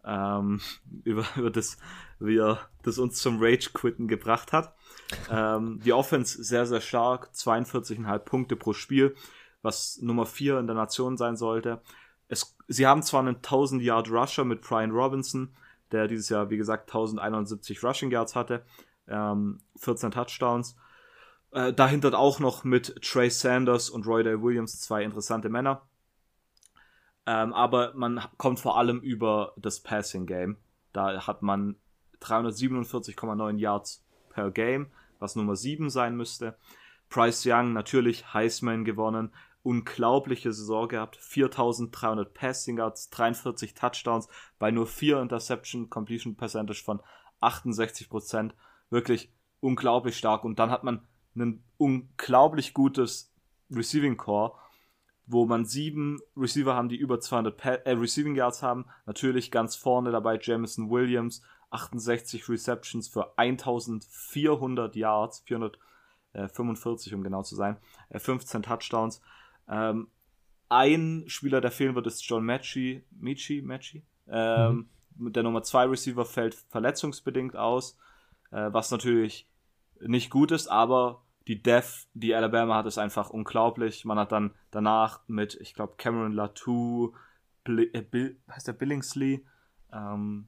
ähm, 0.06 0.62
über, 1.04 1.26
über 1.36 1.52
das, 1.52 1.78
wie 2.20 2.38
er 2.38 2.60
das 2.84 2.98
uns 2.98 3.18
zum 3.18 3.42
Rage-Quitten 3.42 4.08
gebracht 4.08 4.54
hat. 4.54 4.74
Ähm, 5.30 5.80
die 5.84 5.94
Offense 5.94 6.44
sehr, 6.44 6.66
sehr 6.66 6.82
stark, 6.82 7.30
42,5 7.34 8.20
Punkte 8.20 8.56
pro 8.56 8.74
Spiel, 8.74 9.16
was 9.62 10.00
Nummer 10.02 10.26
4 10.26 10.60
in 10.60 10.68
der 10.68 10.76
Nation 10.76 11.18
sein 11.18 11.36
sollte. 11.36 11.82
Es, 12.28 12.56
sie 12.68 12.88
haben 12.88 13.04
zwar 13.04 13.22
einen 13.22 13.38
1000-Yard-Rusher 13.38 14.46
mit 14.46 14.62
Brian 14.62 14.92
Robinson, 14.92 15.56
der 15.92 16.08
dieses 16.08 16.30
Jahr, 16.30 16.50
wie 16.50 16.58
gesagt, 16.58 16.90
1071 16.90 17.84
Rushing 17.84 18.12
Yards 18.12 18.36
hatte, 18.36 18.66
ähm, 19.08 19.60
14 19.78 20.12
Touchdowns. 20.12 20.76
Äh, 21.52 21.74
dahinter 21.74 22.18
auch 22.18 22.40
noch 22.40 22.64
mit 22.64 23.02
Trey 23.02 23.30
Sanders 23.30 23.90
und 23.90 24.06
Roy 24.08 24.24
Day 24.24 24.42
Williams 24.42 24.82
zwei 24.82 25.04
interessante 25.04 25.50
Männer. 25.50 25.84
Ähm, 27.26 27.54
aber 27.54 27.94
man 27.96 28.22
kommt 28.38 28.60
vor 28.60 28.78
allem 28.78 29.00
über 29.00 29.54
das 29.58 29.80
Passing 29.80 30.26
Game. 30.26 30.58
Da 30.94 31.26
hat 31.26 31.42
man 31.42 31.76
347,9 32.22 33.58
Yards 33.58 34.06
per 34.30 34.52
Game, 34.52 34.92
was 35.20 35.36
Nummer 35.36 35.56
7 35.56 35.90
sein 35.90 36.16
müsste. 36.16 36.58
Bryce 37.10 37.46
Young 37.46 37.74
natürlich 37.74 38.34
Heisman 38.34 38.86
gewonnen, 38.86 39.34
unglaubliche 39.64 40.54
Saison 40.54 40.88
gehabt, 40.88 41.18
4300 41.18 42.34
Passing 42.34 42.78
Yards, 42.78 43.10
43 43.10 43.74
Touchdowns 43.74 44.28
bei 44.60 44.72
nur 44.72 44.88
4 44.88 45.22
Interception 45.22 45.90
Completion 45.90 46.36
Percentage 46.36 46.84
von 46.84 47.02
68%, 47.42 48.52
wirklich 48.90 49.32
unglaublich 49.60 50.18
stark 50.18 50.44
und 50.44 50.60
dann 50.60 50.72
hat 50.72 50.84
man 50.84 51.02
ein 51.36 51.64
unglaublich 51.78 52.74
gutes 52.74 53.34
Receiving 53.72 54.18
Core 54.18 54.54
wo 55.28 55.46
man 55.46 55.66
sieben 55.66 56.20
Receiver 56.38 56.76
haben, 56.76 56.90
die 56.90 56.98
über 56.98 57.20
200 57.20 57.58
pa 57.58 57.70
äh, 57.70 57.92
Receiving 57.92 58.36
Yards 58.36 58.62
haben. 58.62 58.86
Natürlich 59.06 59.52
ganz 59.52 59.76
vorne 59.76 60.12
dabei 60.12 60.40
Jamison 60.42 60.90
Williams, 60.90 61.42
68 61.72 62.48
Receptions 62.48 63.08
für 63.08 63.38
1400 63.38 64.96
Yards, 64.96 65.40
445 65.46 67.14
um 67.14 67.24
genau 67.24 67.44
zu 67.44 67.56
sein, 67.56 67.78
äh, 68.10 68.20
15 68.20 68.64
Touchdowns. 68.64 69.22
Ähm, 69.68 70.08
ein 70.70 71.26
Spieler, 71.28 71.62
der 71.62 71.72
fehlen 71.72 71.96
wird, 71.96 72.08
ist 72.08 72.28
John 72.28 72.46
Matchy, 72.46 73.04
Michi, 73.12 73.62
Matchy. 73.62 74.04
Ähm, 74.28 74.88
mhm. 75.16 75.34
Der 75.34 75.44
Nummer 75.44 75.64
2 75.64 75.86
Receiver 75.86 76.26
fällt 76.26 76.56
verletzungsbedingt 76.56 77.56
aus, 77.56 77.98
äh, 78.52 78.70
was 78.72 78.92
natürlich 78.92 79.48
nicht 80.02 80.30
gut 80.30 80.52
ist, 80.52 80.68
aber 80.68 81.25
die 81.48 81.62
Death, 81.62 82.08
die 82.14 82.34
Alabama 82.34 82.76
hat, 82.78 82.86
ist 82.86 82.98
einfach 82.98 83.30
unglaublich. 83.30 84.06
Man 84.06 84.18
hat 84.18 84.32
dann 84.32 84.54
danach 84.72 85.22
mit, 85.28 85.56
ich 85.62 85.74
glaube, 85.74 85.96
Cameron 85.98 86.34
Latu, 86.34 87.14
Bl 87.64 87.90
äh, 87.94 88.02
Bill, 88.02 88.40
heißt 88.50 88.68
der 88.68 88.74
Billingsley, 88.74 89.46
ähm, 89.94 90.48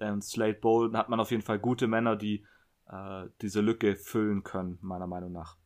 ähm, 0.00 0.20
Slade 0.20 0.54
Bolden, 0.54 0.96
hat 0.96 1.08
man 1.08 1.20
auf 1.20 1.30
jeden 1.30 1.42
Fall 1.42 1.58
gute 1.58 1.86
Männer, 1.86 2.16
die 2.16 2.44
äh, 2.88 3.26
diese 3.40 3.60
Lücke 3.60 3.96
füllen 3.96 4.42
können, 4.42 4.78
meiner 4.82 5.06
Meinung 5.06 5.32
nach. 5.32 5.56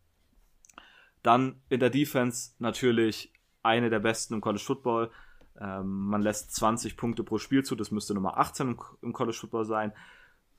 Dann 1.23 1.61
in 1.69 1.81
der 1.81 1.91
Defense 1.91 2.53
natürlich 2.59 3.33
eine 3.63 3.91
der 3.91 3.99
besten 3.99 4.35
im 4.35 4.41
College 4.41 4.63
Football. 4.63 5.11
Ähm, 5.59 6.07
man 6.07 6.21
lässt 6.21 6.55
20 6.55 6.97
Punkte 6.97 7.25
pro 7.25 7.39
Spiel 7.39 7.65
zu, 7.65 7.77
das 7.77 7.91
müsste 7.91 8.15
Nummer 8.15 8.37
18 8.37 8.69
im, 8.69 8.81
im 9.01 9.13
College 9.15 9.37
Football 9.39 9.65
sein 9.65 9.93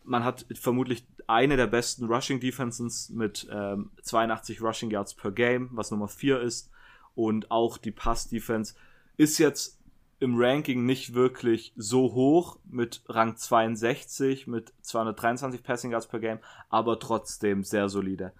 man 0.07 0.23
hat 0.23 0.45
vermutlich 0.53 1.05
eine 1.27 1.57
der 1.57 1.67
besten 1.67 2.05
Rushing 2.05 2.39
Defenses 2.39 3.09
mit 3.09 3.47
ähm, 3.51 3.91
82 4.01 4.61
Rushing 4.61 4.89
Yards 4.89 5.13
per 5.13 5.31
Game, 5.31 5.69
was 5.73 5.91
Nummer 5.91 6.07
4 6.07 6.41
ist. 6.41 6.71
Und 7.13 7.51
auch 7.51 7.77
die 7.77 7.91
Pass 7.91 8.29
Defense 8.29 8.75
ist 9.17 9.37
jetzt 9.37 9.79
im 10.19 10.35
Ranking 10.37 10.85
nicht 10.85 11.13
wirklich 11.13 11.73
so 11.75 12.13
hoch 12.13 12.59
mit 12.65 13.03
Rang 13.07 13.35
62 13.35 14.47
mit 14.47 14.73
223 14.81 15.61
Passing 15.61 15.91
Yards 15.91 16.07
per 16.07 16.19
Game, 16.19 16.39
aber 16.69 16.99
trotzdem 16.99 17.63
sehr 17.63 17.89
solide. 17.89 18.33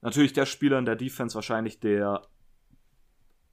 Natürlich 0.00 0.32
der 0.32 0.46
Spieler 0.46 0.78
in 0.78 0.86
der 0.86 0.96
Defense 0.96 1.34
wahrscheinlich 1.34 1.78
der 1.80 2.22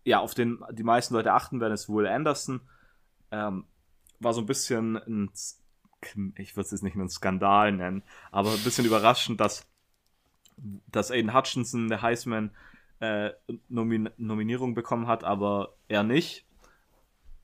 ja 0.06 0.20
auf 0.20 0.34
den 0.34 0.64
die 0.72 0.84
meisten 0.84 1.14
Leute 1.14 1.34
achten 1.34 1.60
werden 1.60 1.74
ist 1.74 1.90
Will 1.90 2.08
Anderson. 2.08 2.62
Ähm, 3.32 3.66
war 4.20 4.34
so 4.34 4.42
ein 4.42 4.46
bisschen 4.46 4.96
ein 4.96 5.32
ich 6.36 6.56
würde 6.56 6.66
es 6.66 6.72
jetzt 6.72 6.84
nicht 6.84 6.96
einen 6.96 7.10
Skandal 7.10 7.72
nennen, 7.72 8.04
aber 8.32 8.52
ein 8.52 8.64
bisschen 8.64 8.86
überraschend, 8.86 9.40
dass, 9.40 9.68
dass 10.88 11.12
Aiden 11.12 11.34
Hutchinson 11.34 11.86
eine 11.86 12.02
Heisman 12.02 12.52
äh, 13.00 13.32
Nomin 13.70 14.10
Nominierung 14.18 14.74
bekommen 14.74 15.08
hat, 15.08 15.24
aber 15.24 15.76
er 15.88 16.04
nicht. 16.04 16.46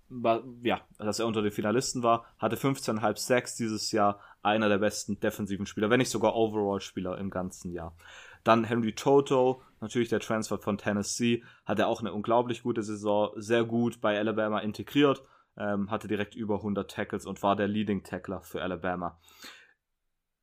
War, 0.10 0.44
ja, 0.62 0.82
dass 1.00 1.20
er 1.20 1.26
unter 1.26 1.42
den 1.42 1.52
Finalisten 1.52 2.04
war, 2.04 2.26
hatte 2.38 2.56
15,5 2.56 3.18
Sacks 3.18 3.56
dieses 3.56 3.92
Jahr, 3.92 4.20
einer 4.44 4.70
der 4.70 4.78
besten 4.78 5.20
defensiven 5.20 5.66
Spieler, 5.66 5.90
wenn 5.90 6.00
nicht 6.00 6.12
sogar 6.12 6.36
Overall-Spieler 6.36 7.18
im 7.18 7.32
ganzen 7.32 7.72
Jahr. 7.72 7.96
Dann 8.44 8.66
Henry 8.66 8.94
Toto, 8.94 9.64
natürlich 9.80 10.10
der 10.10 10.20
Transfer 10.20 10.60
von 10.60 10.78
Tennessee, 10.78 11.44
hat 11.66 11.80
er 11.80 11.88
auch 11.88 12.02
eine 12.02 12.14
unglaublich 12.14 12.62
gute 12.62 12.84
Saison, 12.84 13.32
sehr 13.38 13.64
gut 13.64 14.02
bei 14.02 14.20
Alabama 14.20 14.60
integriert 14.60 15.24
ähm, 15.58 15.92
hatte 15.92 16.08
direkt 16.08 16.36
über 16.36 16.56
100 16.56 16.90
Tackles 16.90 17.26
und 17.26 17.44
war 17.44 17.56
der 17.56 17.68
Leading 17.68 18.04
Tackler 18.04 18.42
für 18.42 18.62
Alabama. 18.62 19.20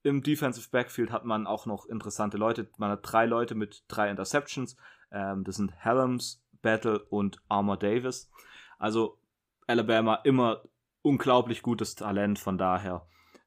Im 0.02 0.22
Defensive 0.22 0.70
Backfield 0.70 1.10
hat 1.10 1.24
man 1.24 1.46
auch 1.46 1.66
noch 1.66 1.86
interessante 1.86 2.38
Leute. 2.38 2.68
Man 2.78 2.90
hat 2.90 3.00
drei 3.02 3.26
Leute 3.26 3.54
mit 3.54 3.84
drei 3.88 4.10
Interceptions. 4.10 4.76
Ähm, 5.10 5.44
das 5.44 5.56
sind 5.56 5.72
Helms, 5.76 6.42
Battle 6.62 7.00
und 7.04 7.38
Armour 7.48 7.76
Davis. 7.76 8.30
Also 8.78 9.18
Alabama 9.66 10.14
immer 10.24 10.62
unglaublich 11.02 11.62
gutes 11.62 11.96
Talent. 11.96 12.38
Von 12.38 12.56
daher, 12.56 13.06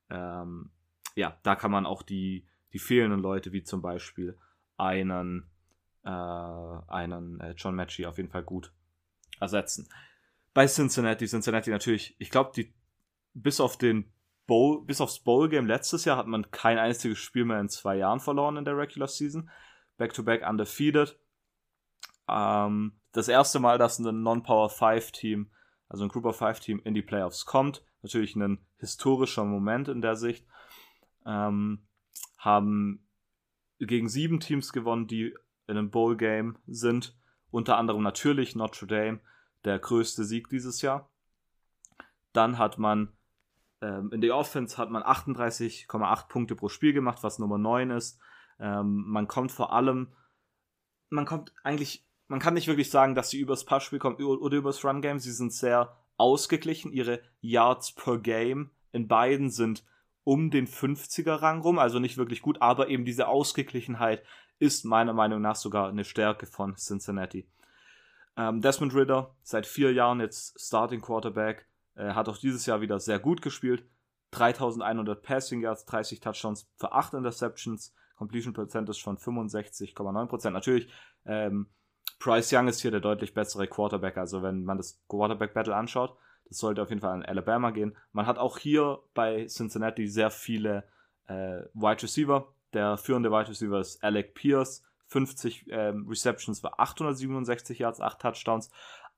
ähm, 0.09 0.71
ja, 1.15 1.37
da 1.43 1.55
kann 1.55 1.71
man 1.71 1.85
auch 1.85 2.03
die, 2.03 2.47
die 2.71 2.79
fehlenden 2.79 3.19
Leute, 3.19 3.51
wie 3.51 3.63
zum 3.63 3.81
Beispiel 3.81 4.37
einen, 4.77 5.49
äh, 6.03 6.09
einen 6.09 7.39
äh, 7.39 7.53
John 7.57 7.75
Matchy 7.75 8.05
auf 8.05 8.17
jeden 8.17 8.29
Fall 8.29 8.43
gut 8.43 8.71
ersetzen 9.39 9.89
bei 10.53 10.67
Cincinnati, 10.67 11.25
Cincinnati 11.25 11.69
natürlich, 11.69 12.15
ich 12.19 12.29
glaube, 12.29 12.51
die 12.55 12.73
bis 13.33 13.59
auf 13.59 13.77
den 13.77 14.11
Bowl, 14.45 14.85
bis 14.85 15.01
aufs 15.01 15.19
Bowl-Game 15.19 15.65
letztes 15.65 16.05
Jahr 16.05 16.17
hat 16.17 16.27
man 16.27 16.51
kein 16.51 16.77
einziges 16.77 17.17
Spiel 17.17 17.45
mehr 17.45 17.59
in 17.59 17.69
zwei 17.69 17.95
Jahren 17.95 18.19
verloren 18.19 18.57
in 18.57 18.65
der 18.65 18.77
Regular 18.77 19.07
Season. 19.07 19.49
Back-to-back 19.97 20.43
-back 20.43 20.49
undefeated. 20.49 21.17
Ähm, 22.27 22.99
das 23.13 23.27
erste 23.27 23.59
Mal, 23.59 23.77
dass 23.77 23.99
ein 23.99 24.23
Non-Power 24.23 24.69
5-Team, 24.69 25.49
also 25.87 26.03
ein 26.03 26.09
Group 26.09 26.25
of 26.25 26.41
5-Team 26.41 26.81
in 26.83 26.93
die 26.93 27.01
Playoffs 27.01 27.45
kommt. 27.45 27.83
Natürlich 28.01 28.35
ein 28.35 28.65
historischer 28.79 29.45
Moment 29.45 29.87
in 29.87 30.01
der 30.01 30.15
Sicht. 30.15 30.45
Ähm, 31.25 31.87
haben 32.37 33.07
gegen 33.79 34.09
sieben 34.09 34.39
Teams 34.39 34.73
gewonnen, 34.73 35.07
die 35.07 35.33
in 35.67 35.77
einem 35.77 35.89
Bowl-Game 35.89 36.57
sind. 36.67 37.15
Unter 37.49 37.77
anderem 37.77 38.03
natürlich 38.03 38.55
Notre 38.55 38.87
Dame, 38.87 39.21
der 39.65 39.79
größte 39.79 40.23
Sieg 40.23 40.49
dieses 40.49 40.81
Jahr. 40.81 41.09
Dann 42.33 42.57
hat 42.57 42.77
man 42.77 43.13
ähm, 43.83 44.11
in 44.11 44.21
der 44.21 44.35
Offense 44.35 44.77
hat 44.77 44.89
man 44.89 45.03
38,8 45.03 46.27
Punkte 46.27 46.55
pro 46.55 46.69
Spiel 46.69 46.93
gemacht, 46.93 47.19
was 47.21 47.37
Nummer 47.37 47.57
9 47.57 47.91
ist. 47.91 48.19
Ähm, 48.59 49.03
man 49.07 49.27
kommt 49.27 49.51
vor 49.51 49.73
allem, 49.73 50.13
man 51.09 51.25
kommt 51.25 51.53
eigentlich, 51.63 52.05
man 52.27 52.39
kann 52.39 52.53
nicht 52.53 52.67
wirklich 52.67 52.89
sagen, 52.89 53.13
dass 53.13 53.29
sie 53.29 53.39
übers 53.39 53.65
Passspiel 53.65 53.99
kommen 53.99 54.15
oder 54.15 54.55
übers 54.55 54.83
Run 54.85 55.01
Game. 55.01 55.19
Sie 55.19 55.31
sind 55.31 55.51
sehr 55.51 55.97
ausgeglichen. 56.17 56.93
Ihre 56.93 57.21
Yards 57.41 57.93
per 57.93 58.17
Game 58.19 58.71
in 58.93 59.07
beiden 59.07 59.49
sind 59.49 59.83
um 60.23 60.49
den 60.49 60.67
50er 60.67 61.41
Rang 61.41 61.59
rum, 61.61 61.79
also 61.79 61.99
nicht 61.99 62.17
wirklich 62.17 62.41
gut, 62.41 62.61
aber 62.61 62.87
eben 62.87 63.03
diese 63.03 63.27
Ausgeglichenheit 63.27 64.23
ist 64.57 64.85
meiner 64.85 65.11
Meinung 65.11 65.41
nach 65.41 65.57
sogar 65.57 65.89
eine 65.89 66.05
Stärke 66.05 66.45
von 66.45 66.77
Cincinnati. 66.77 67.45
Ähm, 68.37 68.61
Desmond 68.61 68.95
Ritter, 68.95 69.35
seit 69.43 69.65
vier 69.65 69.93
Jahren 69.93 70.19
jetzt 70.19 70.59
Starting 70.59 71.01
Quarterback, 71.01 71.67
äh, 71.95 72.13
hat 72.13 72.29
auch 72.29 72.37
dieses 72.37 72.65
Jahr 72.65 72.81
wieder 72.81 72.99
sehr 72.99 73.19
gut 73.19 73.41
gespielt. 73.41 73.85
3100 74.31 75.21
Passing 75.21 75.61
Yards, 75.61 75.85
30 75.85 76.19
Touchdowns 76.19 76.67
für 76.75 76.91
8 76.91 77.13
Interceptions, 77.13 77.93
Completion 78.15 78.53
Percentage 78.53 79.01
von 79.01 79.17
65,9%. 79.17 80.49
Natürlich, 80.49 80.89
ähm, 81.25 81.67
Bryce 82.19 82.53
Young 82.53 82.67
ist 82.67 82.81
hier 82.81 82.91
der 82.91 82.99
deutlich 82.99 83.33
bessere 83.33 83.67
Quarterback. 83.67 84.17
Also, 84.17 84.41
wenn 84.41 84.63
man 84.63 84.77
das 84.77 85.03
Quarterback 85.07 85.53
Battle 85.53 85.75
anschaut, 85.75 86.15
das 86.45 86.57
sollte 86.57 86.81
auf 86.81 86.89
jeden 86.89 87.01
Fall 87.01 87.11
an 87.11 87.23
Alabama 87.23 87.71
gehen. 87.71 87.95
Man 88.11 88.25
hat 88.25 88.37
auch 88.37 88.57
hier 88.57 88.99
bei 89.13 89.45
Cincinnati 89.47 90.07
sehr 90.07 90.31
viele 90.31 90.83
äh, 91.27 91.61
Wide 91.73 92.03
Receiver. 92.03 92.53
Der 92.73 92.97
führende 92.97 93.31
Wide 93.31 93.49
Receiver 93.49 93.79
ist 93.79 94.03
Alec 94.03 94.33
Pierce, 94.33 94.83
50 95.07 95.65
ähm, 95.69 96.07
Receptions 96.07 96.59
für 96.59 96.79
867 96.79 97.79
Yards, 97.79 98.01
8 98.01 98.19
Touchdowns. 98.19 98.69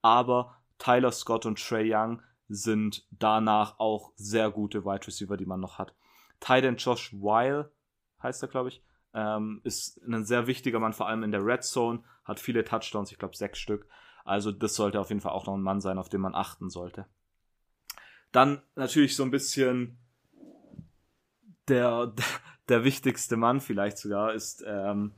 Aber 0.02 0.58
Tyler 0.78 1.12
Scott 1.12 1.46
und 1.46 1.60
Trey 1.60 1.94
Young 1.94 2.22
sind 2.48 3.08
danach 3.12 3.80
auch 3.80 4.12
sehr 4.16 4.52
gute 4.52 4.86
Wide 4.86 5.08
Receiver, 5.08 5.38
die 5.38 5.46
man 5.46 5.60
noch 5.60 5.80
hat. 5.80 5.96
Titan 6.40 6.76
Josh 6.76 7.14
Weil 7.14 7.72
heißt 8.22 8.44
er, 8.44 8.50
glaube 8.50 8.70
ich, 8.70 8.84
ähm, 9.14 9.62
ist 9.64 10.02
ein 10.06 10.26
sehr 10.26 10.48
wichtiger 10.48 10.80
Mann, 10.80 10.94
vor 10.94 11.08
allem 11.08 11.24
in 11.24 11.32
der 11.32 11.46
Red 11.46 11.64
Zone, 11.64 12.04
hat 12.24 12.40
viele 12.40 12.64
Touchdowns, 12.64 13.12
ich 13.12 13.18
glaube 13.18 13.36
sechs 13.36 13.60
Stück. 13.60 13.88
Also 14.26 14.52
das 14.52 14.76
sollte 14.76 15.00
auf 15.00 15.10
jeden 15.10 15.22
Fall 15.22 15.32
auch 15.32 15.46
noch 15.46 15.54
ein 15.54 15.62
Mann 15.62 15.82
sein, 15.82 15.98
auf 15.98 16.10
den 16.10 16.22
man 16.22 16.36
achten 16.36 16.70
sollte. 16.70 17.06
Dann 18.32 18.62
natürlich 18.76 19.16
so 19.16 19.24
ein 19.24 19.32
bisschen 19.32 19.98
der, 21.68 22.14
der 22.70 22.84
wichtigste 22.84 23.38
Mann 23.38 23.62
vielleicht 23.62 23.98
sogar 23.98 24.34
ist 24.34 24.64
ähm, 24.68 25.14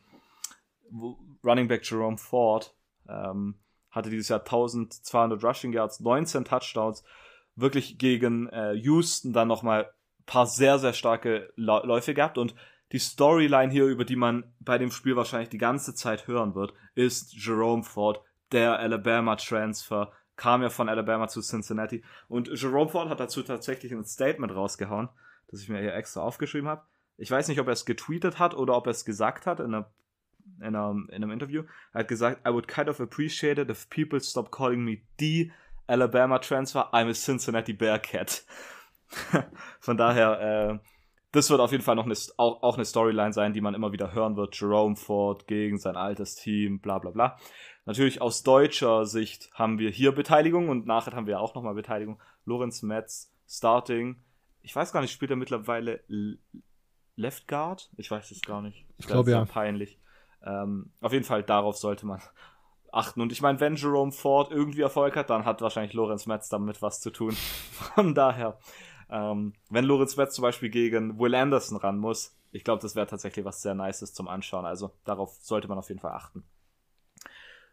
Running 1.43 1.67
Back 1.67 1.89
Jerome 1.89 2.17
Ford 2.17 2.75
ähm, 3.07 3.55
hatte 3.89 4.09
dieses 4.09 4.29
Jahr 4.29 4.39
1200 4.39 5.43
Rushing 5.43 5.73
Yards, 5.73 5.99
19 5.99 6.45
Touchdowns, 6.45 7.03
wirklich 7.55 7.97
gegen 7.97 8.47
äh, 8.49 8.73
Houston 8.73 9.33
dann 9.33 9.47
nochmal 9.47 9.85
ein 9.85 10.25
paar 10.25 10.45
sehr, 10.45 10.79
sehr 10.79 10.93
starke 10.93 11.51
Läufe 11.55 12.13
gehabt 12.13 12.37
und 12.37 12.53
die 12.93 12.99
Storyline 12.99 13.71
hier, 13.71 13.85
über 13.85 14.05
die 14.05 14.15
man 14.15 14.53
bei 14.59 14.77
dem 14.77 14.91
Spiel 14.91 15.15
wahrscheinlich 15.15 15.49
die 15.49 15.57
ganze 15.57 15.93
Zeit 15.93 16.27
hören 16.27 16.55
wird, 16.55 16.73
ist 16.95 17.33
Jerome 17.33 17.83
Ford, 17.83 18.21
der 18.53 18.79
Alabama 18.79 19.35
Transfer, 19.35 20.13
kam 20.37 20.61
ja 20.61 20.69
von 20.69 20.87
Alabama 20.87 21.27
zu 21.27 21.41
Cincinnati 21.41 22.03
und 22.29 22.47
Jerome 22.49 22.89
Ford 22.89 23.09
hat 23.09 23.19
dazu 23.19 23.43
tatsächlich 23.43 23.91
ein 23.91 24.05
Statement 24.05 24.55
rausgehauen, 24.55 25.09
das 25.49 25.61
ich 25.61 25.69
mir 25.69 25.81
hier 25.81 25.95
extra 25.95 26.21
aufgeschrieben 26.21 26.69
habe. 26.69 26.83
Ich 27.17 27.31
weiß 27.31 27.47
nicht, 27.47 27.59
ob 27.59 27.67
er 27.67 27.73
es 27.73 27.85
getweetet 27.85 28.37
hat 28.37 28.53
oder 28.53 28.77
ob 28.77 28.85
er 28.85 28.91
es 28.91 29.03
gesagt 29.03 29.47
hat 29.47 29.59
in 29.59 29.73
einer 29.73 29.89
in 30.61 30.75
einem, 30.75 31.07
in 31.09 31.15
einem 31.23 31.31
Interview. 31.31 31.63
Er 31.93 32.01
hat 32.01 32.07
gesagt, 32.07 32.47
I 32.47 32.51
would 32.51 32.67
kind 32.67 32.89
of 32.89 32.99
appreciate 32.99 33.61
it 33.61 33.69
if 33.69 33.89
people 33.89 34.19
stop 34.19 34.51
calling 34.51 34.83
me 34.83 35.01
the 35.19 35.51
Alabama 35.87 36.39
Transfer. 36.39 36.89
I'm 36.93 37.09
a 37.09 37.13
Cincinnati 37.13 37.73
Bearcat. 37.73 38.43
Von 39.79 39.97
daher, 39.97 40.41
äh, 40.41 40.79
das 41.31 41.49
wird 41.49 41.59
auf 41.59 41.71
jeden 41.71 41.83
Fall 41.83 41.95
noch 41.95 42.05
eine, 42.05 42.15
auch, 42.37 42.63
auch 42.63 42.75
eine 42.75 42.85
Storyline 42.85 43.33
sein, 43.33 43.53
die 43.53 43.61
man 43.61 43.73
immer 43.73 43.91
wieder 43.91 44.13
hören 44.13 44.35
wird. 44.35 44.59
Jerome 44.59 44.95
Ford 44.95 45.47
gegen 45.47 45.77
sein 45.77 45.95
altes 45.95 46.35
Team, 46.35 46.79
bla 46.79 46.99
bla 46.99 47.11
bla. 47.11 47.37
Natürlich 47.85 48.21
aus 48.21 48.43
deutscher 48.43 49.05
Sicht 49.05 49.49
haben 49.53 49.79
wir 49.79 49.89
hier 49.89 50.11
Beteiligung 50.11 50.67
und 50.69 50.85
nachher 50.85 51.13
haben 51.13 51.27
wir 51.27 51.39
auch 51.39 51.55
nochmal 51.55 51.73
Beteiligung. 51.73 52.21
Lorenz 52.43 52.81
Metz, 52.81 53.33
Starting. 53.47 54.21
Ich 54.61 54.75
weiß 54.75 54.91
gar 54.91 55.01
nicht, 55.01 55.11
spielt 55.13 55.31
er 55.31 55.37
mittlerweile 55.37 56.03
Left 57.15 57.47
Guard? 57.47 57.89
Ich 57.97 58.11
weiß 58.11 58.31
es 58.31 58.41
gar 58.41 58.61
nicht. 58.61 58.85
Ich 58.97 59.07
glaube 59.07 59.31
ja. 59.31 59.45
Peinlich. 59.45 59.99
Ähm, 60.43 60.91
auf 61.01 61.13
jeden 61.13 61.25
Fall 61.25 61.43
darauf 61.43 61.77
sollte 61.77 62.05
man 62.05 62.21
achten. 62.91 63.21
Und 63.21 63.31
ich 63.31 63.41
meine, 63.41 63.59
wenn 63.59 63.75
Jerome 63.75 64.11
Ford 64.11 64.51
irgendwie 64.51 64.81
Erfolg 64.81 65.15
hat, 65.15 65.29
dann 65.29 65.45
hat 65.45 65.61
wahrscheinlich 65.61 65.93
Lorenz 65.93 66.25
Metz 66.25 66.49
damit 66.49 66.81
was 66.81 66.99
zu 66.99 67.11
tun. 67.11 67.31
Von 67.71 68.15
daher, 68.15 68.59
ähm, 69.09 69.53
wenn 69.69 69.85
Lorenz 69.85 70.17
Metz 70.17 70.35
zum 70.35 70.43
Beispiel 70.43 70.69
gegen 70.69 71.19
Will 71.19 71.35
Anderson 71.35 71.77
ran 71.77 71.97
muss, 71.97 72.37
ich 72.51 72.63
glaube, 72.63 72.81
das 72.81 72.95
wäre 72.95 73.07
tatsächlich 73.07 73.45
was 73.45 73.61
sehr 73.61 73.75
Nices 73.75 74.13
zum 74.13 74.27
Anschauen. 74.27 74.65
Also 74.65 74.91
darauf 75.03 75.37
sollte 75.41 75.67
man 75.67 75.77
auf 75.77 75.89
jeden 75.89 75.99
Fall 75.99 76.13
achten. 76.13 76.43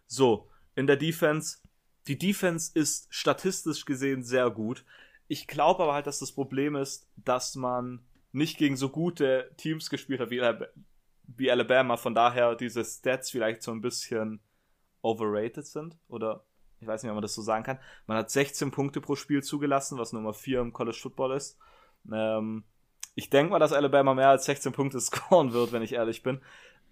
So, 0.06 0.50
in 0.74 0.86
der 0.86 0.96
Defense. 0.96 1.58
Die 2.06 2.18
Defense 2.18 2.70
ist 2.74 3.06
statistisch 3.08 3.86
gesehen 3.86 4.22
sehr 4.24 4.50
gut. 4.50 4.84
Ich 5.26 5.46
glaube 5.46 5.82
aber 5.82 5.94
halt, 5.94 6.06
dass 6.06 6.18
das 6.18 6.32
Problem 6.32 6.76
ist, 6.76 7.08
dass 7.16 7.54
man 7.54 8.04
nicht 8.32 8.58
gegen 8.58 8.76
so 8.76 8.90
gute 8.90 9.54
Teams 9.56 9.88
gespielt 9.88 10.20
hat 10.20 10.30
wie 10.30 10.40
wie 11.26 11.50
Alabama, 11.50 11.96
von 11.96 12.14
daher 12.14 12.54
diese 12.54 12.84
Stats 12.84 13.30
vielleicht 13.30 13.62
so 13.62 13.72
ein 13.72 13.80
bisschen 13.80 14.40
overrated 15.02 15.66
sind 15.66 15.96
oder 16.08 16.44
ich 16.80 16.88
weiß 16.88 17.02
nicht, 17.02 17.10
ob 17.10 17.16
man 17.16 17.22
das 17.22 17.34
so 17.34 17.42
sagen 17.42 17.64
kann. 17.64 17.78
Man 18.06 18.18
hat 18.18 18.30
16 18.30 18.70
Punkte 18.70 19.00
pro 19.00 19.16
Spiel 19.16 19.42
zugelassen, 19.42 19.98
was 19.98 20.12
Nummer 20.12 20.34
4 20.34 20.60
im 20.60 20.72
College 20.72 20.98
Football 21.00 21.32
ist. 21.32 21.58
Ähm, 22.12 22.64
ich 23.14 23.30
denke 23.30 23.52
mal, 23.52 23.58
dass 23.58 23.72
Alabama 23.72 24.12
mehr 24.14 24.28
als 24.28 24.44
16 24.44 24.72
Punkte 24.72 25.00
scoren 25.00 25.52
wird, 25.52 25.72
wenn 25.72 25.82
ich 25.82 25.94
ehrlich 25.94 26.22
bin. 26.22 26.40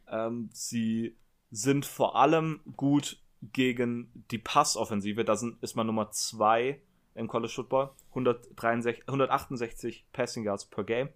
Ähm, 0.09 0.49
sie 0.53 1.17
sind 1.51 1.85
vor 1.85 2.17
allem 2.17 2.61
gut 2.77 3.21
gegen 3.43 4.11
die 4.31 4.39
Passoffensive. 4.39 5.25
Da 5.25 5.37
sind, 5.37 5.63
ist 5.63 5.77
man 5.77 5.87
Nummer 5.87 6.11
2 6.11 6.81
im 7.15 7.29
College 7.29 7.53
Football. 7.55 7.91
163, 8.11 9.09
168 9.09 10.07
Passing 10.13 10.45
Yards 10.45 10.65
per 10.65 10.85
Game. 10.85 11.11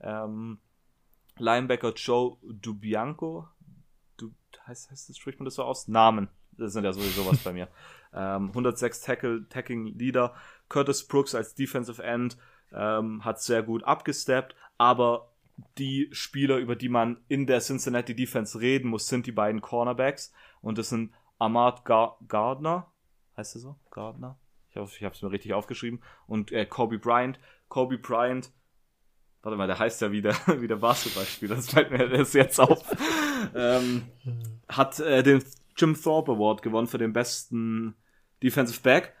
Ähm, 0.00 0.58
Linebacker 1.38 1.92
Joe 1.94 2.36
Dubianco. 2.42 3.48
Du, 4.16 4.32
heißt, 4.66 4.90
heißt 4.90 5.08
das, 5.08 5.16
spricht 5.16 5.38
man 5.38 5.44
das 5.44 5.54
so 5.54 5.64
aus? 5.64 5.88
Namen. 5.88 6.28
Das 6.52 6.72
sind 6.72 6.84
ja 6.84 6.92
sowieso 6.92 7.26
was 7.26 7.38
bei 7.38 7.52
mir. 7.52 7.68
Ähm, 8.14 8.48
106 8.48 9.00
Tackle, 9.00 9.48
Tackling 9.48 9.86
Leader. 9.86 10.34
Curtis 10.68 11.08
Brooks 11.08 11.34
als 11.34 11.54
Defensive 11.54 12.02
End 12.02 12.36
ähm, 12.70 13.24
hat 13.24 13.40
sehr 13.40 13.62
gut 13.62 13.84
abgesteppt, 13.84 14.54
aber 14.76 15.32
die 15.78 16.08
Spieler, 16.12 16.58
über 16.58 16.76
die 16.76 16.88
man 16.88 17.18
in 17.28 17.46
der 17.46 17.60
Cincinnati 17.60 18.14
Defense 18.14 18.60
reden 18.60 18.88
muss, 18.88 19.06
sind 19.06 19.26
die 19.26 19.32
beiden 19.32 19.60
Cornerbacks. 19.60 20.32
Und 20.60 20.78
das 20.78 20.88
sind 20.88 21.12
Ahmad 21.38 21.84
Gar 21.84 22.18
Gardner, 22.28 22.92
heißt 23.36 23.56
er 23.56 23.60
so? 23.60 23.76
Gardner? 23.90 24.38
Ich 24.70 24.76
hoffe, 24.76 24.94
ich 24.96 25.04
habe 25.04 25.14
es 25.14 25.22
mir 25.22 25.30
richtig 25.30 25.52
aufgeschrieben. 25.52 26.02
Und 26.26 26.52
äh, 26.52 26.64
Kobe 26.64 26.98
Bryant. 26.98 27.38
Kobe 27.68 27.98
Bryant, 27.98 28.50
warte 29.42 29.58
mal, 29.58 29.66
der 29.66 29.78
heißt 29.78 30.00
ja 30.00 30.12
wieder 30.12 30.34
wie 30.60 30.68
der 30.68 30.76
Basketballspieler, 30.76 31.56
das 31.56 31.70
fällt 31.70 31.90
mir 31.90 32.06
jetzt 32.08 32.60
auf. 32.60 32.84
ähm, 33.54 34.02
hat 34.68 35.00
äh, 35.00 35.22
den 35.22 35.42
Jim 35.76 36.00
Thorpe 36.00 36.32
Award 36.32 36.62
gewonnen 36.62 36.86
für 36.86 36.98
den 36.98 37.12
besten 37.12 37.94
Defensive 38.42 38.80
Back. 38.82 39.14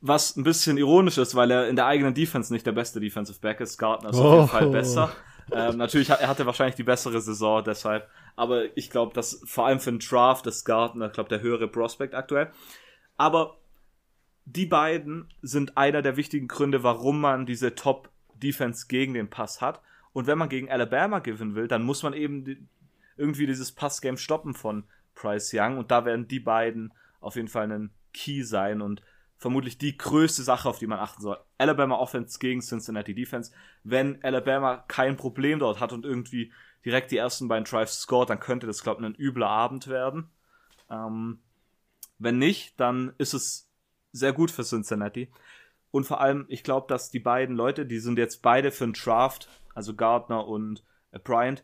Was 0.00 0.36
ein 0.36 0.44
bisschen 0.44 0.76
ironisch 0.76 1.16
ist, 1.16 1.34
weil 1.34 1.50
er 1.50 1.68
in 1.68 1.76
der 1.76 1.86
eigenen 1.86 2.12
Defense 2.12 2.52
nicht 2.52 2.66
der 2.66 2.72
beste 2.72 3.00
Defensive 3.00 3.40
Back 3.40 3.60
ist. 3.60 3.78
Gardner 3.78 4.10
ist 4.10 4.18
oh. 4.18 4.22
auf 4.22 4.34
jeden 4.34 4.48
Fall 4.48 4.68
besser. 4.68 5.12
Ähm, 5.50 5.76
natürlich, 5.76 6.10
hat, 6.10 6.20
er 6.20 6.28
hatte 6.28 6.46
wahrscheinlich 6.46 6.74
die 6.74 6.82
bessere 6.82 7.20
Saison 7.20 7.62
deshalb. 7.64 8.08
Aber 8.36 8.76
ich 8.76 8.90
glaube, 8.90 9.14
dass 9.14 9.42
vor 9.44 9.66
allem 9.66 9.80
für 9.80 9.92
den 9.92 10.00
Draft 10.00 10.46
ist 10.46 10.64
Gardner, 10.64 11.08
glaube 11.08 11.28
der 11.28 11.40
höhere 11.40 11.68
Prospect 11.68 12.14
aktuell. 12.14 12.50
Aber 13.16 13.56
die 14.46 14.66
beiden 14.66 15.28
sind 15.42 15.76
einer 15.76 16.02
der 16.02 16.16
wichtigen 16.16 16.48
Gründe, 16.48 16.82
warum 16.82 17.20
man 17.20 17.46
diese 17.46 17.74
Top-Defense 18.44 18.86
gegen 18.88 19.14
den 19.14 19.30
Pass 19.30 19.60
hat. 19.60 19.80
Und 20.12 20.26
wenn 20.26 20.38
man 20.38 20.48
gegen 20.48 20.70
Alabama 20.70 21.18
gewinnen 21.18 21.54
will, 21.54 21.68
dann 21.68 21.82
muss 21.82 22.02
man 22.02 22.12
eben 22.12 22.44
die, 22.44 22.58
irgendwie 23.16 23.46
dieses 23.46 23.72
Pass-Game 23.72 24.16
stoppen 24.16 24.54
von 24.54 24.84
Bryce 25.14 25.52
Young. 25.54 25.78
Und 25.78 25.90
da 25.90 26.04
werden 26.04 26.28
die 26.28 26.40
beiden 26.40 26.92
auf 27.20 27.36
jeden 27.36 27.48
Fall 27.48 27.70
ein 27.70 27.90
Key 28.12 28.42
sein 28.42 28.80
und 28.80 29.02
vermutlich 29.36 29.78
die 29.78 29.96
größte 29.96 30.42
Sache, 30.42 30.68
auf 30.68 30.78
die 30.78 30.86
man 30.86 31.00
achten 31.00 31.22
soll. 31.22 31.38
Alabama 31.58 31.96
Offense 31.96 32.38
gegen 32.38 32.60
Cincinnati 32.60 33.14
Defense. 33.14 33.52
Wenn 33.82 34.22
Alabama 34.22 34.84
kein 34.88 35.16
Problem 35.16 35.58
dort 35.58 35.80
hat 35.80 35.92
und 35.92 36.04
irgendwie 36.04 36.52
direkt 36.84 37.10
die 37.10 37.16
ersten 37.16 37.48
beiden 37.48 37.64
Drives 37.64 38.00
scored, 38.00 38.30
dann 38.30 38.40
könnte 38.40 38.66
das, 38.66 38.82
glaube 38.82 39.00
ich, 39.00 39.06
ein 39.06 39.14
übler 39.16 39.48
Abend 39.48 39.88
werden. 39.88 40.30
Ähm, 40.90 41.40
wenn 42.18 42.38
nicht, 42.38 42.78
dann 42.78 43.14
ist 43.18 43.34
es 43.34 43.68
sehr 44.12 44.32
gut 44.32 44.50
für 44.50 44.62
Cincinnati. 44.62 45.28
Und 45.94 46.06
vor 46.06 46.20
allem, 46.20 46.44
ich 46.48 46.64
glaube, 46.64 46.88
dass 46.88 47.12
die 47.12 47.20
beiden 47.20 47.54
Leute, 47.54 47.86
die 47.86 48.00
sind 48.00 48.18
jetzt 48.18 48.42
beide 48.42 48.72
für 48.72 48.82
einen 48.82 48.94
Draft, 48.94 49.48
also 49.76 49.94
Gardner 49.94 50.44
und 50.44 50.82
äh, 51.12 51.20
Bryant, 51.20 51.62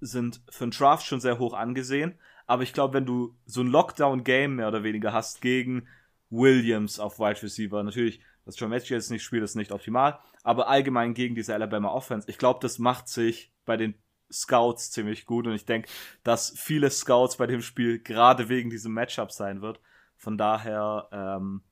sind 0.00 0.40
für 0.48 0.64
einen 0.64 0.72
Draft 0.72 1.06
schon 1.06 1.20
sehr 1.20 1.38
hoch 1.38 1.54
angesehen. 1.54 2.18
Aber 2.48 2.64
ich 2.64 2.72
glaube, 2.72 2.94
wenn 2.94 3.06
du 3.06 3.36
so 3.46 3.60
ein 3.60 3.68
Lockdown-Game 3.68 4.56
mehr 4.56 4.66
oder 4.66 4.82
weniger 4.82 5.12
hast 5.12 5.40
gegen 5.40 5.86
Williams 6.30 6.98
auf 6.98 7.20
Wide 7.20 7.44
Receiver, 7.44 7.80
natürlich, 7.84 8.18
dass 8.44 8.58
John 8.58 8.70
Matthew 8.70 8.94
jetzt 8.94 9.12
nicht 9.12 9.22
spielt, 9.22 9.44
ist 9.44 9.54
nicht 9.54 9.70
optimal, 9.70 10.18
aber 10.42 10.66
allgemein 10.66 11.14
gegen 11.14 11.36
diese 11.36 11.54
Alabama 11.54 11.92
Offense, 11.92 12.28
ich 12.28 12.38
glaube, 12.38 12.58
das 12.60 12.80
macht 12.80 13.06
sich 13.06 13.52
bei 13.64 13.76
den 13.76 13.94
Scouts 14.32 14.90
ziemlich 14.90 15.26
gut 15.26 15.46
und 15.46 15.52
ich 15.52 15.64
denke, 15.64 15.88
dass 16.24 16.58
viele 16.58 16.90
Scouts 16.90 17.36
bei 17.36 17.46
dem 17.46 17.62
Spiel 17.62 18.00
gerade 18.00 18.48
wegen 18.48 18.70
diesem 18.70 18.94
Matchup 18.94 19.30
sein 19.30 19.62
wird. 19.62 19.78
Von 20.16 20.36
daher, 20.36 21.08
ähm, 21.12 21.62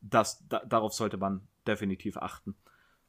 das, 0.00 0.46
da, 0.48 0.60
darauf 0.64 0.92
sollte 0.92 1.16
man 1.16 1.46
definitiv 1.66 2.16
achten. 2.16 2.56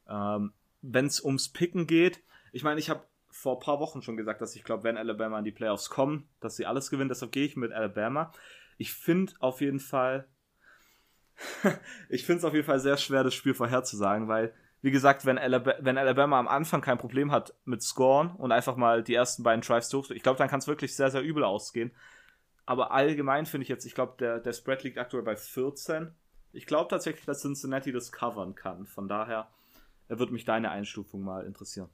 Ähm, 0.08 0.52
Wenn 0.82 1.06
es 1.06 1.22
ums 1.22 1.48
Picken 1.48 1.86
geht, 1.86 2.22
ich 2.52 2.62
meine, 2.62 2.80
ich 2.80 2.90
habe 2.90 3.04
vor 3.30 3.56
ein 3.56 3.60
paar 3.60 3.80
Wochen 3.80 4.02
schon 4.02 4.16
gesagt, 4.16 4.40
dass 4.40 4.56
ich 4.56 4.64
glaube, 4.64 4.84
wenn 4.84 4.96
Alabama 4.96 5.38
in 5.38 5.44
die 5.44 5.52
Playoffs 5.52 5.88
kommen, 5.88 6.28
dass 6.40 6.56
sie 6.56 6.66
alles 6.66 6.90
gewinnen. 6.90 7.08
Deshalb 7.08 7.32
gehe 7.32 7.46
ich 7.46 7.56
mit 7.56 7.72
Alabama. 7.72 8.32
Ich 8.76 8.92
finde 8.92 9.32
auf 9.38 9.60
jeden 9.60 9.80
Fall, 9.80 10.26
ich 12.08 12.26
finde 12.26 12.38
es 12.38 12.44
auf 12.44 12.54
jeden 12.54 12.66
Fall 12.66 12.80
sehr 12.80 12.96
schwer, 12.96 13.22
das 13.22 13.34
Spiel 13.34 13.54
vorherzusagen, 13.54 14.28
weil, 14.28 14.52
wie 14.82 14.90
gesagt, 14.90 15.26
wenn 15.26 15.38
Alabama, 15.38 15.76
wenn 15.80 15.98
Alabama 15.98 16.38
am 16.38 16.48
Anfang 16.48 16.80
kein 16.80 16.98
Problem 16.98 17.30
hat 17.30 17.54
mit 17.64 17.82
Scoren 17.82 18.34
und 18.36 18.52
einfach 18.52 18.76
mal 18.76 19.02
die 19.02 19.14
ersten 19.14 19.42
beiden 19.42 19.62
Drives 19.62 19.90
durch, 19.90 20.10
ich 20.10 20.22
glaube, 20.22 20.38
dann 20.38 20.48
kann 20.48 20.58
es 20.58 20.66
wirklich 20.66 20.96
sehr, 20.96 21.10
sehr 21.10 21.22
übel 21.22 21.44
ausgehen. 21.44 21.92
Aber 22.66 22.92
allgemein 22.92 23.46
finde 23.46 23.62
ich 23.64 23.68
jetzt, 23.68 23.84
ich 23.84 23.94
glaube, 23.94 24.14
der, 24.18 24.38
der 24.38 24.52
Spread 24.52 24.82
liegt 24.82 24.98
aktuell 24.98 25.22
bei 25.22 25.36
14. 25.36 26.14
Ich 26.52 26.66
glaube 26.66 26.88
tatsächlich, 26.88 27.24
dass 27.24 27.40
Cincinnati 27.40 27.92
das 27.92 28.12
covern 28.12 28.54
kann. 28.54 28.86
Von 28.86 29.08
daher 29.08 29.48
wird 30.08 30.32
mich 30.32 30.44
deine 30.44 30.70
Einstufung 30.70 31.22
mal 31.22 31.44
interessieren. 31.44 31.88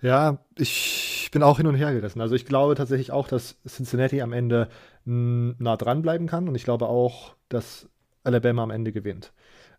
Ja, 0.00 0.38
ich 0.56 1.30
bin 1.32 1.42
auch 1.42 1.56
hin 1.56 1.66
und 1.66 1.74
her 1.74 1.92
gerissen. 1.92 2.20
Also 2.20 2.34
ich 2.34 2.46
glaube 2.46 2.74
tatsächlich 2.74 3.10
auch, 3.10 3.26
dass 3.26 3.56
Cincinnati 3.66 4.22
am 4.22 4.32
Ende 4.32 4.68
nah 5.04 5.76
dran 5.76 6.02
bleiben 6.02 6.26
kann 6.26 6.48
und 6.48 6.54
ich 6.54 6.64
glaube 6.64 6.86
auch, 6.86 7.34
dass 7.48 7.88
Alabama 8.22 8.62
am 8.62 8.70
Ende 8.70 8.92
gewinnt. 8.92 9.32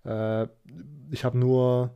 Äh, 0.03 0.47
ich 1.09 1.23
habe 1.25 1.37
nur, 1.37 1.95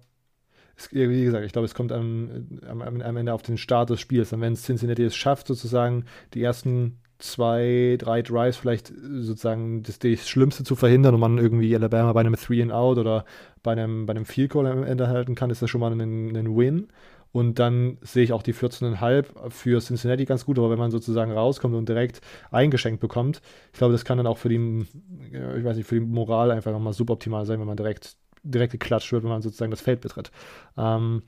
wie 0.92 1.24
gesagt, 1.24 1.46
ich 1.46 1.52
glaube, 1.52 1.66
es 1.66 1.76
kommt 1.76 1.92
am, 1.92 2.60
am, 2.68 2.82
am, 2.82 3.18
Ende 3.18 3.34
auf 3.34 3.44
den 3.44 3.58
Start 3.58 3.90
des 3.90 4.00
Spiels. 4.00 4.34
Und 4.34 4.42
wenn 4.42 4.56
Cincinnati 4.56 5.04
es 5.04 5.16
schafft, 5.16 5.48
sozusagen 5.48 6.06
die 6.34 6.42
ersten 6.42 7.00
zwei, 7.20 7.98
drei 8.00 8.22
Drives 8.22 8.58
vielleicht 8.58 8.88
sozusagen 8.88 9.84
das, 9.84 10.00
das 10.00 10.28
Schlimmste 10.28 10.64
zu 10.64 10.76
verhindern 10.76 11.14
und 11.14 11.20
man 11.20 11.38
irgendwie 11.38 11.76
Alabama 11.76 12.14
bei 12.14 12.22
einem 12.22 12.36
Three 12.36 12.62
and 12.62 12.72
Out 12.72 12.98
oder 12.98 13.26
bei 13.62 13.74
einem, 13.74 14.06
bei 14.06 14.12
einem 14.12 14.26
Field 14.26 14.52
Goal 14.52 14.66
am 14.66 14.84
Ende 14.84 15.08
halten 15.10 15.36
kann, 15.36 15.50
ist 15.50 15.62
das 15.62 15.70
schon 15.70 15.82
mal 15.82 15.92
ein, 15.92 16.36
ein 16.36 16.58
Win. 16.58 16.88
Und 17.32 17.60
dann 17.60 18.00
sehe 18.02 18.24
ich 18.24 18.34
auch 18.34 18.42
die 18.42 18.56
14,5 18.56 19.52
für 19.52 19.80
Cincinnati 19.82 20.26
ganz 20.26 20.46
gut, 20.46 20.58
aber 20.58 20.72
wenn 20.72 20.80
man 20.80 20.90
sozusagen 20.90 21.32
rauskommt 21.32 21.76
und 21.76 21.88
direkt 21.88 22.22
eingeschenkt 22.50 23.02
bekommt, 23.02 23.42
ich 23.72 23.78
glaube, 23.78 23.92
das 23.92 24.04
kann 24.04 24.18
dann 24.18 24.26
auch 24.26 24.40
für 24.40 24.50
die, 24.50 24.86
ich 25.32 25.64
weiß 25.64 25.78
nicht, 25.78 25.88
für 25.88 26.00
die 26.00 26.06
Moral 26.06 26.50
einfach 26.50 26.72
nochmal 26.72 26.94
suboptimal 26.94 27.46
sein, 27.46 27.60
wenn 27.60 27.68
man 27.68 27.78
direkt, 27.78 28.18
direkt 28.42 28.72
geklatscht 28.72 29.12
wird, 29.12 29.24
wenn 29.24 29.30
man 29.30 29.44
sozusagen 29.44 29.70
das 29.70 29.82
Feld 29.82 30.02
betritt. 30.02 30.32
Ähm, 30.76 31.22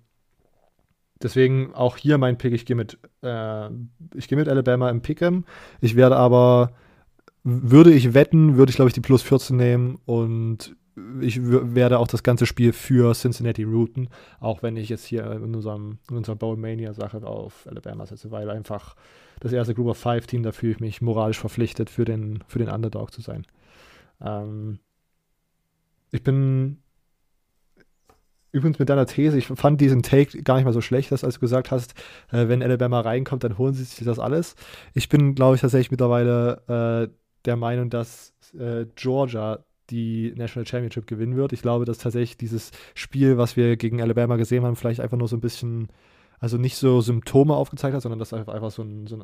deswegen 1.23 1.73
auch 1.73 1.97
hier 1.97 2.17
mein 2.17 2.37
Pick, 2.37 2.53
ich 2.53 2.65
gehe 2.65 2.75
mit, 2.75 2.97
äh, 3.23 3.69
ich 4.15 4.27
gehe 4.27 4.37
mit 4.37 4.47
Alabama 4.47 4.89
im 4.89 5.01
Pick'em. 5.01 5.43
Ich 5.79 5.95
werde 5.95 6.17
aber, 6.17 6.71
würde 7.43 7.91
ich 7.91 8.13
wetten, 8.13 8.57
würde 8.57 8.69
ich 8.69 8.75
glaube 8.75 8.89
ich 8.89 8.93
die 8.93 9.01
plus 9.01 9.21
14 9.21 9.55
nehmen 9.55 9.99
und 10.05 10.75
ich 11.21 11.39
werde 11.41 11.99
auch 11.99 12.07
das 12.07 12.23
ganze 12.23 12.45
Spiel 12.45 12.73
für 12.73 13.13
Cincinnati 13.13 13.63
routen, 13.63 14.09
auch 14.39 14.61
wenn 14.61 14.75
ich 14.77 14.89
jetzt 14.89 15.05
hier 15.05 15.29
in, 15.31 15.55
unserem, 15.55 15.99
in 16.09 16.17
unserer 16.17 16.35
Bowl-Mania-Sache 16.35 17.25
auf 17.25 17.65
Alabama 17.67 18.05
setze, 18.05 18.31
weil 18.31 18.49
einfach 18.49 18.95
das 19.39 19.53
erste 19.53 19.73
Group 19.73 19.87
of 19.87 19.97
Five 19.97 20.27
Team, 20.27 20.43
da 20.43 20.51
fühle 20.51 20.73
ich 20.73 20.79
mich 20.79 21.01
moralisch 21.01 21.39
verpflichtet, 21.39 21.89
für 21.89 22.05
den, 22.05 22.43
für 22.47 22.59
den 22.59 22.69
Underdog 22.69 23.11
zu 23.11 23.21
sein. 23.21 23.45
Ähm, 24.21 24.79
ich 26.11 26.23
bin 26.23 26.79
übrigens 28.51 28.79
mit 28.79 28.89
deiner 28.89 29.05
These, 29.05 29.37
ich 29.37 29.47
fand 29.47 29.79
diesen 29.81 30.03
Take 30.03 30.43
gar 30.43 30.55
nicht 30.55 30.65
mal 30.65 30.73
so 30.73 30.81
schlecht, 30.81 31.11
dass 31.11 31.23
als 31.23 31.35
du 31.35 31.39
gesagt 31.39 31.71
hast, 31.71 31.93
äh, 32.31 32.47
wenn 32.47 32.63
Alabama 32.63 33.01
reinkommt, 33.01 33.43
dann 33.43 33.57
holen 33.57 33.73
sie 33.73 33.83
sich 33.83 34.05
das 34.05 34.19
alles. 34.19 34.55
Ich 34.93 35.09
bin, 35.09 35.35
glaube 35.35 35.55
ich, 35.55 35.61
tatsächlich 35.61 35.91
mittlerweile 35.91 37.09
äh, 37.09 37.15
der 37.45 37.55
Meinung, 37.55 37.89
dass 37.89 38.33
äh, 38.57 38.85
Georgia 38.95 39.63
die 39.89 40.33
National 40.35 40.65
Championship 40.65 41.07
gewinnen 41.07 41.35
wird. 41.35 41.53
Ich 41.53 41.61
glaube, 41.61 41.85
dass 41.85 41.97
tatsächlich 41.97 42.37
dieses 42.37 42.71
Spiel, 42.93 43.37
was 43.37 43.57
wir 43.57 43.77
gegen 43.77 44.01
Alabama 44.01 44.37
gesehen 44.37 44.63
haben, 44.63 44.75
vielleicht 44.75 45.01
einfach 45.01 45.17
nur 45.17 45.27
so 45.27 45.35
ein 45.35 45.41
bisschen, 45.41 45.89
also 46.39 46.57
nicht 46.57 46.77
so 46.77 47.01
Symptome 47.01 47.55
aufgezeigt 47.55 47.93
hat, 47.95 48.01
sondern 48.01 48.19
dass 48.19 48.33
einfach 48.33 48.71
so 48.71 48.83
ein, 48.83 49.07
so 49.07 49.17
ein 49.17 49.23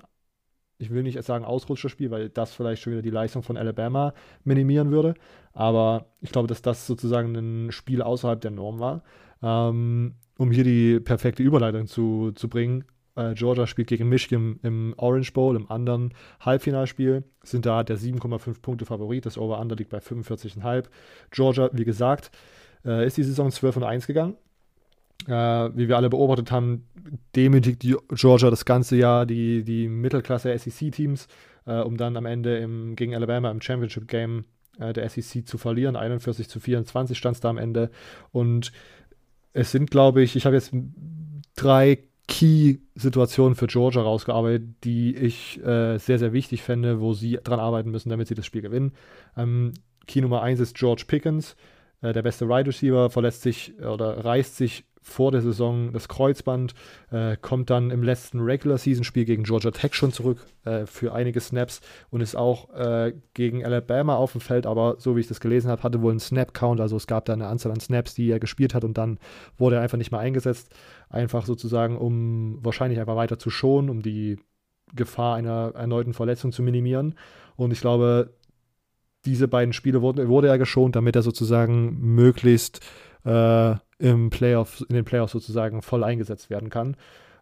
ich 0.78 0.92
will 0.92 1.04
nicht 1.04 1.22
sagen 1.24 1.46
Ausrutscherspiel, 1.46 2.12
weil 2.12 2.30
das 2.30 2.54
vielleicht 2.54 2.82
schon 2.82 2.94
wieder 2.94 3.02
die 3.02 3.10
Leistung 3.10 3.44
von 3.44 3.58
Alabama 3.58 4.14
minimieren 4.44 4.92
würde. 4.92 5.16
Aber 5.54 6.06
ich 6.22 6.32
glaube, 6.32 6.48
dass 6.48 6.62
das 6.62 6.86
sozusagen 6.86 7.36
ein 7.36 7.72
Spiel 7.72 8.02
außerhalb 8.02 8.40
der 8.40 8.52
Norm 8.52 8.80
war. 8.80 9.04
Ähm, 9.42 10.16
um 10.38 10.52
hier 10.52 10.64
die 10.64 11.00
perfekte 11.00 11.42
Überleitung 11.42 11.88
zu, 11.88 12.32
zu 12.34 12.48
bringen, 12.48 12.86
äh, 13.16 13.34
Georgia 13.34 13.66
spielt 13.66 13.88
gegen 13.88 14.08
Michigan 14.08 14.60
im 14.62 14.94
Orange 14.98 15.34
Bowl, 15.34 15.56
im 15.56 15.70
anderen 15.70 16.14
Halbfinalspiel. 16.40 17.24
Sind 17.44 17.66
da 17.66 17.84
der 17.84 17.98
7,5 17.98 18.62
Punkte 18.62 18.86
Favorit. 18.86 19.26
Das 19.26 19.38
Over-Under 19.38 19.76
liegt 19.76 19.90
bei 19.90 19.98
45,5. 19.98 20.86
Georgia, 21.32 21.70
wie 21.74 21.86
gesagt, 21.86 22.32
äh, 22.86 23.06
ist 23.06 23.18
die 23.18 23.24
Saison 23.24 23.52
12 23.52 23.78
und 23.78 23.84
1 23.84 24.08
gegangen. 24.08 24.36
Äh, 25.28 25.32
wie 25.32 25.88
wir 25.90 25.98
alle 25.98 26.10
beobachtet 26.10 26.52
haben, 26.52 26.88
demütigt 27.36 27.86
Georgia 28.10 28.50
das 28.50 28.66
ganze 28.66 28.96
Jahr 28.96 29.26
die, 29.26 29.64
die 29.64 29.88
Mittelklasse 29.88 30.58
SEC-Teams, 30.58 31.28
äh, 31.66 31.80
um 31.80 31.98
dann 31.98 32.16
am 32.16 32.26
Ende 32.26 32.58
im, 32.58 32.96
gegen 32.96 33.14
Alabama 33.14 33.52
im 33.52 33.62
Championship-Game 33.62 34.46
äh, 34.80 34.94
der 34.94 35.10
SEC 35.10 35.46
zu 35.48 35.58
verlieren. 35.58 35.96
41 35.96 36.48
zu 36.48 36.60
24 36.60 37.18
stand 37.18 37.36
es 37.36 37.42
da 37.42 37.50
am 37.50 37.58
Ende. 37.58 37.92
Und 38.32 38.72
es 39.54 39.72
sind, 39.72 39.92
glaube 39.92 40.22
ich, 40.22 40.36
ich 40.36 40.46
habe 40.46 40.56
jetzt 40.56 40.72
drei 41.56 42.00
Key-Situationen 42.28 43.56
für 43.56 43.68
Georgia 43.68 44.02
rausgearbeitet, 44.02 44.64
die 44.84 45.16
ich 45.16 45.60
äh, 45.64 45.98
sehr, 45.98 46.20
sehr 46.20 46.34
wichtig 46.34 46.62
fände, 46.62 47.00
wo 47.00 47.14
sie 47.14 47.40
dran 47.44 47.60
arbeiten 47.60 47.90
müssen, 47.92 48.10
damit 48.10 48.28
sie 48.28 48.36
das 48.36 48.46
Spiel 48.46 48.62
gewinnen. 48.62 48.92
Ähm, 49.36 49.74
Key 50.08 50.22
Nummer 50.22 50.42
1 50.42 50.60
ist 50.60 50.76
George 50.76 51.04
Pickens, 51.08 51.56
äh, 52.02 52.14
der 52.14 52.22
beste 52.22 52.48
Wide 52.48 52.68
Receiver, 52.68 53.10
verlässt 53.10 53.42
sich 53.42 53.74
oder 53.80 54.26
reißt 54.26 54.58
sich 54.58 54.84
vor 55.08 55.32
der 55.32 55.42
Saison 55.42 55.94
das 55.94 56.10
Kreuzband, 56.10 56.74
äh, 57.12 57.38
kommt 57.38 57.70
dann 57.70 57.92
im 57.92 58.04
letzten 58.04 58.42
Regular 58.42 58.78
Season 58.78 59.06
Spiel 59.06 59.24
gegen 59.24 59.44
Georgia 59.44 59.72
Tech 59.72 59.94
schon 59.94 60.12
zurück 60.12 60.46
äh, 60.66 60.86
für 60.86 61.14
einige 61.14 61.40
Snaps 61.40 61.80
und 62.10 62.22
ist 62.22 62.36
auch 62.36 62.74
äh, 62.74 63.14
gegen 63.34 63.66
Alabama 63.66 64.16
auf 64.16 64.34
dem 64.34 64.42
Feld, 64.42 64.66
aber 64.66 64.96
so 65.00 65.16
wie 65.16 65.22
ich 65.22 65.28
das 65.28 65.40
gelesen 65.40 65.72
habe, 65.72 65.82
hatte 65.84 66.02
wohl 66.02 66.12
einen 66.12 66.20
Snap 66.20 66.54
Count, 66.54 66.82
also 66.82 66.98
es 66.98 67.08
gab 67.08 67.26
da 67.26 67.34
eine 67.34 67.48
Anzahl 67.48 67.72
an 67.72 67.80
Snaps, 67.80 68.16
die 68.16 68.30
er 68.30 68.40
gespielt 68.40 68.76
hat 68.76 68.84
und 68.84 68.98
dann 68.98 69.18
wurde 69.58 69.78
er 69.78 69.82
einfach 69.82 69.98
nicht 69.98 70.12
mehr 70.12 70.20
eingesetzt, 70.20 70.76
einfach 71.10 71.46
sozusagen, 71.46 71.98
um 71.98 72.60
wahrscheinlich 72.64 73.00
einfach 73.00 73.16
weiter 73.16 73.40
zu 73.40 73.50
schonen, 73.50 73.90
um 73.90 74.02
die 74.02 74.38
Gefahr 74.94 75.36
einer 75.36 75.72
erneuten 75.76 76.14
Verletzung 76.14 76.52
zu 76.52 76.62
minimieren. 76.62 77.16
Und 77.56 77.72
ich 77.72 77.82
glaube, 77.82 78.34
diese 79.26 79.48
beiden 79.48 79.74
Spiele 79.74 80.02
wurden, 80.02 80.28
wurde 80.28 80.48
er 80.48 80.58
geschont, 80.58 80.96
damit 80.96 81.16
er 81.16 81.22
sozusagen 81.22 81.98
möglichst 82.00 82.82
äh, 83.28 83.76
im 84.00 84.30
Playoff, 84.30 84.84
in 84.88 84.96
den 84.96 85.06
Playoffs 85.06 85.34
sozusagen 85.34 85.82
voll 85.82 86.04
eingesetzt 86.04 86.50
werden 86.50 86.70
kann. 86.70 86.96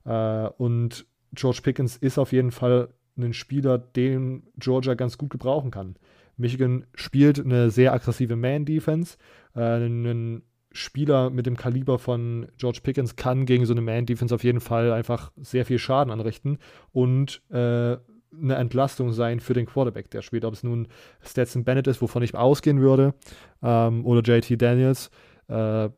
Äh, 0.05 0.49
und 0.57 1.05
George 1.33 1.59
Pickens 1.61 1.97
ist 1.97 2.17
auf 2.17 2.31
jeden 2.31 2.51
Fall 2.51 2.89
ein 3.17 3.33
Spieler, 3.33 3.77
den 3.77 4.43
Georgia 4.57 4.95
ganz 4.95 5.17
gut 5.17 5.29
gebrauchen 5.29 5.71
kann. 5.71 5.95
Michigan 6.37 6.85
spielt 6.95 7.39
eine 7.39 7.69
sehr 7.69 7.93
aggressive 7.93 8.35
Man-Defense. 8.35 9.17
Äh, 9.55 9.85
ein 9.85 10.41
Spieler 10.71 11.29
mit 11.29 11.45
dem 11.45 11.55
Kaliber 11.55 11.99
von 11.99 12.47
George 12.57 12.79
Pickens 12.83 13.15
kann 13.15 13.45
gegen 13.45 13.65
so 13.65 13.73
eine 13.73 13.81
Man-Defense 13.81 14.35
auf 14.35 14.43
jeden 14.43 14.59
Fall 14.59 14.91
einfach 14.91 15.31
sehr 15.37 15.65
viel 15.65 15.79
Schaden 15.79 16.11
anrichten 16.11 16.57
und 16.91 17.41
äh, 17.49 17.55
eine 18.37 18.55
Entlastung 18.55 19.13
sein 19.13 19.39
für 19.39 19.53
den 19.53 19.65
Quarterback, 19.65 20.09
der 20.11 20.21
spielt. 20.21 20.43
Ob 20.43 20.53
es 20.53 20.63
nun 20.63 20.89
Stetson 21.21 21.63
Bennett 21.63 21.87
ist, 21.87 22.01
wovon 22.01 22.23
ich 22.23 22.35
ausgehen 22.35 22.81
würde, 22.81 23.13
ähm, 23.63 24.05
oder 24.05 24.21
JT 24.21 24.61
Daniels. 24.61 25.09
Äh, 25.47 25.89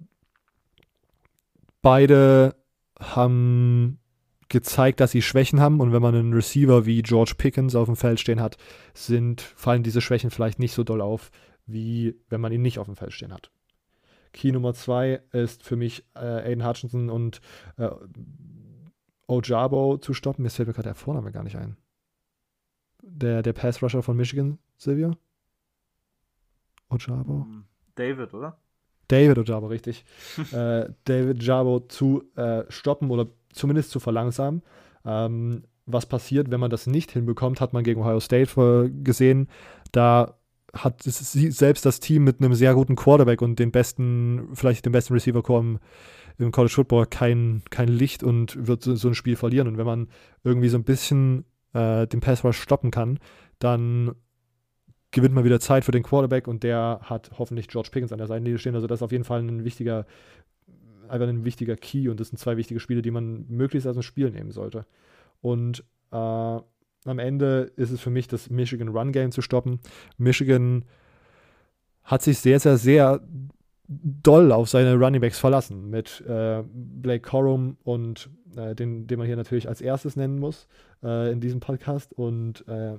beide 1.82 2.56
haben 3.00 4.00
gezeigt, 4.50 5.00
dass 5.00 5.12
sie 5.12 5.22
Schwächen 5.22 5.60
haben 5.60 5.80
und 5.82 5.92
wenn 5.92 6.02
man 6.02 6.16
einen 6.16 6.34
Receiver 6.34 6.86
wie 6.86 7.02
George 7.02 7.34
Pickens 7.38 7.76
auf 7.76 7.88
dem 7.88 7.96
Feld 7.96 8.20
stehen 8.20 8.42
hat, 8.42 8.58
sind, 8.94 9.42
fallen 9.42 9.84
diese 9.84 10.02
Schwächen 10.02 10.32
vielleicht 10.32 10.60
nicht 10.60 10.74
so 10.74 10.84
doll 10.84 11.02
auf, 11.02 11.32
wie 11.66 12.16
wenn 12.30 12.42
man 12.42 12.54
ihn 12.54 12.62
nicht 12.62 12.80
auf 12.80 12.88
dem 12.88 12.96
Feld 12.96 13.14
stehen 13.14 13.34
hat. 13.34 13.52
Key 14.34 14.52
Nummer 14.52 14.74
zwei 14.74 15.22
ist 15.32 15.64
für 15.64 15.76
mich 15.76 16.06
äh, 16.16 16.20
Aiden 16.20 16.66
Hutchinson 16.66 17.10
und 17.10 17.42
äh, 17.78 17.90
Ojabo 19.28 19.98
zu 19.98 20.14
stoppen. 20.14 20.44
Mir 20.44 20.50
fällt 20.50 20.68
mir 20.68 20.74
gerade 20.74 20.90
der 20.90 20.96
Vorname 20.96 21.32
gar 21.32 21.44
nicht 21.44 21.58
ein. 21.58 21.76
Der, 23.02 23.42
der 23.42 23.54
Pass-Rusher 23.54 24.04
von 24.04 24.16
Michigan, 24.16 24.60
Silvia? 24.78 25.12
Ojabo? 26.90 27.46
David, 27.96 28.34
oder? 28.34 28.60
David 29.08 29.38
Ojabo, 29.38 29.68
richtig. 29.68 30.06
äh, 30.52 30.86
David 31.06 31.42
Jabo 31.44 31.80
zu 31.82 32.24
äh, 32.36 32.64
stoppen 32.70 33.10
oder 33.10 33.28
zumindest 33.52 33.92
zu 33.92 34.00
verlangsamen. 34.00 34.62
Ähm, 35.06 35.64
was 35.86 36.06
passiert, 36.06 36.52
wenn 36.52 36.60
man 36.60 36.70
das 36.70 36.86
nicht 36.86 37.12
hinbekommt, 37.12 37.62
hat 37.62 37.74
man 37.74 37.84
gegen 37.84 38.02
Ohio 38.02 38.20
State 38.20 38.92
gesehen. 39.04 39.48
Da 39.94 40.38
hat 40.74 41.02
selbst 41.02 41.86
das 41.86 42.00
Team 42.00 42.24
mit 42.24 42.42
einem 42.42 42.54
sehr 42.54 42.74
guten 42.74 42.96
Quarterback 42.96 43.42
und 43.42 43.58
den 43.58 43.72
besten, 43.72 44.50
vielleicht 44.54 44.86
den 44.86 44.92
besten 44.92 45.14
Receiver 45.14 45.42
Core 45.42 45.80
im, 46.38 46.52
College 46.52 46.74
Football 46.74 47.08
kein, 47.08 47.64
kein 47.70 47.88
Licht 47.88 48.22
und 48.22 48.68
wird 48.68 48.84
so, 48.84 48.96
so, 48.96 49.08
ein 49.08 49.16
Spiel 49.16 49.36
verlieren. 49.36 49.68
Und 49.68 49.78
wenn 49.78 49.86
man 49.86 50.10
irgendwie 50.44 50.70
so 50.70 50.78
ein 50.78 50.84
bisschen 50.84 51.46
äh, 51.74 52.06
den 52.06 52.20
Pass 52.20 52.44
Rush 52.44 52.60
stoppen 52.60 52.92
kann, 52.92 53.18
dann 53.60 54.14
gewinnt 55.12 55.34
man 55.34 55.44
wieder 55.44 55.60
Zeit 55.60 55.86
für 55.86 55.92
den 55.92 56.04
Quarterback 56.04 56.48
und 56.48 56.64
der 56.64 57.00
hat 57.04 57.32
hoffentlich 57.38 57.68
George 57.68 57.90
Pickens 57.92 58.12
an 58.12 58.18
der 58.18 58.28
Seitenlinie 58.28 58.60
stehen. 58.60 58.76
Also 58.76 58.88
das 58.88 59.00
ist 59.00 59.04
auf 59.04 59.12
jeden 59.12 59.24
Fall 59.24 59.42
ein 59.42 59.64
wichtiger, 59.64 60.06
einfach 61.08 61.28
ein 61.28 61.46
wichtiger 61.46 61.76
Key 61.76 62.10
und 62.10 62.20
das 62.20 62.30
sind 62.30 62.38
zwei 62.38 62.58
wichtige 62.58 62.80
Spiele, 62.80 63.02
die 63.02 63.12
man 63.12 63.46
möglichst 63.48 63.88
aus 63.88 63.96
dem 63.96 64.04
Spiel 64.04 64.30
nehmen 64.32 64.52
sollte. 64.52 64.86
Und 65.42 65.84
äh, 66.12 66.16
am 66.16 67.20
Ende 67.20 67.72
ist 67.76 67.92
es 67.92 68.02
für 68.02 68.10
mich 68.10 68.28
das 68.28 68.50
Michigan 68.50 68.90
Run 68.90 69.12
Game 69.12 69.32
zu 69.32 69.42
stoppen. 69.42 69.80
Michigan 70.18 70.84
hat 72.04 72.22
sich 72.22 72.40
sehr, 72.40 72.60
sehr, 72.60 72.78
sehr 72.78 73.22
doll 73.88 74.52
auf 74.52 74.70
seine 74.70 74.96
Running 74.96 75.22
Backs 75.22 75.40
verlassen 75.40 75.90
mit 75.90 76.22
äh, 76.28 76.64
Blake 76.74 77.22
Corum 77.22 77.78
und 77.84 78.30
äh, 78.56 78.76
den, 78.76 79.08
den 79.08 79.18
man 79.18 79.28
hier 79.28 79.38
natürlich 79.38 79.70
als 79.70 79.80
erstes 79.80 80.18
nennen 80.18 80.40
muss 80.40 80.68
äh, 81.04 81.32
in 81.32 81.40
diesem 81.40 81.62
Podcast 81.62 82.14
und 82.14 82.68
äh, 82.68 82.98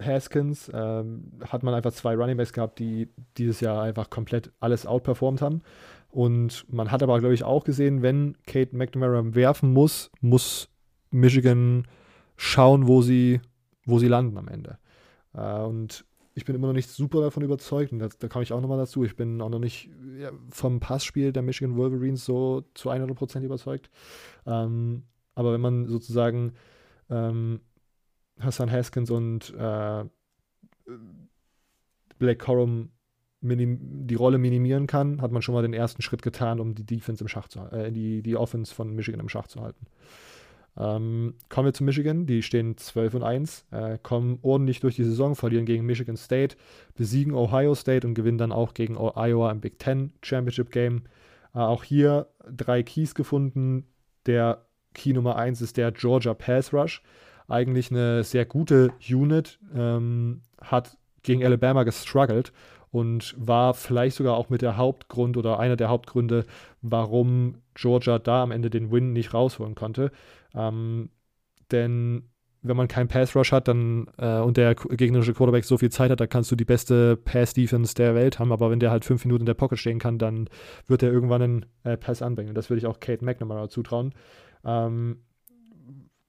Haskins 0.00 0.70
ähm, 0.72 1.32
hat 1.46 1.62
man 1.62 1.74
einfach 1.74 1.92
zwei 1.92 2.16
Runningbacks 2.16 2.52
gehabt, 2.52 2.78
die 2.78 3.08
dieses 3.36 3.60
Jahr 3.60 3.82
einfach 3.82 4.10
komplett 4.10 4.50
alles 4.60 4.86
outperformt 4.86 5.42
haben. 5.42 5.62
Und 6.10 6.66
man 6.72 6.90
hat 6.90 7.02
aber, 7.02 7.18
glaube 7.20 7.34
ich, 7.34 7.44
auch 7.44 7.64
gesehen, 7.64 8.02
wenn 8.02 8.36
Kate 8.46 8.76
McNamara 8.76 9.34
werfen 9.34 9.72
muss, 9.72 10.10
muss 10.20 10.68
Michigan 11.10 11.86
schauen, 12.36 12.88
wo 12.88 13.02
sie, 13.02 13.40
wo 13.84 13.98
sie 13.98 14.08
landen 14.08 14.36
am 14.38 14.48
Ende. 14.48 14.78
Äh, 15.34 15.60
und 15.60 16.04
ich 16.34 16.44
bin 16.44 16.54
immer 16.54 16.68
noch 16.68 16.74
nicht 16.74 16.88
super 16.88 17.20
davon 17.20 17.42
überzeugt, 17.42 17.92
und 17.92 17.98
das, 17.98 18.16
da 18.18 18.28
komme 18.28 18.42
ich 18.42 18.52
auch 18.52 18.60
nochmal 18.60 18.78
dazu. 18.78 19.04
Ich 19.04 19.16
bin 19.16 19.40
auch 19.40 19.50
noch 19.50 19.58
nicht 19.58 19.90
ja, 20.18 20.30
vom 20.48 20.80
Passspiel 20.80 21.32
der 21.32 21.42
Michigan 21.42 21.76
Wolverines 21.76 22.24
so 22.24 22.64
zu 22.74 22.90
100% 22.90 23.42
überzeugt. 23.42 23.90
Ähm, 24.46 25.02
aber 25.34 25.52
wenn 25.52 25.60
man 25.60 25.86
sozusagen 25.86 26.54
ähm, 27.08 27.60
Hassan 28.42 28.70
Haskins 28.70 29.10
und 29.10 29.54
äh, 29.56 30.04
Blake 32.18 32.38
Corum 32.38 32.90
die 33.42 34.14
Rolle 34.16 34.36
minimieren 34.36 34.86
kann, 34.86 35.22
hat 35.22 35.32
man 35.32 35.40
schon 35.40 35.54
mal 35.54 35.62
den 35.62 35.72
ersten 35.72 36.02
Schritt 36.02 36.20
getan, 36.20 36.60
um 36.60 36.74
die 36.74 36.84
Defense 36.84 37.24
im 37.24 37.28
Schach 37.28 37.48
zu 37.48 37.60
äh, 37.60 37.90
die, 37.90 38.22
die 38.22 38.36
Offense 38.36 38.74
von 38.74 38.94
Michigan 38.94 39.20
im 39.20 39.30
Schach 39.30 39.46
zu 39.46 39.62
halten. 39.62 39.86
Ähm, 40.76 41.34
kommen 41.48 41.66
wir 41.66 41.72
zu 41.72 41.82
Michigan, 41.82 42.26
die 42.26 42.42
stehen 42.42 42.76
12 42.76 43.14
und 43.14 43.22
1, 43.22 43.66
äh, 43.70 43.98
kommen 44.02 44.38
ordentlich 44.42 44.80
durch 44.80 44.96
die 44.96 45.04
Saison, 45.04 45.34
verlieren 45.34 45.64
gegen 45.64 45.86
Michigan 45.86 46.16
State, 46.16 46.56
besiegen 46.94 47.34
Ohio 47.34 47.74
State 47.74 48.06
und 48.06 48.14
gewinnen 48.14 48.38
dann 48.38 48.52
auch 48.52 48.74
gegen 48.74 48.96
Iowa 48.96 49.50
im 49.50 49.60
Big 49.60 49.78
Ten 49.78 50.12
Championship 50.22 50.70
Game. 50.70 51.04
Äh, 51.54 51.58
auch 51.58 51.82
hier 51.82 52.28
drei 52.48 52.82
Keys 52.82 53.14
gefunden. 53.14 53.86
Der 54.26 54.66
Key 54.94 55.12
Nummer 55.12 55.36
1 55.36 55.60
ist 55.62 55.76
der 55.76 55.92
Georgia 55.92 56.34
Pass 56.34 56.72
Rush 56.72 57.02
eigentlich 57.50 57.90
eine 57.90 58.24
sehr 58.24 58.44
gute 58.44 58.92
Unit, 59.08 59.58
ähm, 59.74 60.42
hat 60.60 60.96
gegen 61.22 61.44
Alabama 61.44 61.82
gestruggelt 61.82 62.52
und 62.90 63.34
war 63.38 63.74
vielleicht 63.74 64.16
sogar 64.16 64.36
auch 64.36 64.48
mit 64.48 64.62
der 64.62 64.76
Hauptgrund 64.76 65.36
oder 65.36 65.58
einer 65.58 65.76
der 65.76 65.88
Hauptgründe, 65.88 66.44
warum 66.82 67.56
Georgia 67.74 68.18
da 68.18 68.42
am 68.42 68.50
Ende 68.50 68.70
den 68.70 68.90
Win 68.90 69.12
nicht 69.12 69.32
rausholen 69.32 69.74
konnte. 69.74 70.10
Ähm, 70.54 71.10
denn 71.70 72.24
wenn 72.62 72.76
man 72.76 72.88
keinen 72.88 73.08
Pass 73.08 73.34
Rush 73.34 73.52
hat 73.52 73.68
dann, 73.68 74.08
äh, 74.18 74.38
und 74.38 74.56
der 74.56 74.74
gegnerische 74.74 75.32
Quarterback 75.32 75.64
so 75.64 75.78
viel 75.78 75.90
Zeit 75.90 76.10
hat, 76.10 76.20
dann 76.20 76.28
kannst 76.28 76.50
du 76.50 76.56
die 76.56 76.64
beste 76.64 77.16
Pass 77.16 77.54
Defense 77.54 77.94
der 77.94 78.14
Welt 78.14 78.38
haben. 78.38 78.52
Aber 78.52 78.70
wenn 78.70 78.80
der 78.80 78.90
halt 78.90 79.04
fünf 79.04 79.24
Minuten 79.24 79.42
in 79.42 79.46
der 79.46 79.54
Pocket 79.54 79.78
stehen 79.78 79.98
kann, 79.98 80.18
dann 80.18 80.48
wird 80.86 81.02
er 81.02 81.10
irgendwann 81.10 81.42
einen 81.42 81.66
äh, 81.84 81.96
Pass 81.96 82.22
anbringen. 82.22 82.50
Und 82.50 82.54
das 82.56 82.68
würde 82.68 82.78
ich 82.78 82.86
auch 82.86 83.00
Kate 83.00 83.24
McNamara 83.24 83.68
zutrauen. 83.68 84.12
Ähm, 84.64 85.20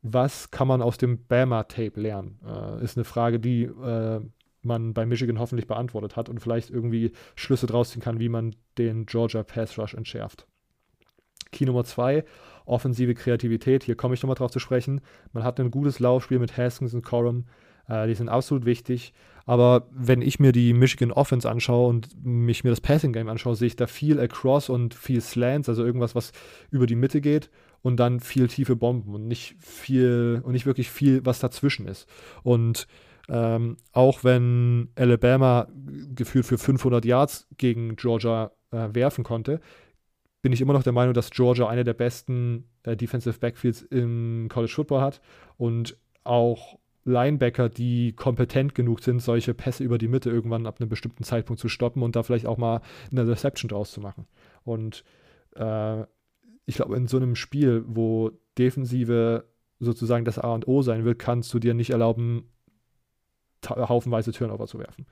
was 0.01 0.51
kann 0.51 0.67
man 0.67 0.81
aus 0.81 0.97
dem 0.97 1.25
Bama-Tape 1.25 1.99
lernen? 1.99 2.39
Äh, 2.45 2.83
ist 2.83 2.97
eine 2.97 3.03
Frage, 3.03 3.39
die 3.39 3.63
äh, 3.63 4.21
man 4.63 4.93
bei 4.93 5.05
Michigan 5.05 5.39
hoffentlich 5.39 5.67
beantwortet 5.67 6.15
hat 6.15 6.29
und 6.29 6.39
vielleicht 6.39 6.69
irgendwie 6.69 7.11
Schlüsse 7.35 7.67
draus 7.67 7.91
ziehen 7.91 8.01
kann, 8.01 8.19
wie 8.19 8.29
man 8.29 8.55
den 8.77 9.05
Georgia 9.05 9.43
Pass 9.43 9.77
Rush 9.77 9.93
entschärft. 9.93 10.47
Key 11.51 11.65
Nummer 11.65 11.83
zwei, 11.83 12.23
offensive 12.65 13.13
Kreativität. 13.13 13.83
Hier 13.83 13.95
komme 13.95 14.13
ich 14.13 14.23
nochmal 14.23 14.35
drauf 14.35 14.51
zu 14.51 14.59
sprechen. 14.59 15.01
Man 15.33 15.43
hat 15.43 15.59
ein 15.59 15.71
gutes 15.71 15.99
Laufspiel 15.99 16.39
mit 16.39 16.57
Haskins 16.57 16.93
und 16.93 17.03
Corum. 17.03 17.45
Äh, 17.87 18.07
die 18.07 18.15
sind 18.15 18.29
absolut 18.29 18.65
wichtig. 18.65 19.13
Aber 19.45 19.87
wenn 19.91 20.21
ich 20.21 20.39
mir 20.39 20.51
die 20.51 20.73
Michigan 20.73 21.11
Offense 21.11 21.49
anschaue 21.49 21.89
und 21.89 22.23
mich 22.23 22.63
mir 22.63 22.69
das 22.69 22.81
Passing 22.81 23.11
Game 23.11 23.27
anschaue, 23.27 23.55
sehe 23.55 23.67
ich 23.67 23.75
da 23.75 23.87
viel 23.87 24.19
Across 24.19 24.69
und 24.69 24.93
viel 24.93 25.19
Slants, 25.19 25.67
also 25.67 25.83
irgendwas, 25.83 26.15
was 26.15 26.31
über 26.69 26.85
die 26.85 26.95
Mitte 26.95 27.21
geht 27.21 27.49
und 27.81 27.97
dann 27.97 28.19
viel 28.19 28.47
tiefe 28.47 28.75
Bomben 28.75 29.13
und 29.13 29.27
nicht 29.27 29.55
viel 29.59 30.41
und 30.43 30.53
nicht 30.53 30.65
wirklich 30.65 30.89
viel, 30.89 31.25
was 31.25 31.39
dazwischen 31.39 31.87
ist. 31.87 32.07
Und 32.43 32.87
ähm, 33.29 33.77
auch 33.91 34.23
wenn 34.23 34.89
Alabama 34.95 35.67
gefühlt 36.15 36.45
für 36.45 36.57
500 36.57 37.05
Yards 37.05 37.47
gegen 37.57 37.95
Georgia 37.95 38.51
äh, 38.71 38.89
werfen 38.93 39.23
konnte, 39.23 39.61
bin 40.41 40.53
ich 40.53 40.61
immer 40.61 40.73
noch 40.73 40.83
der 40.83 40.93
Meinung, 40.93 41.13
dass 41.13 41.29
Georgia 41.29 41.67
eine 41.67 41.83
der 41.83 41.93
besten 41.93 42.69
äh, 42.83 42.95
Defensive 42.97 43.39
Backfields 43.39 43.83
im 43.83 44.47
College 44.49 44.73
Football 44.73 45.01
hat 45.01 45.21
und 45.57 45.97
auch 46.23 46.79
Linebacker, 47.03 47.69
die 47.69 48.13
kompetent 48.13 48.75
genug 48.75 49.01
sind, 49.01 49.21
solche 49.21 49.53
Pässe 49.53 49.83
über 49.83 49.97
die 49.97 50.07
Mitte 50.07 50.29
irgendwann 50.29 50.67
ab 50.67 50.79
einem 50.79 50.89
bestimmten 50.89 51.23
Zeitpunkt 51.23 51.59
zu 51.59 51.67
stoppen 51.67 52.03
und 52.03 52.15
da 52.15 52.23
vielleicht 52.23 52.45
auch 52.45 52.57
mal 52.57 52.81
eine 53.11 53.27
Reception 53.27 53.69
draus 53.69 53.91
zu 53.91 54.01
machen. 54.01 54.27
Und 54.63 55.03
äh, 55.55 56.03
ich 56.65 56.75
glaube, 56.75 56.95
in 56.95 57.07
so 57.07 57.17
einem 57.17 57.35
Spiel, 57.35 57.83
wo 57.87 58.31
Defensive 58.57 59.45
sozusagen 59.79 60.25
das 60.25 60.39
A 60.39 60.53
und 60.53 60.67
O 60.67 60.81
sein 60.81 61.05
wird, 61.05 61.19
kannst 61.19 61.53
du 61.53 61.59
dir 61.59 61.73
nicht 61.73 61.89
erlauben, 61.89 62.43
haufenweise 63.67 64.31
Turnover 64.31 64.67
zu 64.67 64.79
werfen. 64.79 65.05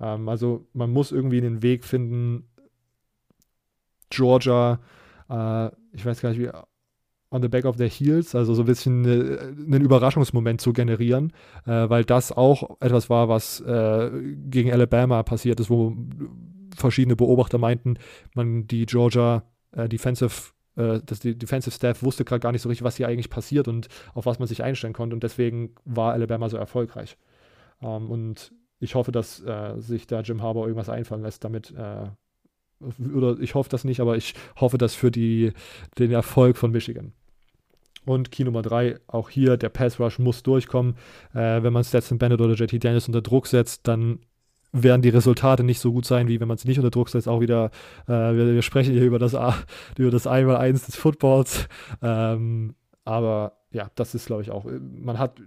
Ähm, 0.00 0.28
also 0.28 0.66
man 0.72 0.90
muss 0.90 1.12
irgendwie 1.12 1.38
einen 1.38 1.62
Weg 1.62 1.84
finden, 1.84 2.48
Georgia, 4.10 4.80
äh, 5.28 5.68
ich 5.92 6.04
weiß 6.04 6.20
gar 6.20 6.30
nicht 6.30 6.40
wie, 6.40 6.50
on 7.30 7.42
the 7.42 7.48
back 7.48 7.64
of 7.64 7.76
their 7.76 7.88
heels, 7.88 8.34
also 8.34 8.54
so 8.54 8.62
ein 8.62 8.66
bisschen 8.66 9.04
äh, 9.04 9.38
einen 9.38 9.82
Überraschungsmoment 9.82 10.60
zu 10.60 10.72
generieren, 10.72 11.32
äh, 11.64 11.88
weil 11.88 12.04
das 12.04 12.32
auch 12.32 12.76
etwas 12.80 13.08
war, 13.08 13.28
was 13.28 13.60
äh, 13.60 14.10
gegen 14.48 14.72
Alabama 14.72 15.22
passiert 15.22 15.60
ist, 15.60 15.70
wo 15.70 15.96
verschiedene 16.76 17.16
Beobachter 17.16 17.58
meinten, 17.58 17.98
man 18.34 18.66
die 18.66 18.86
Georgia 18.86 19.44
äh, 19.72 19.88
Defensive 19.88 20.52
äh, 20.76 21.00
dass 21.04 21.20
die 21.20 21.36
Defensive 21.36 21.74
Staff 21.74 22.02
wusste 22.02 22.24
gerade 22.24 22.40
gar 22.40 22.52
nicht 22.52 22.62
so 22.62 22.68
richtig, 22.68 22.84
was 22.84 22.96
hier 22.96 23.08
eigentlich 23.08 23.30
passiert 23.30 23.68
und 23.68 23.88
auf 24.14 24.26
was 24.26 24.38
man 24.38 24.48
sich 24.48 24.62
einstellen 24.62 24.92
konnte. 24.92 25.14
Und 25.14 25.22
deswegen 25.22 25.74
war 25.84 26.12
Alabama 26.12 26.48
so 26.48 26.56
erfolgreich. 26.56 27.16
Ähm, 27.82 28.10
und 28.10 28.52
ich 28.78 28.94
hoffe, 28.94 29.12
dass 29.12 29.44
äh, 29.44 29.78
sich 29.78 30.06
da 30.06 30.20
Jim 30.20 30.42
Harbour 30.42 30.66
irgendwas 30.66 30.88
einfallen 30.88 31.22
lässt, 31.22 31.44
damit 31.44 31.72
äh, 31.76 32.08
oder 33.14 33.38
ich 33.40 33.54
hoffe 33.54 33.68
das 33.68 33.84
nicht, 33.84 34.00
aber 34.00 34.16
ich 34.16 34.34
hoffe 34.58 34.78
das 34.78 34.94
für 34.94 35.10
die, 35.10 35.52
den 35.98 36.10
Erfolg 36.12 36.56
von 36.56 36.70
Michigan. 36.70 37.12
Und 38.06 38.32
Key 38.32 38.44
Nummer 38.44 38.62
3, 38.62 38.98
auch 39.06 39.28
hier, 39.28 39.58
der 39.58 39.68
Pass 39.68 40.00
Rush 40.00 40.18
muss 40.18 40.42
durchkommen. 40.42 40.96
Äh, 41.34 41.62
wenn 41.62 41.72
man 41.72 41.84
Stetson 41.84 42.18
Bennett 42.18 42.40
oder 42.40 42.54
JT 42.54 42.82
Daniels 42.82 43.06
unter 43.06 43.20
Druck 43.20 43.46
setzt, 43.46 43.86
dann 43.86 44.20
werden 44.72 45.02
die 45.02 45.08
Resultate 45.08 45.64
nicht 45.64 45.80
so 45.80 45.92
gut 45.92 46.04
sein, 46.04 46.28
wie 46.28 46.40
wenn 46.40 46.48
man 46.48 46.56
es 46.56 46.64
nicht 46.64 46.78
unter 46.78 46.90
Druck 46.90 47.08
setzt. 47.08 47.28
Auch 47.28 47.40
wieder, 47.40 47.70
äh, 48.06 48.12
wir, 48.12 48.54
wir, 48.54 48.62
sprechen 48.62 48.92
hier 48.92 49.04
über 49.04 49.18
das, 49.18 49.34
über 49.98 50.10
das 50.10 50.26
Einmal-Eins 50.26 50.86
des 50.86 50.96
Footballs. 50.96 51.68
Ähm, 52.02 52.74
aber 53.04 53.60
ja, 53.72 53.90
das 53.94 54.14
ist, 54.14 54.26
glaube 54.26 54.42
ich, 54.42 54.50
auch. 54.50 54.64
Man 54.64 55.18
hat 55.18 55.40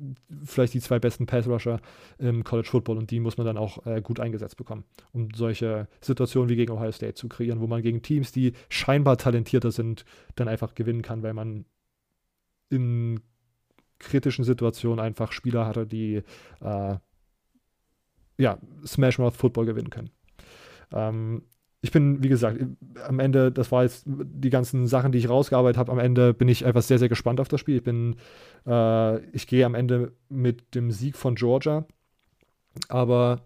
vielleicht 0.45 0.73
die 0.73 0.79
zwei 0.79 0.99
besten 0.99 1.25
Pass-Rusher 1.25 1.79
im 2.17 2.43
College 2.43 2.67
Football 2.69 2.97
und 2.97 3.11
die 3.11 3.19
muss 3.19 3.37
man 3.37 3.45
dann 3.45 3.57
auch 3.57 3.85
äh, 3.85 4.01
gut 4.01 4.19
eingesetzt 4.19 4.55
bekommen, 4.55 4.85
um 5.11 5.29
solche 5.35 5.87
Situationen 5.99 6.49
wie 6.49 6.55
gegen 6.55 6.71
Ohio 6.71 6.91
State 6.91 7.15
zu 7.15 7.27
kreieren, 7.27 7.59
wo 7.59 7.67
man 7.67 7.81
gegen 7.81 8.01
Teams, 8.01 8.31
die 8.31 8.53
scheinbar 8.69 9.17
talentierter 9.17 9.71
sind, 9.71 10.05
dann 10.35 10.47
einfach 10.47 10.73
gewinnen 10.73 11.01
kann, 11.01 11.21
weil 11.21 11.33
man 11.33 11.65
in 12.69 13.19
kritischen 13.99 14.45
Situationen 14.45 14.99
einfach 14.99 15.31
Spieler 15.31 15.65
hatte, 15.65 15.85
die 15.85 16.23
äh, 16.61 16.95
ja, 18.37 18.57
Smash 18.85 19.19
Mouth 19.19 19.35
Football 19.35 19.65
gewinnen 19.65 19.89
können. 19.89 20.09
Ähm, 20.91 21.43
ich 21.81 21.91
bin, 21.91 22.23
wie 22.23 22.29
gesagt, 22.29 22.63
am 23.05 23.19
Ende, 23.19 23.51
das 23.51 23.71
war 23.71 23.83
jetzt 23.83 24.05
die 24.07 24.49
ganzen 24.49 24.87
Sachen, 24.87 25.11
die 25.11 25.17
ich 25.17 25.29
rausgearbeitet 25.29 25.77
habe, 25.77 25.91
am 25.91 25.99
Ende 25.99 26.33
bin 26.33 26.47
ich 26.47 26.65
einfach 26.65 26.81
sehr, 26.81 26.97
sehr 26.97 27.09
gespannt 27.09 27.41
auf 27.41 27.49
das 27.49 27.59
Spiel. 27.59 27.75
Ich 27.75 27.83
bin, 27.83 28.15
äh, 28.65 29.19
ich 29.31 29.47
gehe 29.47 29.65
am 29.65 29.75
Ende 29.75 30.13
mit 30.29 30.75
dem 30.75 30.91
Sieg 30.91 31.17
von 31.17 31.35
Georgia, 31.35 31.85
aber, 32.87 33.41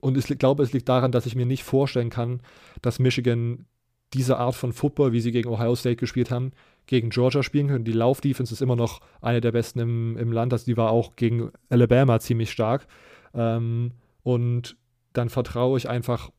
und 0.00 0.16
ich 0.16 0.26
glaube, 0.38 0.62
es 0.62 0.72
liegt 0.72 0.88
daran, 0.88 1.10
dass 1.10 1.26
ich 1.26 1.34
mir 1.34 1.44
nicht 1.44 1.64
vorstellen 1.64 2.08
kann, 2.08 2.40
dass 2.82 3.00
Michigan 3.00 3.66
diese 4.14 4.38
Art 4.38 4.54
von 4.54 4.72
Football, 4.72 5.12
wie 5.12 5.20
sie 5.20 5.32
gegen 5.32 5.48
Ohio 5.48 5.74
State 5.74 5.96
gespielt 5.96 6.30
haben, 6.30 6.52
gegen 6.86 7.10
Georgia 7.10 7.42
spielen 7.42 7.66
können. 7.66 7.84
Die 7.84 7.92
Laufdefense 7.92 8.54
ist 8.54 8.62
immer 8.62 8.76
noch 8.76 9.00
eine 9.20 9.40
der 9.40 9.50
besten 9.50 9.80
im, 9.80 10.16
im 10.16 10.30
Land, 10.30 10.52
also 10.52 10.66
die 10.66 10.76
war 10.76 10.90
auch 10.90 11.16
gegen 11.16 11.50
Alabama 11.68 12.20
ziemlich 12.20 12.52
stark. 12.52 12.86
Ähm, 13.34 13.90
und 14.26 14.76
dann 15.12 15.28
vertraue 15.28 15.78
ich 15.78 15.88
einfach 15.88 16.32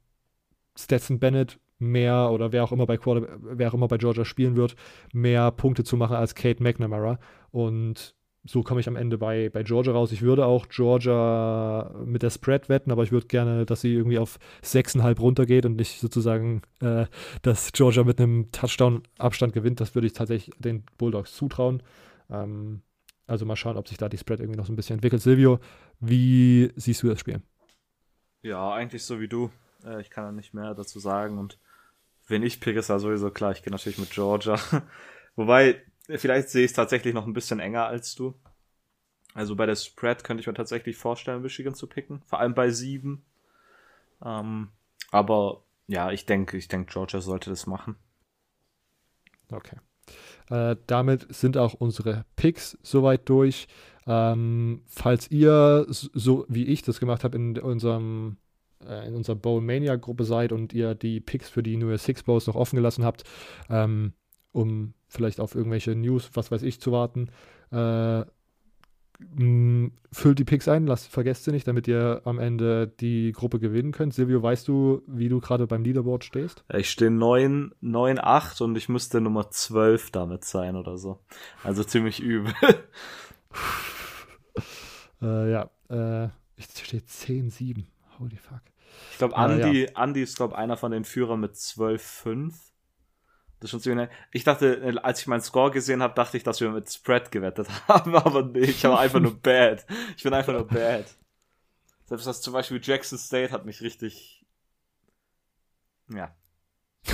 Stetson 0.77 1.19
Bennett 1.19 1.57
mehr 1.79 2.31
oder 2.31 2.51
wer 2.51 2.65
auch 2.65 2.73
immer 2.73 2.85
bei 2.85 2.97
Quarter, 2.97 3.39
wer 3.39 3.69
auch 3.69 3.73
immer 3.73 3.87
bei 3.87 3.97
Georgia 3.97 4.25
spielen 4.25 4.57
wird, 4.57 4.75
mehr 5.13 5.51
Punkte 5.51 5.85
zu 5.85 5.95
machen 5.95 6.17
als 6.17 6.35
Kate 6.35 6.61
McNamara. 6.61 7.17
Und 7.49 8.13
so 8.43 8.61
komme 8.61 8.81
ich 8.81 8.89
am 8.89 8.97
Ende 8.97 9.17
bei, 9.17 9.49
bei 9.49 9.63
Georgia 9.63 9.93
raus. 9.93 10.11
Ich 10.11 10.21
würde 10.21 10.45
auch 10.45 10.67
Georgia 10.67 11.95
mit 12.03 12.23
der 12.23 12.29
Spread 12.29 12.67
wetten, 12.67 12.91
aber 12.91 13.03
ich 13.03 13.13
würde 13.13 13.27
gerne, 13.27 13.65
dass 13.65 13.79
sie 13.79 13.93
irgendwie 13.93 14.19
auf 14.19 14.37
6,5 14.65 15.17
runtergeht 15.21 15.65
und 15.65 15.77
nicht 15.77 16.01
sozusagen, 16.01 16.63
äh, 16.81 17.05
dass 17.41 17.71
Georgia 17.71 18.03
mit 18.03 18.19
einem 18.19 18.51
Touchdown-Abstand 18.51 19.53
gewinnt. 19.53 19.79
Das 19.79 19.95
würde 19.95 20.07
ich 20.07 20.13
tatsächlich 20.13 20.53
den 20.59 20.83
Bulldogs 20.97 21.33
zutrauen. 21.33 21.81
Ähm, 22.29 22.81
also 23.27 23.45
mal 23.45 23.55
schauen, 23.55 23.77
ob 23.77 23.87
sich 23.87 23.97
da 23.97 24.09
die 24.09 24.17
Spread 24.17 24.41
irgendwie 24.41 24.57
noch 24.57 24.65
so 24.65 24.73
ein 24.73 24.75
bisschen 24.75 24.95
entwickelt. 24.95 25.21
Silvio, 25.21 25.59
wie 26.01 26.73
siehst 26.75 27.01
du 27.01 27.07
das 27.07 27.21
Spiel? 27.21 27.41
Ja, 28.41 28.71
eigentlich 28.73 29.03
so 29.03 29.19
wie 29.19 29.27
du. 29.27 29.51
Äh, 29.83 30.01
ich 30.01 30.09
kann 30.09 30.23
da 30.23 30.31
nicht 30.31 30.53
mehr 30.53 30.73
dazu 30.73 30.99
sagen. 30.99 31.37
Und 31.37 31.59
wenn 32.27 32.43
ich 32.43 32.59
pick, 32.59 32.75
ist 32.75 32.89
ja 32.89 32.99
sowieso 32.99 33.31
klar, 33.31 33.51
ich 33.51 33.63
gehe 33.63 33.71
natürlich 33.71 33.97
mit 33.97 34.11
Georgia. 34.11 34.59
Wobei, 35.35 35.81
vielleicht 36.07 36.49
sehe 36.49 36.65
ich 36.65 36.71
es 36.71 36.75
tatsächlich 36.75 37.13
noch 37.13 37.25
ein 37.25 37.33
bisschen 37.33 37.59
enger 37.59 37.85
als 37.85 38.15
du. 38.15 38.39
Also 39.33 39.55
bei 39.55 39.65
der 39.65 39.75
Spread 39.75 40.23
könnte 40.23 40.41
ich 40.41 40.47
mir 40.47 40.53
tatsächlich 40.53 40.97
vorstellen, 40.97 41.41
Michigan 41.41 41.75
zu 41.75 41.87
picken. 41.87 42.21
Vor 42.25 42.39
allem 42.39 42.55
bei 42.55 42.71
sieben. 42.71 43.25
Ähm, 44.23 44.69
aber 45.11 45.63
ja, 45.87 46.11
ich 46.11 46.25
denke, 46.25 46.57
ich 46.57 46.67
denke, 46.67 46.91
Georgia 46.91 47.21
sollte 47.21 47.49
das 47.49 47.67
machen. 47.67 47.95
Okay. 49.51 49.77
Äh, 50.49 50.75
damit 50.87 51.33
sind 51.33 51.57
auch 51.57 51.73
unsere 51.75 52.25
Picks 52.35 52.77
soweit 52.81 53.27
durch. 53.29 53.67
Ähm, 54.07 54.81
falls 54.87 55.29
ihr, 55.29 55.85
so 55.89 56.45
wie 56.47 56.65
ich 56.65 56.81
das 56.81 56.99
gemacht 56.99 57.23
habe, 57.23 57.37
in 57.37 57.57
unserem 57.59 58.37
äh, 58.85 59.07
in 59.07 59.15
unserer 59.15 59.35
Bowl 59.35 59.61
Mania 59.61 59.95
Gruppe 59.95 60.23
seid 60.23 60.51
und 60.51 60.73
ihr 60.73 60.95
die 60.95 61.19
Picks 61.19 61.49
für 61.49 61.63
die 61.63 61.77
New 61.77 61.89
Year 61.89 61.97
Six 61.97 62.23
Bowls 62.23 62.47
noch 62.47 62.55
offen 62.55 62.75
gelassen 62.75 63.03
habt, 63.03 63.23
ähm, 63.69 64.13
um 64.51 64.93
vielleicht 65.07 65.39
auf 65.39 65.55
irgendwelche 65.55 65.95
News, 65.95 66.29
was 66.33 66.51
weiß 66.51 66.63
ich, 66.63 66.79
zu 66.79 66.91
warten, 66.91 67.29
äh, 67.71 68.23
füllt 70.11 70.37
die 70.37 70.45
Picks 70.45 70.67
ein, 70.67 70.85
lasst, 70.85 71.07
vergesst 71.07 71.45
sie 71.45 71.51
nicht, 71.51 71.67
damit 71.67 71.87
ihr 71.87 72.21
am 72.25 72.37
Ende 72.37 72.87
die 72.87 73.31
Gruppe 73.31 73.59
gewinnen 73.59 73.91
könnt. 73.91 74.13
Silvio, 74.13 74.43
weißt 74.43 74.67
du, 74.67 75.01
wie 75.07 75.27
du 75.27 75.39
gerade 75.39 75.65
beim 75.65 75.83
Leaderboard 75.83 76.23
stehst? 76.23 76.63
Ich 76.71 76.91
stehe 76.91 77.09
9, 77.09 77.71
9, 77.81 78.19
8 78.21 78.61
und 78.61 78.77
ich 78.77 78.89
müsste 78.89 79.19
Nummer 79.19 79.49
12 79.49 80.11
damit 80.11 80.45
sein 80.45 80.75
oder 80.75 80.99
so. 80.99 81.19
Also 81.63 81.83
ziemlich 81.83 82.19
übel. 82.19 82.53
äh, 85.21 85.51
ja, 85.51 85.69
äh, 85.89 86.29
ich 86.55 86.65
stehe 86.65 87.05
10, 87.05 87.49
7. 87.49 87.87
Holy 88.19 88.37
fuck. 88.37 88.61
Ich 89.11 89.17
glaube, 89.17 89.35
Andy, 89.35 89.85
ja. 89.85 90.03
Andy 90.03 90.23
ist, 90.23 90.37
glaube 90.37 90.57
einer 90.57 90.77
von 90.77 90.91
den 90.91 91.03
Führern 91.03 91.39
mit 91.39 91.55
12, 91.55 92.01
5. 92.01 92.55
Das 93.59 93.67
ist 93.67 93.71
schon 93.71 93.79
ziemlich 93.79 94.09
Ich 94.31 94.43
dachte, 94.43 94.99
als 95.03 95.21
ich 95.21 95.27
meinen 95.27 95.41
Score 95.41 95.71
gesehen 95.71 96.03
habe, 96.03 96.13
dachte 96.13 96.37
ich, 96.37 96.43
dass 96.43 96.61
wir 96.61 96.69
mit 96.69 96.91
Spread 96.91 97.31
gewettet 97.31 97.67
haben, 97.87 98.15
aber 98.15 98.43
nee, 98.43 98.59
ich 98.59 98.83
war 98.83 98.99
einfach 98.99 99.19
nur 99.19 99.35
bad. 99.39 99.85
Ich 100.15 100.23
bin 100.23 100.33
einfach 100.33 100.53
nur 100.53 100.67
bad. 100.67 101.05
Selbst 102.05 102.27
das 102.27 102.41
zum 102.41 102.53
Beispiel 102.53 102.79
Jackson 102.81 103.17
State 103.17 103.51
hat 103.51 103.65
mich 103.65 103.81
richtig. 103.81 104.45
Ja. 106.13 106.33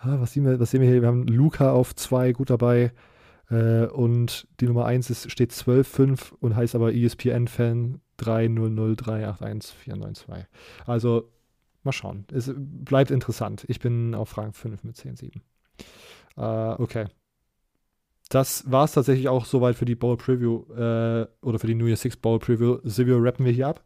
ah, 0.00 0.20
was, 0.20 0.32
sehen 0.32 0.44
wir, 0.44 0.60
was 0.60 0.70
sehen 0.70 0.82
wir 0.82 0.88
hier? 0.88 1.00
Wir 1.00 1.08
haben 1.08 1.26
Luca 1.26 1.72
auf 1.72 1.96
2 1.96 2.32
gut 2.32 2.50
dabei. 2.50 2.92
Äh, 3.50 3.86
und 3.86 4.46
die 4.60 4.66
Nummer 4.66 4.84
1 4.86 5.10
ist, 5.10 5.30
steht 5.30 5.52
12.5 5.52 6.32
und 6.40 6.56
heißt 6.56 6.74
aber 6.74 6.94
ESPN-Fan 6.94 8.00
300381492. 8.18 10.46
Also 10.86 11.30
mal 11.82 11.92
schauen. 11.92 12.24
Es 12.32 12.50
bleibt 12.56 13.10
interessant. 13.10 13.64
Ich 13.68 13.80
bin 13.80 14.14
auf 14.14 14.38
Rang 14.38 14.52
5 14.52 14.84
mit 14.84 14.96
10,7. 14.96 15.40
Äh, 16.36 16.82
okay. 16.82 17.06
Das 18.30 18.70
war 18.70 18.84
es 18.84 18.92
tatsächlich 18.92 19.28
auch 19.28 19.44
soweit 19.44 19.76
für 19.76 19.84
die 19.84 19.94
Bowl 19.94 20.16
Preview 20.16 20.64
äh, 20.72 21.26
oder 21.42 21.58
für 21.58 21.66
die 21.66 21.74
New 21.74 21.86
Year 21.86 21.96
Six 21.96 22.16
Bowl 22.16 22.38
Preview. 22.38 22.78
Silvio, 22.82 23.18
rappen 23.18 23.44
wir 23.44 23.52
hier 23.52 23.68
ab. 23.68 23.84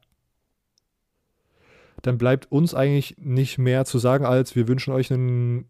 Dann 2.03 2.19
bleibt 2.19 2.53
uns 2.53 2.75
eigentlich 2.75 3.17
nicht 3.19 3.59
mehr 3.59 3.85
zu 3.85 3.99
sagen, 3.99 4.25
als 4.25 4.55
wir 4.55 4.69
wünschen 4.69 4.93
euch 4.93 5.13
einen 5.13 5.69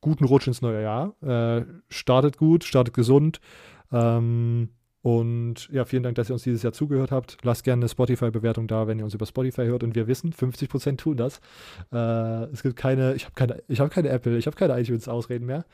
guten 0.00 0.24
Rutsch 0.24 0.46
ins 0.46 0.62
neue 0.62 0.82
Jahr. 0.82 1.14
Äh, 1.22 1.64
startet 1.88 2.36
gut, 2.38 2.64
startet 2.64 2.94
gesund. 2.94 3.40
Ähm, 3.92 4.70
und 5.02 5.68
ja, 5.70 5.84
vielen 5.84 6.02
Dank, 6.02 6.16
dass 6.16 6.28
ihr 6.30 6.32
uns 6.32 6.42
dieses 6.42 6.64
Jahr 6.64 6.72
zugehört 6.72 7.12
habt. 7.12 7.38
Lasst 7.42 7.62
gerne 7.62 7.82
eine 7.82 7.88
Spotify-Bewertung 7.88 8.66
da, 8.66 8.88
wenn 8.88 8.98
ihr 8.98 9.04
uns 9.04 9.14
über 9.14 9.26
Spotify 9.26 9.66
hört. 9.66 9.84
Und 9.84 9.94
wir 9.94 10.08
wissen, 10.08 10.32
50% 10.32 10.96
tun 10.96 11.16
das. 11.16 11.40
Äh, 11.92 12.50
es 12.52 12.64
gibt 12.64 12.74
keine, 12.74 13.14
ich 13.14 13.24
habe 13.24 13.34
keine, 13.34 13.62
ich 13.68 13.78
keine 13.78 14.08
Apple, 14.08 14.36
ich 14.36 14.46
habe 14.46 14.56
keine 14.56 14.80
iTunes-Ausreden 14.80 15.46
mehr. 15.46 15.64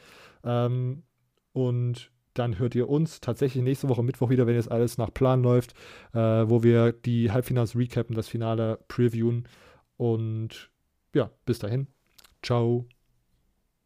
Ähm, 0.44 1.04
und 1.52 2.10
dann 2.34 2.58
hört 2.58 2.74
ihr 2.74 2.88
uns 2.90 3.20
tatsächlich 3.20 3.62
nächste 3.62 3.88
Woche 3.88 4.02
Mittwoch 4.02 4.30
wieder, 4.30 4.46
wenn 4.46 4.54
jetzt 4.54 4.70
alles 4.70 4.98
nach 4.98 5.12
Plan 5.12 5.42
läuft, 5.42 5.72
äh, 6.12 6.18
wo 6.18 6.62
wir 6.62 6.92
die 6.92 7.30
Halbfinals 7.30 7.74
recappen, 7.74 8.14
das 8.14 8.28
Finale 8.28 8.80
previewen. 8.88 9.48
Und 9.96 10.70
ja, 11.14 11.30
bis 11.46 11.58
dahin. 11.58 11.86
Ciao. 12.42 12.86